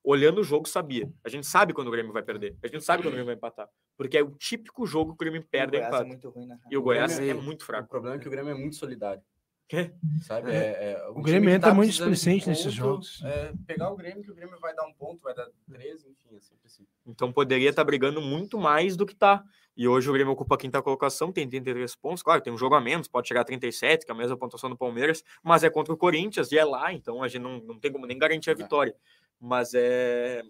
Olhando 0.05 0.43
o 0.43 0.45
jogo, 0.45 0.69
sabia. 0.69 1.11
A 1.25 1.31
gente 1.31 1.47
sabe 1.47 1.73
quando 1.73 1.88
o 1.88 1.90
Grêmio 1.90 2.12
vai 2.12 2.23
perder. 2.23 2.55
A 2.62 2.67
gente 2.67 2.85
sabe 2.85 3.03
quando 3.03 3.09
o 3.09 3.12
Grêmio 3.12 3.27
vai 3.27 3.35
empatar. 3.37 3.69
Porque 3.97 4.19
é 4.19 4.23
o 4.23 4.31
típico 4.33 4.87
jogo 4.87 5.12
que 5.12 5.14
o 5.14 5.31
Grêmio 5.31 5.43
perde 5.51 5.77
e 5.77 5.81
é 5.81 5.87
empata. 5.87 6.07
É 6.07 6.29
ruim, 6.29 6.47
né? 6.47 6.61
E 6.71 6.77
o 6.77 6.83
Goiás 6.83 7.19
o 7.19 7.23
é, 7.23 7.29
é 7.29 7.35
muito 7.35 7.64
fraco. 7.64 7.87
O 7.87 7.88
problema 7.88 8.17
é 8.17 8.19
que 8.19 8.29
o 8.29 8.31
Grêmio 8.31 8.51
é 8.51 8.55
muito 8.55 8.77
solidário. 8.77 9.23
Quê? 9.67 9.93
Sabe? 10.23 10.51
É, 10.51 10.93
é, 10.93 11.09
o, 11.09 11.21
o 11.21 11.23
Grêmio 11.23 11.49
entra 11.49 11.71
tá 11.71 11.75
muito 11.75 11.90
displicente 11.90 12.47
nesses 12.47 12.73
jogos. 12.73 13.23
É, 13.25 13.53
pegar 13.67 13.90
o 13.90 13.97
Grêmio, 13.97 14.23
que 14.23 14.31
o 14.31 14.35
Grêmio 14.35 14.59
vai 14.61 14.75
dar 14.75 14.87
um 14.87 14.93
ponto, 14.93 15.23
vai 15.23 15.35
dar 15.35 15.49
três, 15.71 16.05
enfim, 16.05 16.37
é 16.37 16.40
sempre 16.40 16.67
assim. 16.67 16.87
Então 17.07 17.33
poderia 17.33 17.71
estar 17.71 17.81
tá 17.81 17.87
brigando 17.87 18.21
muito 18.21 18.59
mais 18.59 18.95
do 18.97 19.07
que 19.07 19.14
está. 19.14 19.43
E 19.77 19.88
hoje 19.88 20.09
o 20.09 20.12
Grêmio 20.12 20.33
ocupa 20.33 20.55
a 20.55 20.59
quinta 20.59 20.81
colocação, 20.83 21.33
tem 21.33 21.49
33 21.49 21.97
pontos. 21.97 22.23
Claro, 22.23 22.40
tem 22.43 22.53
um 22.53 22.59
jogo 22.59 22.75
a 22.75 22.81
menos, 22.81 23.09
pode 23.09 23.27
chegar 23.27 23.40
a 23.40 23.45
37, 23.45 24.05
que 24.05 24.12
é 24.12 24.14
a 24.14 24.17
mesma 24.17 24.37
pontuação 24.37 24.69
do 24.69 24.77
Palmeiras, 24.77 25.25
mas 25.43 25.64
é 25.64 25.71
contra 25.71 25.93
o 25.93 25.97
Corinthians 25.97 26.53
e 26.53 26.59
é 26.59 26.64
lá, 26.64 26.93
então 26.93 27.23
a 27.23 27.29
gente 27.29 27.43
não, 27.43 27.59
não 27.59 27.81
tem 27.81 27.90
como 27.90 28.07
nem 28.07 28.19
garantir 28.19 28.51
a 28.51 28.53
é. 28.53 28.95
Mas 29.40 29.75
é 29.75 30.42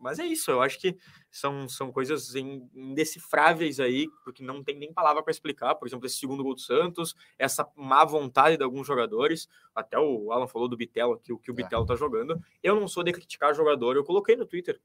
mas 0.00 0.18
é 0.18 0.24
isso, 0.24 0.50
eu 0.50 0.62
acho 0.62 0.80
que 0.80 0.96
são, 1.30 1.68
são 1.68 1.92
coisas 1.92 2.34
indecifráveis 2.34 3.78
aí, 3.78 4.08
porque 4.24 4.42
não 4.42 4.64
tem 4.64 4.78
nem 4.78 4.94
palavra 4.94 5.22
para 5.22 5.30
explicar. 5.30 5.74
Por 5.74 5.86
exemplo, 5.86 6.06
esse 6.06 6.16
segundo 6.16 6.42
gol 6.42 6.54
do 6.54 6.60
Santos, 6.60 7.14
essa 7.38 7.70
má 7.76 8.02
vontade 8.02 8.56
de 8.56 8.64
alguns 8.64 8.86
jogadores. 8.86 9.46
Até 9.74 9.98
o 9.98 10.32
Alan 10.32 10.46
falou 10.46 10.68
do 10.68 10.76
Bitel 10.76 11.12
aqui, 11.12 11.34
o 11.34 11.38
que 11.38 11.50
o 11.50 11.54
Bitel 11.54 11.82
é. 11.82 11.86
tá 11.86 11.94
jogando. 11.94 12.42
Eu 12.62 12.74
não 12.80 12.88
sou 12.88 13.04
de 13.04 13.12
criticar 13.12 13.54
jogador, 13.54 13.94
eu 13.94 14.02
coloquei 14.02 14.36
no 14.36 14.46
Twitter. 14.46 14.80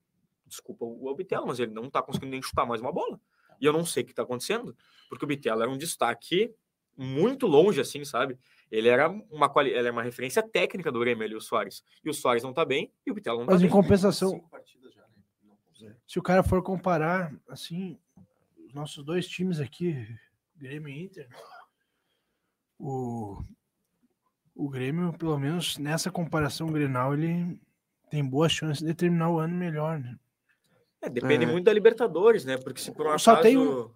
Desculpa 0.45 0.83
o 0.83 1.15
Bitel, 1.15 1.45
mas 1.45 1.61
ele 1.61 1.71
não 1.71 1.89
tá 1.89 2.01
conseguindo 2.01 2.31
nem 2.31 2.41
chutar 2.41 2.65
mais 2.65 2.81
uma 2.81 2.91
bola. 2.91 3.19
E 3.59 3.65
eu 3.65 3.71
não 3.71 3.85
sei 3.85 4.03
o 4.03 4.05
que 4.05 4.13
tá 4.13 4.23
acontecendo, 4.23 4.75
porque 5.07 5.23
o 5.23 5.27
Bitel 5.27 5.61
era 5.61 5.71
um 5.71 5.77
destaque 5.77 6.53
muito 6.97 7.47
longe, 7.47 7.79
assim, 7.79 8.03
sabe? 8.03 8.37
Ele 8.71 8.89
era 8.89 9.09
uma, 9.09 9.49
quali... 9.49 9.69
ele 9.69 9.79
era 9.79 9.91
uma 9.91 10.03
referência 10.03 10.41
técnica 10.41 10.91
do 10.91 10.99
Grêmio, 10.99 11.23
ali, 11.23 11.35
o 11.35 11.41
Soares. 11.41 11.83
E 12.03 12.09
o 12.09 12.13
Soares 12.13 12.43
não 12.43 12.53
tá 12.53 12.65
bem, 12.65 12.91
e 13.05 13.11
o 13.11 13.13
Bitel 13.13 13.37
não 13.37 13.45
tá 13.45 13.51
Mas 13.53 13.61
bem. 13.61 13.69
em 13.69 13.73
compensação, 13.73 14.43
se 16.07 16.19
o 16.19 16.23
cara 16.23 16.43
for 16.43 16.61
comparar, 16.61 17.33
assim, 17.49 17.99
os 18.65 18.73
nossos 18.73 19.03
dois 19.03 19.27
times 19.27 19.59
aqui, 19.59 20.07
Grêmio 20.55 20.89
e 20.89 21.03
Inter, 21.03 21.27
o, 22.79 23.41
o 24.55 24.69
Grêmio, 24.69 25.13
pelo 25.13 25.37
menos 25.37 25.77
nessa 25.77 26.11
comparação 26.11 26.71
Grenal, 26.71 27.13
ele 27.13 27.59
tem 28.09 28.23
boas 28.23 28.51
chances 28.51 28.83
de 28.83 28.93
terminar 28.93 29.29
o 29.29 29.39
ano 29.39 29.55
melhor, 29.55 29.99
né? 29.99 30.17
É, 31.01 31.09
depende 31.09 31.45
é. 31.45 31.47
muito 31.47 31.65
da 31.65 31.73
Libertadores, 31.73 32.45
né? 32.45 32.57
Porque 32.57 32.81
se 32.81 32.91
por 32.91 33.07
um 33.07 33.17
só 33.17 33.33
acaso... 33.33 33.43
tem 33.43 33.57
um... 33.57 33.91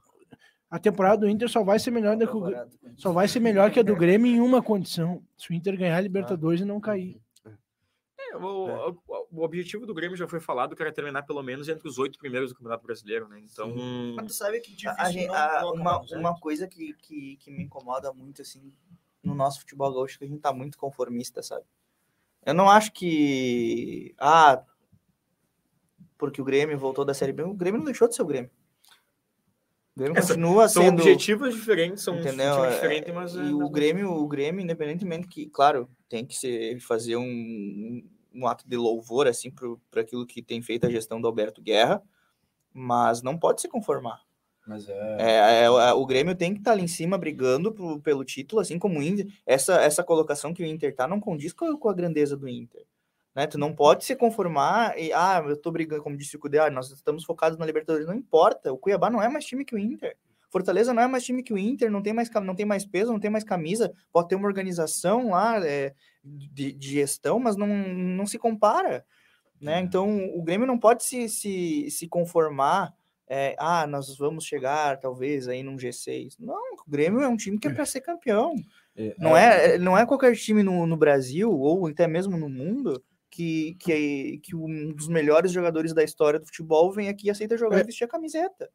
a 0.69 0.77
temporada 0.77 1.17
do 1.17 1.29
Inter 1.29 1.49
só 1.49 1.63
vai 1.63 1.79
ser 1.79 1.91
melhor 1.91 2.15
do 2.15 2.27
que 2.27 2.35
o... 2.35 2.97
só 2.97 3.11
vai 3.11 3.27
ser 3.27 3.39
melhor 3.39 3.71
que 3.71 3.79
a 3.79 3.83
do 3.83 3.95
Grêmio 3.95 4.31
em 4.31 4.39
uma 4.39 4.61
condição, 4.61 5.23
se 5.37 5.49
o 5.49 5.53
Inter 5.53 5.77
ganhar 5.77 5.97
a 5.97 6.01
Libertadores 6.01 6.61
ah. 6.61 6.63
e 6.63 6.67
não 6.67 6.79
cair. 6.79 7.19
É, 8.31 8.37
o, 8.37 8.69
é. 8.69 8.93
o, 9.31 9.41
objetivo 9.41 9.87
do 9.87 9.93
Grêmio 9.93 10.15
já 10.15 10.27
foi 10.27 10.39
falado 10.39 10.75
que 10.75 10.81
era 10.81 10.91
terminar 10.91 11.23
pelo 11.23 11.41
menos 11.41 11.67
entre 11.67 11.87
os 11.87 11.97
oito 11.97 12.19
primeiros 12.19 12.51
do 12.51 12.55
Campeonato 12.55 12.85
Brasileiro, 12.85 13.27
né? 13.27 13.41
Então. 13.43 13.73
Mas 14.15 14.27
tu 14.27 14.33
sabe 14.33 14.59
que 14.59 14.75
difícil 14.75 14.91
a, 14.91 15.27
não, 15.27 15.33
a, 15.33 15.61
não 15.61 15.73
uma, 15.73 16.01
uma 16.11 16.39
coisa 16.39 16.67
que, 16.67 16.93
que, 16.93 17.37
que 17.37 17.49
me 17.49 17.63
incomoda 17.63 18.13
muito, 18.13 18.43
assim, 18.43 18.71
no 19.23 19.33
nosso 19.33 19.61
futebol 19.61 19.91
gaúcho, 19.91 20.15
é 20.15 20.17
que 20.19 20.25
a 20.25 20.27
gente 20.27 20.41
tá 20.41 20.53
muito 20.53 20.77
conformista, 20.77 21.41
sabe? 21.41 21.65
Eu 22.45 22.53
não 22.53 22.69
acho 22.69 22.91
que. 22.93 24.13
Ah, 24.19 24.63
porque 26.17 26.41
o 26.41 26.45
Grêmio 26.45 26.77
voltou 26.77 27.03
da 27.03 27.13
Série 27.13 27.33
B. 27.33 27.43
O 27.43 27.53
Grêmio 27.53 27.79
não 27.79 27.85
deixou 27.85 28.07
de 28.07 28.15
ser 28.15 28.21
o 28.21 28.27
Grêmio. 28.27 28.51
O 29.99 30.01
Grêmio 30.01 30.17
Essa, 30.17 30.27
continua 30.29 30.69
são 30.69 30.83
sendo. 30.83 31.01
São 31.01 31.11
objetivos 31.11 31.53
diferentes, 31.53 32.03
são 32.03 32.17
entendeu? 32.17 32.63
É, 32.63 32.69
diferentes, 32.69 33.13
mas. 33.13 33.35
E 33.35 33.39
é 33.39 33.41
o 33.41 33.69
Grêmio, 33.69 34.09
o 34.09 34.27
Grêmio, 34.27 34.61
independentemente 34.61 35.27
que, 35.27 35.47
claro, 35.47 35.89
tem 36.07 36.25
que 36.25 36.35
ser, 36.35 36.79
fazer 36.79 37.17
um, 37.17 38.01
um 38.33 38.47
ato 38.47 38.63
de 38.65 38.77
louvor 38.77 39.27
assim 39.27 39.51
para 39.91 40.01
aquilo 40.01 40.25
que 40.25 40.41
tem 40.41 40.61
feito 40.61 40.87
a 40.87 40.89
gestão 40.89 41.19
do 41.19 41.27
Alberto 41.27 41.61
Guerra, 41.61 42.01
mas 42.73 43.21
não 43.21 43.37
pode 43.37 43.59
se 43.59 43.67
conformar. 43.67 44.21
Mas 44.65 44.87
é... 44.87 45.17
É, 45.19 45.31
é, 45.31 45.63
é 45.65 45.93
o 45.93 46.05
Grêmio 46.05 46.33
tem 46.33 46.53
que 46.53 46.59
estar 46.59 46.71
tá 46.71 46.75
ali 46.75 46.83
em 46.83 46.87
cima 46.87 47.17
brigando 47.17 47.73
pro, 47.73 47.99
pelo 47.99 48.23
título, 48.23 48.61
assim 48.61 48.79
como 48.79 48.99
o 48.99 49.03
Inter. 49.03 49.27
Essa, 49.45 49.81
essa 49.81 50.01
colocação 50.01 50.53
que 50.53 50.63
o 50.63 50.65
Inter 50.65 50.95
tá 50.95 51.07
não 51.09 51.19
condiz 51.19 51.51
com 51.51 51.65
a, 51.65 51.77
com 51.77 51.89
a 51.89 51.93
grandeza 51.93 52.37
do 52.37 52.47
Inter. 52.47 52.85
Né? 53.39 53.47
Tu 53.47 53.57
não 53.57 53.73
pode 53.73 54.03
se 54.03 54.17
conformar 54.17 54.99
e, 54.99 55.13
ah, 55.13 55.41
eu 55.47 55.55
tô 55.55 55.71
brigando, 55.71 56.03
como 56.03 56.17
disse 56.17 56.35
o 56.35 56.39
Cudê, 56.39 56.59
ah, 56.59 56.69
nós 56.69 56.91
estamos 56.91 57.23
focados 57.23 57.57
na 57.57 57.65
Libertadores. 57.65 58.05
Não 58.05 58.13
importa, 58.13 58.73
o 58.73 58.77
Cuiabá 58.77 59.09
não 59.09 59.23
é 59.23 59.29
mais 59.29 59.45
time 59.45 59.63
que 59.63 59.73
o 59.73 59.77
Inter. 59.77 60.17
Fortaleza 60.49 60.93
não 60.93 61.03
é 61.03 61.07
mais 61.07 61.23
time 61.23 61.41
que 61.41 61.53
o 61.53 61.57
Inter, 61.57 61.89
não 61.89 62.01
tem 62.01 62.11
mais, 62.11 62.29
não 62.29 62.53
tem 62.53 62.65
mais 62.65 62.85
peso, 62.85 63.13
não 63.13 63.19
tem 63.19 63.31
mais 63.31 63.45
camisa, 63.45 63.93
pode 64.11 64.27
ter 64.27 64.35
uma 64.35 64.45
organização 64.45 65.29
lá 65.29 65.65
é, 65.65 65.93
de, 66.21 66.73
de, 66.73 66.89
gestão, 66.89 67.39
mas 67.39 67.55
não, 67.55 67.65
não 67.65 68.25
se 68.25 68.37
compara. 68.37 69.05
Né? 69.61 69.77
Uhum. 69.77 69.85
Então 69.85 70.29
o 70.35 70.43
Grêmio 70.43 70.67
não 70.67 70.77
pode 70.77 71.05
se, 71.05 71.29
se, 71.29 71.89
se 71.89 72.09
conformar. 72.09 72.93
É, 73.25 73.55
ah, 73.57 73.87
nós 73.87 74.17
vamos 74.17 74.43
chegar 74.43 74.99
talvez 74.99 75.47
aí 75.47 75.63
num 75.63 75.77
G6. 75.77 76.35
Não, 76.37 76.55
o 76.55 76.91
Grêmio 76.91 77.21
é 77.21 77.27
um 77.29 77.37
time 77.37 77.57
que 77.57 77.69
é 77.69 77.73
para 77.73 77.85
ser 77.85 78.01
campeão. 78.01 78.53
É, 78.97 79.15
não, 79.17 79.37
é, 79.37 79.75
é, 79.75 79.77
não 79.77 79.97
é 79.97 80.05
qualquer 80.05 80.35
time 80.35 80.61
no, 80.61 80.85
no 80.85 80.97
Brasil 80.97 81.49
ou 81.49 81.87
até 81.87 82.05
mesmo 82.05 82.37
no 82.37 82.49
mundo 82.49 83.01
que, 83.29 83.75
que, 83.79 84.39
que 84.43 84.55
um 84.55 84.93
dos 84.93 85.07
melhores 85.07 85.51
jogadores 85.51 85.93
da 85.93 86.03
história 86.03 86.39
do 86.39 86.45
futebol 86.45 86.91
vem 86.91 87.09
aqui 87.09 87.27
e 87.27 87.29
aceita 87.29 87.57
jogar 87.57 87.77
é. 87.77 87.81
e 87.81 87.85
vestir 87.85 88.03
a 88.03 88.07
camiseta. 88.07 88.69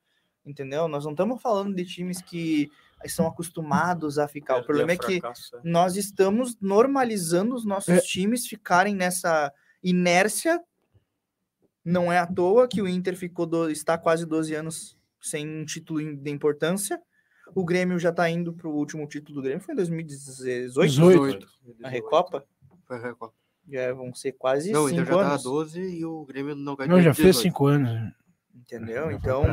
Entendeu? 0.45 0.87
Nós 0.89 1.05
não 1.05 1.13
estamos 1.13 1.41
falando 1.41 1.75
de 1.75 1.85
times 1.85 2.21
que 2.21 2.71
estão 3.05 3.27
acostumados 3.27 4.19
a 4.19 4.29
ficar. 4.29 4.59
O 4.59 4.65
problema 4.65 4.93
é 4.93 4.97
que 4.97 5.17
é. 5.17 5.21
nós 5.63 5.97
estamos 5.97 6.59
normalizando 6.61 7.55
os 7.55 7.65
nossos 7.65 7.95
é. 7.95 8.01
times 8.01 8.47
ficarem 8.47 8.95
nessa 8.95 9.53
inércia. 9.83 10.63
Não 11.85 12.13
é 12.13 12.19
à 12.19 12.27
toa 12.27 12.69
que 12.69 12.81
o 12.81 12.89
Inter 12.89 13.17
ficou 13.17 13.47
do, 13.47 13.71
está 13.71 13.97
quase 13.99 14.27
12 14.27 14.55
anos 14.55 14.99
sem 15.21 15.49
um 15.49 15.65
título 15.65 16.17
de 16.17 16.31
importância. 16.31 17.01
O 17.55 17.65
Grêmio 17.65 17.99
já 17.99 18.11
está 18.11 18.29
indo 18.29 18.53
para 18.53 18.69
o 18.69 18.75
último 18.75 19.07
título 19.07 19.37
do 19.37 19.43
Grêmio, 19.43 19.63
foi 19.63 19.73
em 19.73 19.77
2018? 19.77 20.73
18. 20.73 21.47
A 21.83 21.89
Recopa? 21.89 22.45
Foi 22.87 22.97
a 22.97 23.01
Recopa. 23.01 23.44
Já 23.71 23.93
vão 23.93 24.15
ser 24.15 24.33
quase 24.33 24.71
não, 24.71 24.89
cinco 24.89 25.01
então 25.01 25.19
já 25.19 25.27
anos. 25.27 25.43
Tá 25.43 25.49
12 25.49 25.81
e 25.81 26.05
o 26.05 26.25
Grêmio 26.25 26.55
não 26.55 26.77
ganhou. 26.77 26.97
Não, 26.97 27.03
já 27.03 27.11
18. 27.11 27.23
fez 27.23 27.37
cinco 27.43 27.67
anos. 27.67 28.13
Entendeu? 28.55 29.11
então, 29.11 29.45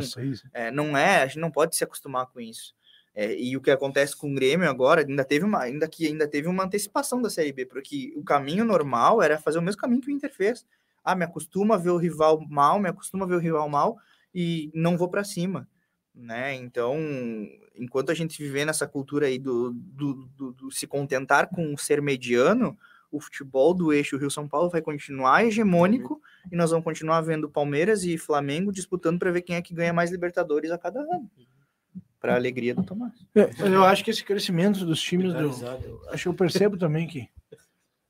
é, 0.53 0.71
não 0.71 0.95
é, 0.95 1.23
a 1.23 1.27
gente 1.27 1.39
não 1.39 1.51
pode 1.51 1.75
se 1.75 1.83
acostumar 1.83 2.27
com 2.27 2.39
isso. 2.39 2.73
É, 3.13 3.35
e 3.37 3.57
o 3.57 3.61
que 3.61 3.69
acontece 3.69 4.15
com 4.15 4.31
o 4.31 4.35
Grêmio 4.35 4.69
agora, 4.69 5.01
ainda 5.01 5.25
teve 5.25 5.43
uma, 5.43 5.59
ainda 5.59 5.87
que 5.87 6.07
ainda 6.07 6.27
teve 6.27 6.47
uma 6.47 6.63
antecipação 6.63 7.21
da 7.21 7.29
Série 7.29 7.51
B, 7.51 7.65
porque 7.65 8.13
o 8.15 8.23
caminho 8.23 8.63
normal 8.63 9.21
era 9.21 9.37
fazer 9.37 9.59
o 9.59 9.61
mesmo 9.61 9.81
caminho 9.81 10.01
que 10.01 10.09
o 10.09 10.11
Inter 10.11 10.33
fez. 10.33 10.65
Ah, 11.03 11.15
me 11.15 11.25
acostuma 11.25 11.75
a 11.75 11.77
ver 11.77 11.89
o 11.89 11.97
rival 11.97 12.39
mal, 12.47 12.79
me 12.79 12.87
acostuma 12.87 13.25
a 13.25 13.27
ver 13.27 13.35
o 13.35 13.39
rival 13.39 13.67
mal 13.67 13.97
e 14.33 14.71
não 14.73 14.97
vou 14.97 15.09
para 15.09 15.23
cima, 15.23 15.67
né? 16.15 16.53
Então, 16.55 16.95
enquanto 17.75 18.11
a 18.11 18.13
gente 18.13 18.41
viver 18.41 18.65
nessa 18.65 18.87
cultura 18.87 19.25
aí 19.25 19.37
do, 19.37 19.71
do, 19.73 20.13
do, 20.37 20.53
do 20.53 20.71
se 20.71 20.87
contentar 20.87 21.49
com 21.49 21.75
ser 21.75 22.01
mediano, 22.01 22.77
o 23.11 23.19
futebol 23.19 23.73
do 23.73 23.91
eixo 23.91 24.17
Rio-São 24.17 24.47
Paulo 24.47 24.69
vai 24.69 24.81
continuar 24.81 25.43
hegemônico 25.43 26.21
e 26.51 26.55
nós 26.55 26.71
vamos 26.71 26.85
continuar 26.85 27.21
vendo 27.21 27.49
Palmeiras 27.49 28.03
e 28.03 28.17
Flamengo 28.17 28.71
disputando 28.71 29.19
para 29.19 29.31
ver 29.31 29.41
quem 29.41 29.55
é 29.55 29.61
que 29.61 29.73
ganha 29.73 29.91
mais 29.91 30.11
Libertadores 30.11 30.71
a 30.71 30.77
cada 30.77 31.01
ano 31.01 31.29
para 32.21 32.33
a 32.33 32.35
alegria 32.35 32.75
do 32.75 32.83
Tomás. 32.83 33.13
É, 33.33 33.49
eu 33.67 33.83
acho 33.83 34.03
que 34.03 34.11
esse 34.11 34.23
crescimento 34.23 34.85
dos 34.85 35.01
times 35.01 35.33
do. 35.33 35.49
Acho 36.09 36.23
que 36.23 36.29
eu 36.29 36.33
percebo 36.35 36.77
também 36.77 37.07
que, 37.07 37.27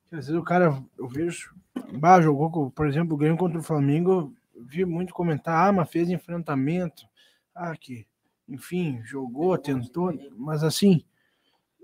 que 0.08 0.14
às 0.14 0.26
vezes 0.26 0.40
o 0.40 0.44
cara, 0.44 0.80
eu 0.98 1.08
vejo, 1.08 1.54
bah, 1.94 2.20
jogou, 2.20 2.70
por 2.70 2.86
exemplo, 2.86 3.16
ganhou 3.16 3.38
contra 3.38 3.58
o 3.58 3.62
Flamengo, 3.62 4.34
vi 4.54 4.84
muito 4.84 5.14
comentar, 5.14 5.68
ah, 5.68 5.72
mas 5.72 5.90
fez 5.90 6.10
enfrentamento, 6.10 7.06
ah, 7.54 7.74
que, 7.74 8.06
enfim, 8.46 9.00
jogou, 9.02 9.56
tentou, 9.56 10.12
mas 10.36 10.62
assim, 10.62 11.02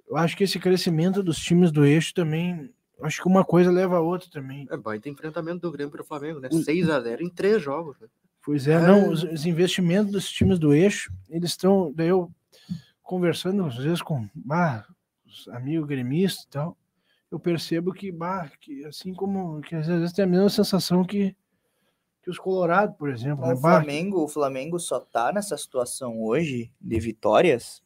eu 0.07 0.17
acho 0.17 0.37
que 0.37 0.45
esse 0.45 0.59
crescimento 0.59 1.23
dos 1.23 1.39
times 1.39 1.73
do 1.73 1.85
eixo 1.85 2.13
também, 2.13 2.71
acho 3.03 3.23
que 3.23 3.29
uma 3.29 3.45
coisa 3.45 3.71
leva 3.71 3.97
a 3.97 4.01
outra 4.01 4.29
também. 4.31 4.67
É 4.71 4.77
baita 4.77 5.09
enfrentamento 5.09 5.61
do 5.61 5.73
Grêmio 5.73 5.91
para 5.91 6.03
o 6.03 6.05
Flamengo, 6.05 6.41
né? 6.41 6.51
6 6.51 6.91
a 6.91 7.01
0 7.01 7.23
em 7.23 7.31
três 7.31 7.63
jogos. 7.63 7.99
Né? 8.01 8.09
Pois 8.43 8.67
é, 8.67 8.81
não, 8.81 9.11
os, 9.11 9.23
os, 9.23 9.47
investimentos 9.47 10.13
dos 10.13 10.31
times 10.31 10.59
do 10.59 10.73
eixo, 10.73 11.13
eles 11.29 11.51
estão, 11.51 11.93
daí 11.95 12.09
eu 12.09 12.31
conversando 13.03 13.65
às 13.65 13.77
vezes 13.77 14.03
com 14.03 14.29
bah, 14.35 14.87
os 15.27 15.49
amigos 15.49 15.87
gremistas 15.87 16.45
e 16.45 16.49
tal, 16.49 16.77
eu 17.31 17.39
percebo 17.39 17.93
que, 17.93 18.11
bah, 18.11 18.51
que 18.61 18.85
assim 18.87 19.13
como 19.13 19.61
que 19.61 19.75
às 19.75 19.87
vezes 19.87 20.13
tem 20.13 20.25
a 20.25 20.29
mesma 20.29 20.49
sensação 20.49 21.05
que, 21.05 21.37
que 22.23 22.31
os 22.31 22.39
Colorados, 22.39 22.97
por 22.97 23.11
exemplo. 23.11 23.45
O, 23.45 23.49
né? 23.49 23.57
Flamengo, 23.57 24.25
o 24.25 24.29
Flamengo 24.29 24.79
só 24.79 24.99
tá 24.99 25.33
nessa 25.33 25.57
situação 25.57 26.23
hoje 26.23 26.73
de 26.81 26.99
vitórias 26.99 27.83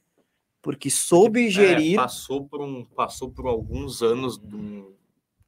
porque 0.62 0.88
soube 0.88 1.40
porque, 1.40 1.50
gerir. 1.50 1.94
É, 1.94 1.96
passou 1.96 2.46
por 2.46 2.62
um, 2.62 2.84
passou 2.84 3.28
por 3.28 3.46
alguns 3.46 4.00
anos 4.00 4.38
de 4.38 4.54
um 4.54 4.94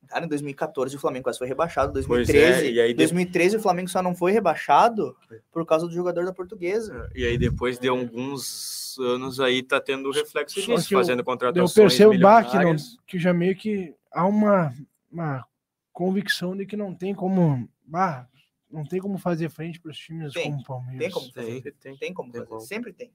Cara, 0.08 0.24
em 0.24 0.28
2014 0.28 0.96
o 0.96 0.98
Flamengo 0.98 1.24
quase 1.24 1.38
foi 1.38 1.46
rebaixado. 1.46 1.92
2013, 1.92 2.66
é, 2.66 2.70
e 2.70 2.80
aí 2.80 2.94
2013 2.94 3.56
o 3.56 3.60
Flamengo 3.60 3.88
só 3.88 4.02
não 4.02 4.14
foi 4.14 4.32
rebaixado 4.32 5.16
por 5.52 5.64
causa 5.66 5.86
do 5.86 5.92
jogador 5.92 6.24
da 6.24 6.32
Portuguesa. 6.32 7.10
E 7.14 7.24
aí 7.24 7.38
depois 7.38 7.78
de 7.78 7.88
alguns 7.88 8.96
anos 8.98 9.40
aí 9.40 9.62
tá 9.62 9.80
tendo 9.80 10.10
reflexo 10.10 10.60
disso, 10.60 10.88
fazendo 10.90 11.20
eu, 11.20 11.24
contratações 11.24 11.76
Eu 11.76 11.82
percebo 11.82 12.12
que, 12.12 12.58
não, 12.58 12.76
que 13.06 13.18
já 13.18 13.32
meio 13.32 13.56
que 13.56 13.94
há 14.12 14.26
uma, 14.26 14.72
uma 15.10 15.44
convicção 15.92 16.56
de 16.56 16.66
que 16.66 16.76
não 16.76 16.94
tem 16.94 17.14
como... 17.14 17.68
Bah, 17.86 18.26
não 18.74 18.84
tem 18.84 19.00
como 19.00 19.18
fazer 19.18 19.48
frente 19.50 19.80
para 19.80 19.92
os 19.92 19.98
times 19.98 20.32
tem, 20.32 20.50
como 20.50 20.60
o 20.60 20.64
Palmeiras. 20.64 20.98
Tem 20.98 21.10
como 21.10 21.32
fazer. 21.32 21.62
Tem, 21.62 21.72
tem, 21.72 21.96
tem 21.96 22.14
como 22.14 22.32
fazer. 22.32 22.60
Sempre 22.66 22.92
tem. 22.92 23.12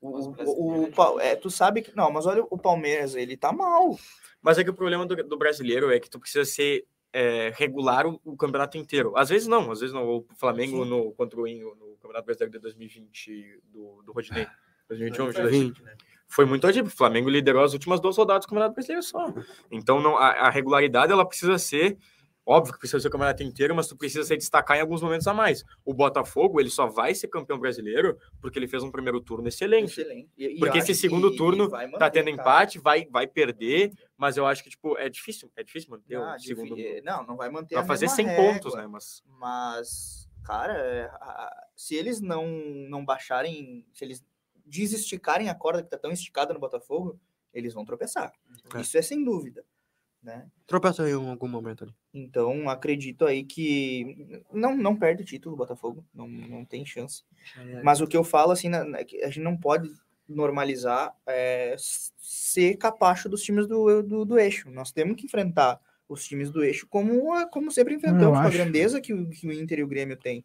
O, 0.00 0.30
o, 0.30 0.90
o, 0.94 1.20
é, 1.20 1.36
tu 1.36 1.50
sabe 1.50 1.82
que. 1.82 1.94
Não, 1.94 2.10
mas 2.10 2.24
olha 2.26 2.42
o 2.48 2.56
Palmeiras, 2.56 3.14
ele 3.14 3.36
tá 3.36 3.52
mal. 3.52 3.98
Mas 4.42 4.58
é 4.58 4.64
que 4.64 4.70
o 4.70 4.74
problema 4.74 5.04
do, 5.06 5.16
do 5.16 5.36
brasileiro 5.36 5.90
é 5.90 6.00
que 6.00 6.08
tu 6.08 6.18
precisa 6.18 6.44
ser 6.44 6.84
é, 7.12 7.52
regular 7.54 8.06
o, 8.06 8.20
o, 8.24 8.36
campeonato 8.36 8.78
inteiro. 8.78 9.16
Às 9.16 9.28
vezes 9.28 9.46
não, 9.46 9.70
às 9.70 9.80
vezes 9.80 9.94
não. 9.94 10.06
O 10.06 10.26
Flamengo 10.36 10.84
no, 10.84 11.12
contra 11.12 11.40
o 11.40 11.46
Inho, 11.46 11.74
no 11.74 11.96
Campeonato 11.96 12.26
Brasileiro 12.26 12.52
de 12.52 12.58
2020 12.60 13.60
do, 13.72 14.02
do 14.02 14.12
Rodinei. 14.12 14.46
2021, 14.88 15.24
2020. 15.24 15.82
Né? 15.82 15.96
Foi 16.26 16.44
muito 16.44 16.66
atípico. 16.66 16.94
O 16.94 16.96
Flamengo 16.96 17.28
liderou 17.28 17.62
as 17.62 17.72
últimas 17.72 18.00
duas 18.00 18.16
rodadas 18.16 18.44
do 18.44 18.48
Campeonato 18.48 18.74
Brasileiro 18.74 19.02
só. 19.02 19.32
Então 19.70 20.00
não, 20.00 20.16
a, 20.16 20.28
a 20.28 20.50
regularidade 20.50 21.12
ela 21.12 21.26
precisa 21.26 21.58
ser 21.58 21.98
Óbvio 22.50 22.72
que 22.72 22.80
precisa 22.80 22.98
ser 22.98 23.06
o 23.06 23.10
campeonato 23.12 23.44
inteiro, 23.44 23.76
mas 23.76 23.86
tu 23.86 23.96
precisa 23.96 24.24
se 24.24 24.36
destacar 24.36 24.76
em 24.76 24.80
alguns 24.80 25.00
momentos 25.00 25.24
a 25.28 25.32
mais. 25.32 25.64
O 25.84 25.94
Botafogo, 25.94 26.60
ele 26.60 26.68
só 26.68 26.88
vai 26.88 27.14
ser 27.14 27.28
campeão 27.28 27.60
brasileiro 27.60 28.18
porque 28.40 28.58
ele 28.58 28.66
fez 28.66 28.82
um 28.82 28.90
primeiro 28.90 29.20
turno 29.20 29.46
excelente. 29.46 29.92
excelente. 29.92 30.28
E, 30.36 30.58
porque 30.58 30.78
esse 30.78 30.92
segundo 30.96 31.36
turno 31.36 31.70
manter, 31.70 31.96
tá 31.96 32.10
tendo 32.10 32.28
empate, 32.28 32.80
vai, 32.80 33.06
vai 33.06 33.28
perder, 33.28 33.92
mas 34.16 34.36
eu 34.36 34.46
acho 34.46 34.64
que, 34.64 34.70
tipo, 34.70 34.98
é 34.98 35.08
difícil. 35.08 35.48
É 35.54 35.62
difícil 35.62 35.90
manter 35.90 36.18
não, 36.18 36.34
o 36.34 36.40
segundo. 36.40 36.74
Não, 37.04 37.24
não 37.24 37.36
vai 37.36 37.48
manter 37.50 37.76
Vai 37.76 37.86
fazer 37.86 38.08
100 38.08 38.26
régua, 38.26 38.44
pontos, 38.44 38.74
né? 38.74 38.84
Mas, 38.88 39.22
mas 39.38 40.28
cara, 40.42 40.76
é, 40.76 41.08
se 41.76 41.94
eles 41.94 42.20
não, 42.20 42.48
não 42.88 43.04
baixarem, 43.04 43.86
se 43.92 44.04
eles 44.04 44.24
desesticarem 44.66 45.48
a 45.48 45.54
corda 45.54 45.84
que 45.84 45.88
tá 45.88 45.96
tão 45.96 46.10
esticada 46.10 46.52
no 46.52 46.58
Botafogo, 46.58 47.16
eles 47.54 47.72
vão 47.74 47.84
tropeçar. 47.84 48.32
É. 48.74 48.80
Isso 48.80 48.98
é 48.98 49.02
sem 49.02 49.22
dúvida 49.22 49.64
né? 50.22 50.46
Tropeça 50.66 51.08
em 51.08 51.12
algum 51.12 51.48
momento 51.48 51.84
ali. 51.84 51.94
Então, 52.12 52.68
acredito 52.68 53.24
aí 53.24 53.44
que 53.44 54.42
não, 54.52 54.76
não 54.76 54.96
perde 54.96 55.22
o 55.22 55.26
título, 55.26 55.56
Botafogo, 55.56 56.04
não, 56.14 56.28
não 56.28 56.64
tem 56.64 56.84
chance. 56.84 57.24
É. 57.56 57.82
Mas 57.82 58.00
o 58.00 58.06
que 58.06 58.16
eu 58.16 58.24
falo, 58.24 58.52
assim, 58.52 58.70
é 58.96 59.04
que 59.04 59.22
a 59.22 59.28
gente 59.28 59.40
não 59.40 59.56
pode 59.56 59.90
normalizar 60.28 61.14
é, 61.26 61.74
ser 61.78 62.76
capacho 62.76 63.28
dos 63.28 63.42
times 63.42 63.66
do, 63.66 64.02
do, 64.02 64.24
do, 64.24 64.38
eixo. 64.38 64.70
Nós 64.70 64.92
temos 64.92 65.16
que 65.16 65.26
enfrentar 65.26 65.80
os 66.08 66.24
times 66.24 66.50
do 66.50 66.62
eixo 66.62 66.86
como, 66.88 67.48
como 67.50 67.70
sempre 67.70 67.94
enfrentamos, 67.94 68.38
com 68.38 68.46
a 68.46 68.50
grandeza 68.50 69.00
que 69.00 69.12
o, 69.12 69.28
que 69.28 69.46
o 69.46 69.52
Inter 69.52 69.80
e 69.80 69.82
o 69.82 69.88
Grêmio 69.88 70.16
têm. 70.16 70.44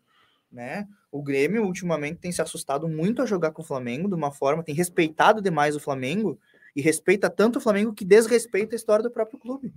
Né? 0.52 0.88
O 1.12 1.22
Grêmio, 1.22 1.66
ultimamente, 1.66 2.20
tem 2.20 2.32
se 2.32 2.42
assustado 2.42 2.88
muito 2.88 3.22
a 3.22 3.26
jogar 3.26 3.52
com 3.52 3.62
o 3.62 3.66
Flamengo, 3.66 4.08
de 4.08 4.16
uma 4.16 4.32
forma, 4.32 4.64
tem 4.64 4.74
respeitado 4.74 5.42
demais 5.42 5.76
o 5.76 5.80
Flamengo, 5.80 6.40
e 6.76 6.82
respeita 6.82 7.30
tanto 7.30 7.58
o 7.58 7.62
Flamengo 7.62 7.94
que 7.94 8.04
desrespeita 8.04 8.76
a 8.76 8.78
história 8.78 9.04
do 9.04 9.12
próprio 9.12 9.40
clube. 9.40 9.74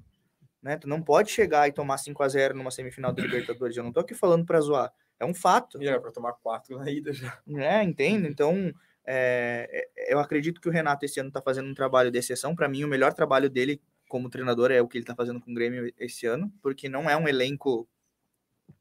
Né? 0.63 0.77
Tu 0.77 0.89
não 0.89 1.01
pode 1.01 1.31
chegar 1.31 1.69
e 1.69 1.73
tomar 1.73 1.99
5 1.99 2.23
a 2.23 2.29
0 2.29 2.57
numa 2.57 2.71
semifinal 2.71 3.13
da 3.13 3.23
Libertadores. 3.23 3.77
Eu 3.77 3.85
não 3.85 3.93
tô 3.93 4.01
aqui 4.01 4.15
falando 4.15 4.45
para 4.45 4.61
zoar. 4.61 4.93
É 5.21 5.25
um 5.25 5.35
fato. 5.35 5.81
E 5.83 5.87
era 5.87 6.01
para 6.01 6.11
tomar 6.11 6.33
quatro 6.33 6.79
na 6.79 6.91
ida 6.91 7.13
já. 7.13 7.39
É, 7.57 7.83
entende? 7.83 8.29
Então, 8.29 8.73
é, 9.07 9.89
é 9.97 10.13
eu 10.13 10.19
acredito 10.19 10.61
que 10.61 10.69
o 10.69 10.73
Renato 10.73 11.05
esse 11.05 11.21
ano 11.21 11.29
está 11.29 11.41
fazendo 11.41 11.69
um 11.69 11.75
trabalho 11.75 12.11
de 12.11 12.19
exceção. 12.19 12.57
Para 12.57 12.69
mim, 12.69 12.83
o 12.83 12.89
melhor 12.89 13.13
trabalho 13.13 13.49
dele 13.49 13.81
como 14.09 14.31
treinador 14.31 14.71
é 14.73 14.81
o 14.81 14.89
que 14.89 14.97
ele 14.97 15.05
está 15.05 15.15
fazendo 15.15 15.41
com 15.41 15.51
o 15.51 15.55
Grêmio 15.55 15.93
esse 15.99 16.27
ano, 16.27 16.53
porque 16.63 16.89
não 16.89 17.09
é 17.09 17.17
um 17.17 17.29
elenco 17.29 17.87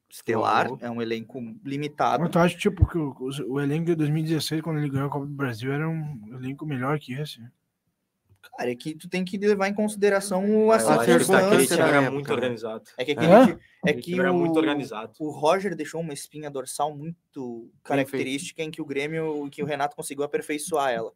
estelar, 0.10 0.70
é 0.80 0.90
um 0.90 1.02
elenco 1.02 1.40
limitado. 1.64 2.24
Mas 2.24 2.32
tu 2.32 2.40
acha, 2.40 2.58
tipo, 2.58 2.88
que 2.88 2.98
o, 2.98 3.14
o, 3.48 3.60
elenco 3.60 3.86
de 3.88 3.96
2016, 3.96 4.62
quando 4.62 4.80
ele 4.80 4.90
ganhou 4.90 5.08
a 5.08 5.12
Copa 5.12 5.26
do 5.26 5.34
Brasil, 5.34 5.72
era 5.72 5.88
um 5.88 6.34
elenco 6.34 6.66
melhor 6.66 6.98
que 6.98 7.14
esse? 7.14 7.42
Cara, 8.56 8.72
é 8.72 8.76
que 8.76 8.96
tu 8.96 9.10
tem 9.10 9.26
que 9.26 9.38
levar 9.38 9.68
em 9.68 9.74
consideração 9.74 10.72
a 10.72 10.80
circunstância. 10.80 11.82
era 11.82 12.02
né? 12.02 12.10
muito 12.10 12.32
organizado. 12.32 12.84
É 12.98 13.06
que, 13.06 13.12
aquele, 13.12 13.32
é? 13.32 13.60
é 13.86 13.94
que 13.94 14.20
era 14.20 14.32
o, 14.32 14.38
muito 14.38 14.58
organizado. 14.58 15.14
o 15.20 15.30
Roger 15.30 15.76
deixou 15.76 16.02
uma 16.02 16.14
espinha 16.14 16.50
dorsal 16.50 16.96
muito 16.96 17.72
característica 17.84 18.64
em 18.64 18.72
que 18.72 18.82
o 18.82 18.86
Grêmio, 18.86 19.50
que 19.50 19.64
o 19.64 19.66
Renato 19.66 19.96
conseguiu 19.96 20.24
aperfeiçoar 20.24 20.92
ela. 20.92 21.12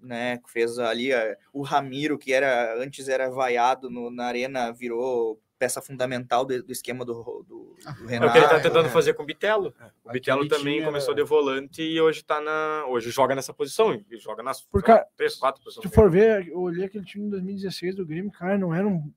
Né, 0.00 0.38
fez 0.46 0.78
ali 0.78 1.10
o 1.52 1.62
Ramiro, 1.62 2.16
que 2.16 2.32
era 2.32 2.80
antes 2.80 3.08
era 3.08 3.28
vaiado 3.28 3.90
no, 3.90 4.12
na 4.12 4.26
arena, 4.26 4.70
virou 4.70 5.40
peça 5.58 5.82
fundamental 5.82 6.44
do, 6.44 6.62
do 6.62 6.72
esquema 6.72 7.04
do, 7.04 7.44
do, 7.46 7.76
do 8.00 8.06
Renato. 8.06 8.26
É 8.26 8.28
o 8.28 8.32
que 8.32 8.38
ele 8.38 8.44
está 8.46 8.60
tentando 8.60 8.86
é. 8.86 8.90
fazer 8.90 9.14
com 9.14 9.22
o 9.22 9.26
Bitelo. 9.26 9.74
É. 9.80 9.90
O 10.04 10.12
Bitelo 10.12 10.46
também 10.48 10.74
tinha... 10.74 10.86
começou 10.86 11.14
de 11.14 11.22
volante 11.22 11.82
e 11.82 12.00
hoje 12.00 12.22
tá 12.22 12.40
na. 12.40 12.86
Hoje 12.86 13.10
joga 13.10 13.34
nessa 13.34 13.52
posição. 13.52 13.92
E 13.92 14.18
joga 14.18 14.42
nas 14.42 14.62
Porque, 14.62 14.92
três, 15.16 15.34
quatro 15.36 15.62
posições. 15.62 15.88
Se 15.88 15.94
for 15.94 16.10
ver, 16.10 16.48
eu 16.48 16.60
olhei 16.60 16.84
aquele 16.84 17.04
time 17.04 17.26
em 17.26 17.30
2016 17.30 17.96
do 17.96 18.06
Grêmio, 18.06 18.30
cara, 18.30 18.56
não 18.56 18.74
era 18.74 18.86
um. 18.86 19.12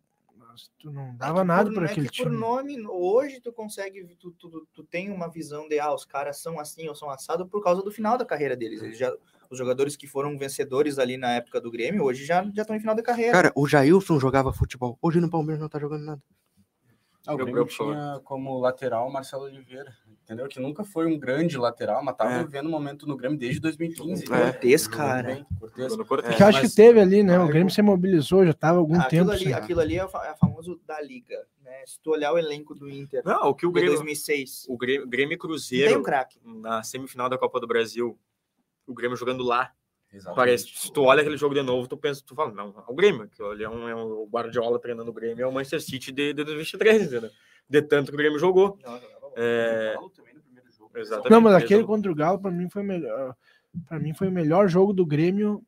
Tu 0.78 0.92
não 0.92 1.16
dava 1.16 1.42
é 1.42 1.44
nada 1.46 1.72
para 1.72 1.86
aquele 1.86 2.10
time. 2.10 2.30
Por 2.30 2.38
nome, 2.38 2.86
hoje 2.86 3.40
tu 3.40 3.54
consegue, 3.54 4.04
tu, 4.20 4.32
tu, 4.32 4.68
tu, 4.74 4.84
tem 4.84 5.10
uma 5.10 5.30
visão 5.30 5.68
de 5.68 5.80
ah, 5.80 5.94
os 5.94 6.04
caras 6.04 6.42
são 6.42 6.60
assim 6.60 6.90
ou 6.90 6.96
são 6.96 7.10
assados 7.10 7.48
por 7.48 7.64
causa 7.64 7.82
do 7.82 7.90
final 7.90 8.18
da 8.18 8.26
carreira 8.26 8.56
deles. 8.56 8.82
Eles 8.84 8.98
já, 8.98 9.16
os 9.52 9.58
jogadores 9.58 9.98
que 9.98 10.08
foram 10.08 10.38
vencedores 10.38 10.98
ali 10.98 11.18
na 11.18 11.34
época 11.34 11.60
do 11.60 11.70
Grêmio, 11.70 12.04
hoje 12.04 12.26
já, 12.26 12.42
já 12.56 12.62
estão 12.62 12.76
em 12.76 12.80
final 12.80 12.96
de 12.96 13.04
carreira. 13.04 13.34
Cara, 13.34 13.52
o 13.54 13.68
Jailson 13.68 14.20
jogava 14.20 14.54
futebol. 14.54 14.98
Hoje 15.02 15.20
no 15.20 15.30
Palmeiras 15.30 15.60
não 15.62 15.68
tá 15.68 15.78
jogando 15.78 16.06
nada. 16.06 16.22
Ah, 17.28 17.36
o 17.36 17.38
Grêmio 17.38 17.66
tinha 17.66 18.20
como 18.24 18.58
lateral 18.58 19.12
Marcelo 19.12 19.44
Oliveira, 19.44 19.94
entendeu? 20.24 20.48
Que 20.48 20.60
nunca 20.60 20.84
foi 20.84 21.06
um 21.06 21.20
grande 21.20 21.56
lateral, 21.56 22.04
mas 22.04 22.16
tava 22.16 22.32
é. 22.32 22.44
vivendo 22.44 22.66
um 22.66 22.72
momento 22.72 23.06
no 23.06 23.16
Grêmio 23.16 23.38
desde 23.38 23.60
2015. 23.60 24.24
É. 24.24 24.28
Cortez, 24.28 24.88
cara. 24.88 25.46
Cortez. 25.60 25.94
É. 26.24 26.34
Que 26.36 26.44
acho 26.44 26.62
que 26.62 26.70
teve 26.70 27.00
ali, 27.00 27.22
né? 27.22 27.38
O 27.38 27.48
Grêmio 27.48 27.72
se 27.72 27.82
mobilizou, 27.82 28.44
já 28.44 28.54
tava 28.54 28.80
algum 28.80 29.00
ah, 29.00 29.04
tempo. 29.04 29.30
Ali, 29.30 29.54
aquilo 29.54 29.82
ali 29.82 30.00
é, 30.00 30.04
é 30.04 30.36
famoso 30.36 30.82
da 30.88 31.00
Liga, 31.00 31.46
né? 31.62 31.84
Se 31.86 32.00
tu 32.02 32.10
olhar 32.10 32.34
o 32.34 32.40
elenco 32.40 32.74
do 32.74 32.90
Inter. 32.90 33.22
Não, 33.24 33.50
o 33.50 33.54
que 33.54 33.68
o 33.68 33.72
Grêmio. 33.72 33.94
2006. 33.94 34.66
O 34.68 34.76
Grêmio, 34.76 35.08
Grêmio 35.08 35.38
Cruzeiro. 35.38 35.90
Tem 35.90 35.98
um 35.98 36.04
craque. 36.04 36.40
Na 36.44 36.82
semifinal 36.82 37.30
da 37.30 37.38
Copa 37.38 37.60
do 37.60 37.68
Brasil, 37.68 38.18
o 38.88 38.94
Grêmio 38.94 39.18
jogando 39.18 39.44
lá 39.44 39.74
Exatamente. 40.14 40.36
Parece, 40.36 40.68
se 40.68 40.92
tu 40.92 41.04
olha 41.04 41.22
aquele 41.22 41.38
jogo 41.38 41.56
de 41.56 41.62
novo, 41.62 41.88
tu 41.88 41.96
pensa, 41.96 42.22
tu 42.26 42.36
fala, 42.36 42.52
não, 42.52 42.70
é 42.70 42.92
o 42.92 42.94
Grêmio, 42.94 43.30
que 43.30 43.42
é 43.42 43.70
um, 43.70 43.88
é 43.88 43.96
um 43.96 44.24
o 44.24 44.28
Guardiola 44.28 44.78
treinando 44.78 45.10
o 45.10 45.14
Grêmio, 45.14 45.44
é 45.44 45.48
o 45.48 45.54
Manchester 45.54 45.82
City 45.82 46.12
de, 46.12 46.34
de 46.34 46.44
2023, 46.44 47.04
entendeu? 47.04 47.32
De 47.70 47.82
tanto 47.82 48.12
que 48.12 48.16
o 48.16 48.18
Grêmio 48.18 48.38
jogou. 48.38 48.78
Não, 48.84 49.00
é... 49.38 49.96
Exatamente. 50.94 51.32
Não, 51.32 51.40
mas 51.40 51.54
aquele 51.54 51.86
contra 51.86 52.12
o 52.12 52.16
Galo, 52.16 52.40
para 52.40 52.52
mim, 52.52 52.70
foi 52.70 52.84
melhor. 52.84 53.34
Para 53.88 53.98
mim, 53.98 54.14
foi 54.14 54.28
o 54.28 54.32
melhor 54.32 54.68
jogo 54.68 54.92
do 54.92 55.06
Grêmio, 55.06 55.66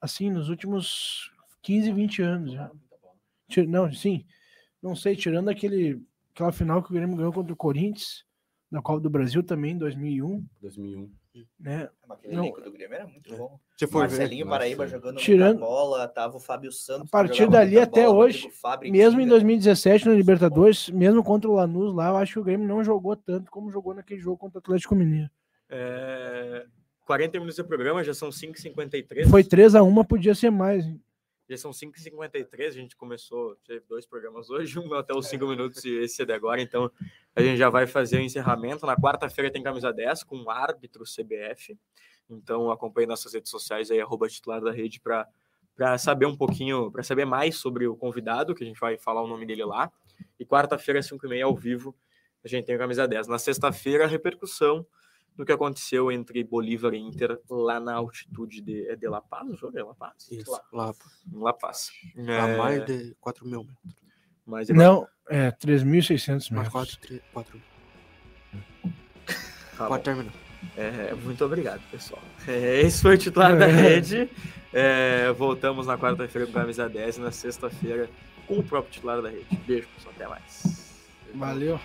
assim, 0.00 0.30
nos 0.30 0.48
últimos 0.48 1.32
15, 1.62 1.90
20 1.90 2.22
anos. 2.22 2.52
Já. 2.52 2.70
Não, 3.66 3.92
sim. 3.92 4.24
Não 4.80 4.94
sei, 4.94 5.16
tirando 5.16 5.48
aquele, 5.48 6.00
aquela 6.32 6.52
final 6.52 6.80
que 6.80 6.90
o 6.90 6.94
Grêmio 6.94 7.16
ganhou 7.16 7.32
contra 7.32 7.52
o 7.52 7.56
Corinthians, 7.56 8.24
na 8.70 8.80
Copa 8.80 9.00
do 9.00 9.10
Brasil 9.10 9.42
também, 9.42 9.72
em 9.72 9.78
2001. 9.78 10.46
2001. 10.60 11.10
Né? 11.58 11.88
Aquele 12.08 12.34
não, 12.34 12.44
elenco 12.44 12.60
do 12.60 12.72
Grêmio 12.72 12.94
era 12.94 13.06
muito 13.06 13.34
bom. 13.36 13.58
Se 13.78 13.86
for 13.86 14.00
Marcelinho 14.00 14.44
ver, 14.44 14.50
Paraíba 14.50 14.84
nossa. 14.84 14.96
jogando 14.96 15.16
Tirando, 15.16 15.60
bola, 15.60 16.06
tava 16.06 16.36
o 16.36 16.40
Fábio 16.40 16.70
Santos. 16.70 17.08
A 17.08 17.10
partir 17.10 17.48
dali 17.48 17.78
até 17.78 18.04
bola, 18.04 18.18
hoje, 18.18 18.50
mesmo 18.82 19.20
em 19.20 19.26
2017 19.26 20.06
no 20.06 20.14
Libertadores, 20.14 20.90
mesmo 20.90 21.22
contra 21.24 21.50
o 21.50 21.54
Lanús 21.54 21.94
lá, 21.94 22.08
eu 22.08 22.16
acho 22.16 22.34
que 22.34 22.38
o 22.40 22.44
Grêmio 22.44 22.68
não 22.68 22.84
jogou 22.84 23.16
tanto 23.16 23.50
como 23.50 23.70
jogou 23.70 23.94
naquele 23.94 24.20
jogo 24.20 24.36
contra 24.36 24.58
o 24.58 24.60
Atlético 24.60 24.94
Mineiro. 24.94 25.30
É... 25.70 26.66
40 27.06 27.38
minutos 27.38 27.56
de 27.56 27.64
programa, 27.64 28.04
já 28.04 28.14
são 28.14 28.30
5h53. 28.30 29.28
Foi 29.28 29.42
3 29.42 29.74
a 29.74 29.82
1 29.82 30.04
podia 30.04 30.34
ser 30.34 30.50
mais. 30.50 30.84
Hein? 30.84 31.00
Já 31.48 31.56
são 31.56 31.70
5h53, 31.70 32.66
a 32.66 32.70
gente 32.70 32.96
começou, 32.96 33.56
dois 33.88 34.06
programas 34.06 34.48
hoje, 34.48 34.78
um 34.80 34.92
até 34.94 35.14
os 35.14 35.26
5 35.26 35.46
minutos 35.46 35.84
e 35.84 35.90
esse 35.96 36.22
é 36.22 36.24
de 36.24 36.32
agora, 36.32 36.60
então 36.60 36.90
a 37.34 37.42
gente 37.42 37.58
já 37.58 37.68
vai 37.68 37.86
fazer 37.86 38.18
o 38.18 38.20
encerramento. 38.20 38.86
Na 38.86 38.96
quarta-feira 38.96 39.50
tem 39.50 39.62
camisa 39.62 39.92
10 39.92 40.22
com 40.24 40.42
o 40.42 40.50
árbitro 40.50 41.04
CBF, 41.04 41.76
então 42.30 42.70
acompanhe 42.70 43.06
nossas 43.06 43.34
redes 43.34 43.50
sociais 43.50 43.90
aí, 43.90 44.00
arroba 44.00 44.28
titular 44.28 44.60
da 44.60 44.70
rede, 44.70 45.00
para 45.00 45.98
saber 45.98 46.26
um 46.26 46.36
pouquinho, 46.36 46.90
para 46.90 47.02
saber 47.02 47.24
mais 47.24 47.56
sobre 47.56 47.86
o 47.86 47.96
convidado, 47.96 48.54
que 48.54 48.62
a 48.62 48.66
gente 48.66 48.80
vai 48.80 48.96
falar 48.96 49.22
o 49.22 49.26
nome 49.26 49.44
dele 49.44 49.64
lá. 49.64 49.90
E 50.38 50.46
quarta-feira, 50.46 51.00
5h30 51.00 51.44
ao 51.44 51.56
vivo, 51.56 51.94
a 52.44 52.48
gente 52.48 52.66
tem 52.66 52.78
camisa 52.78 53.06
10. 53.06 53.28
Na 53.28 53.38
sexta-feira, 53.38 54.04
a 54.04 54.08
repercussão 54.08 54.86
do 55.36 55.44
que 55.44 55.52
aconteceu 55.52 56.12
entre 56.12 56.44
Bolívar 56.44 56.94
e 56.94 56.98
Inter 56.98 57.40
lá 57.48 57.80
na 57.80 57.94
altitude 57.94 58.60
de, 58.60 58.88
é 58.88 58.96
de 58.96 59.08
La 59.08 59.20
Paz, 59.20 59.48
o 59.48 59.56
jogo 59.56 59.78
é 59.78 59.82
La 59.82 59.94
Paz? 59.94 60.30
Isso, 60.30 60.50
La, 60.50 60.86
La 60.86 60.94
Paz. 60.94 61.22
La 61.32 61.52
Paz. 61.52 61.90
É... 62.16 62.38
A 62.38 62.58
mais 62.58 62.84
de 62.84 63.16
4 63.20 63.46
mil 63.46 63.64
metros. 63.64 63.96
Mais 64.46 64.66
de 64.66 64.72
Não, 64.72 65.06
é 65.28 65.50
3.600 65.50 66.52
metros. 66.52 66.72
4, 66.72 66.98
3, 66.98 67.22
4. 67.32 67.62
Tá 69.78 69.88
Pode 69.88 70.04
terminar. 70.04 70.32
É, 70.76 71.14
muito 71.14 71.44
obrigado, 71.44 71.80
pessoal. 71.90 72.22
É, 72.46 72.80
esse 72.80 73.02
foi 73.02 73.14
o 73.14 73.18
titular 73.18 73.56
da 73.58 73.66
rede. 73.66 74.30
É, 74.72 75.32
voltamos 75.32 75.86
na 75.86 75.98
quarta-feira 75.98 76.46
com 76.46 76.52
camisa 76.52 76.88
10 76.88 77.16
e 77.16 77.20
na 77.20 77.32
sexta-feira 77.32 78.08
com 78.46 78.58
o 78.58 78.62
próprio 78.62 78.92
titular 78.92 79.20
da 79.20 79.28
rede. 79.28 79.56
Beijo, 79.66 79.88
pessoal. 79.88 80.14
Até 80.14 80.28
mais. 80.28 80.92
Valeu. 81.34 81.80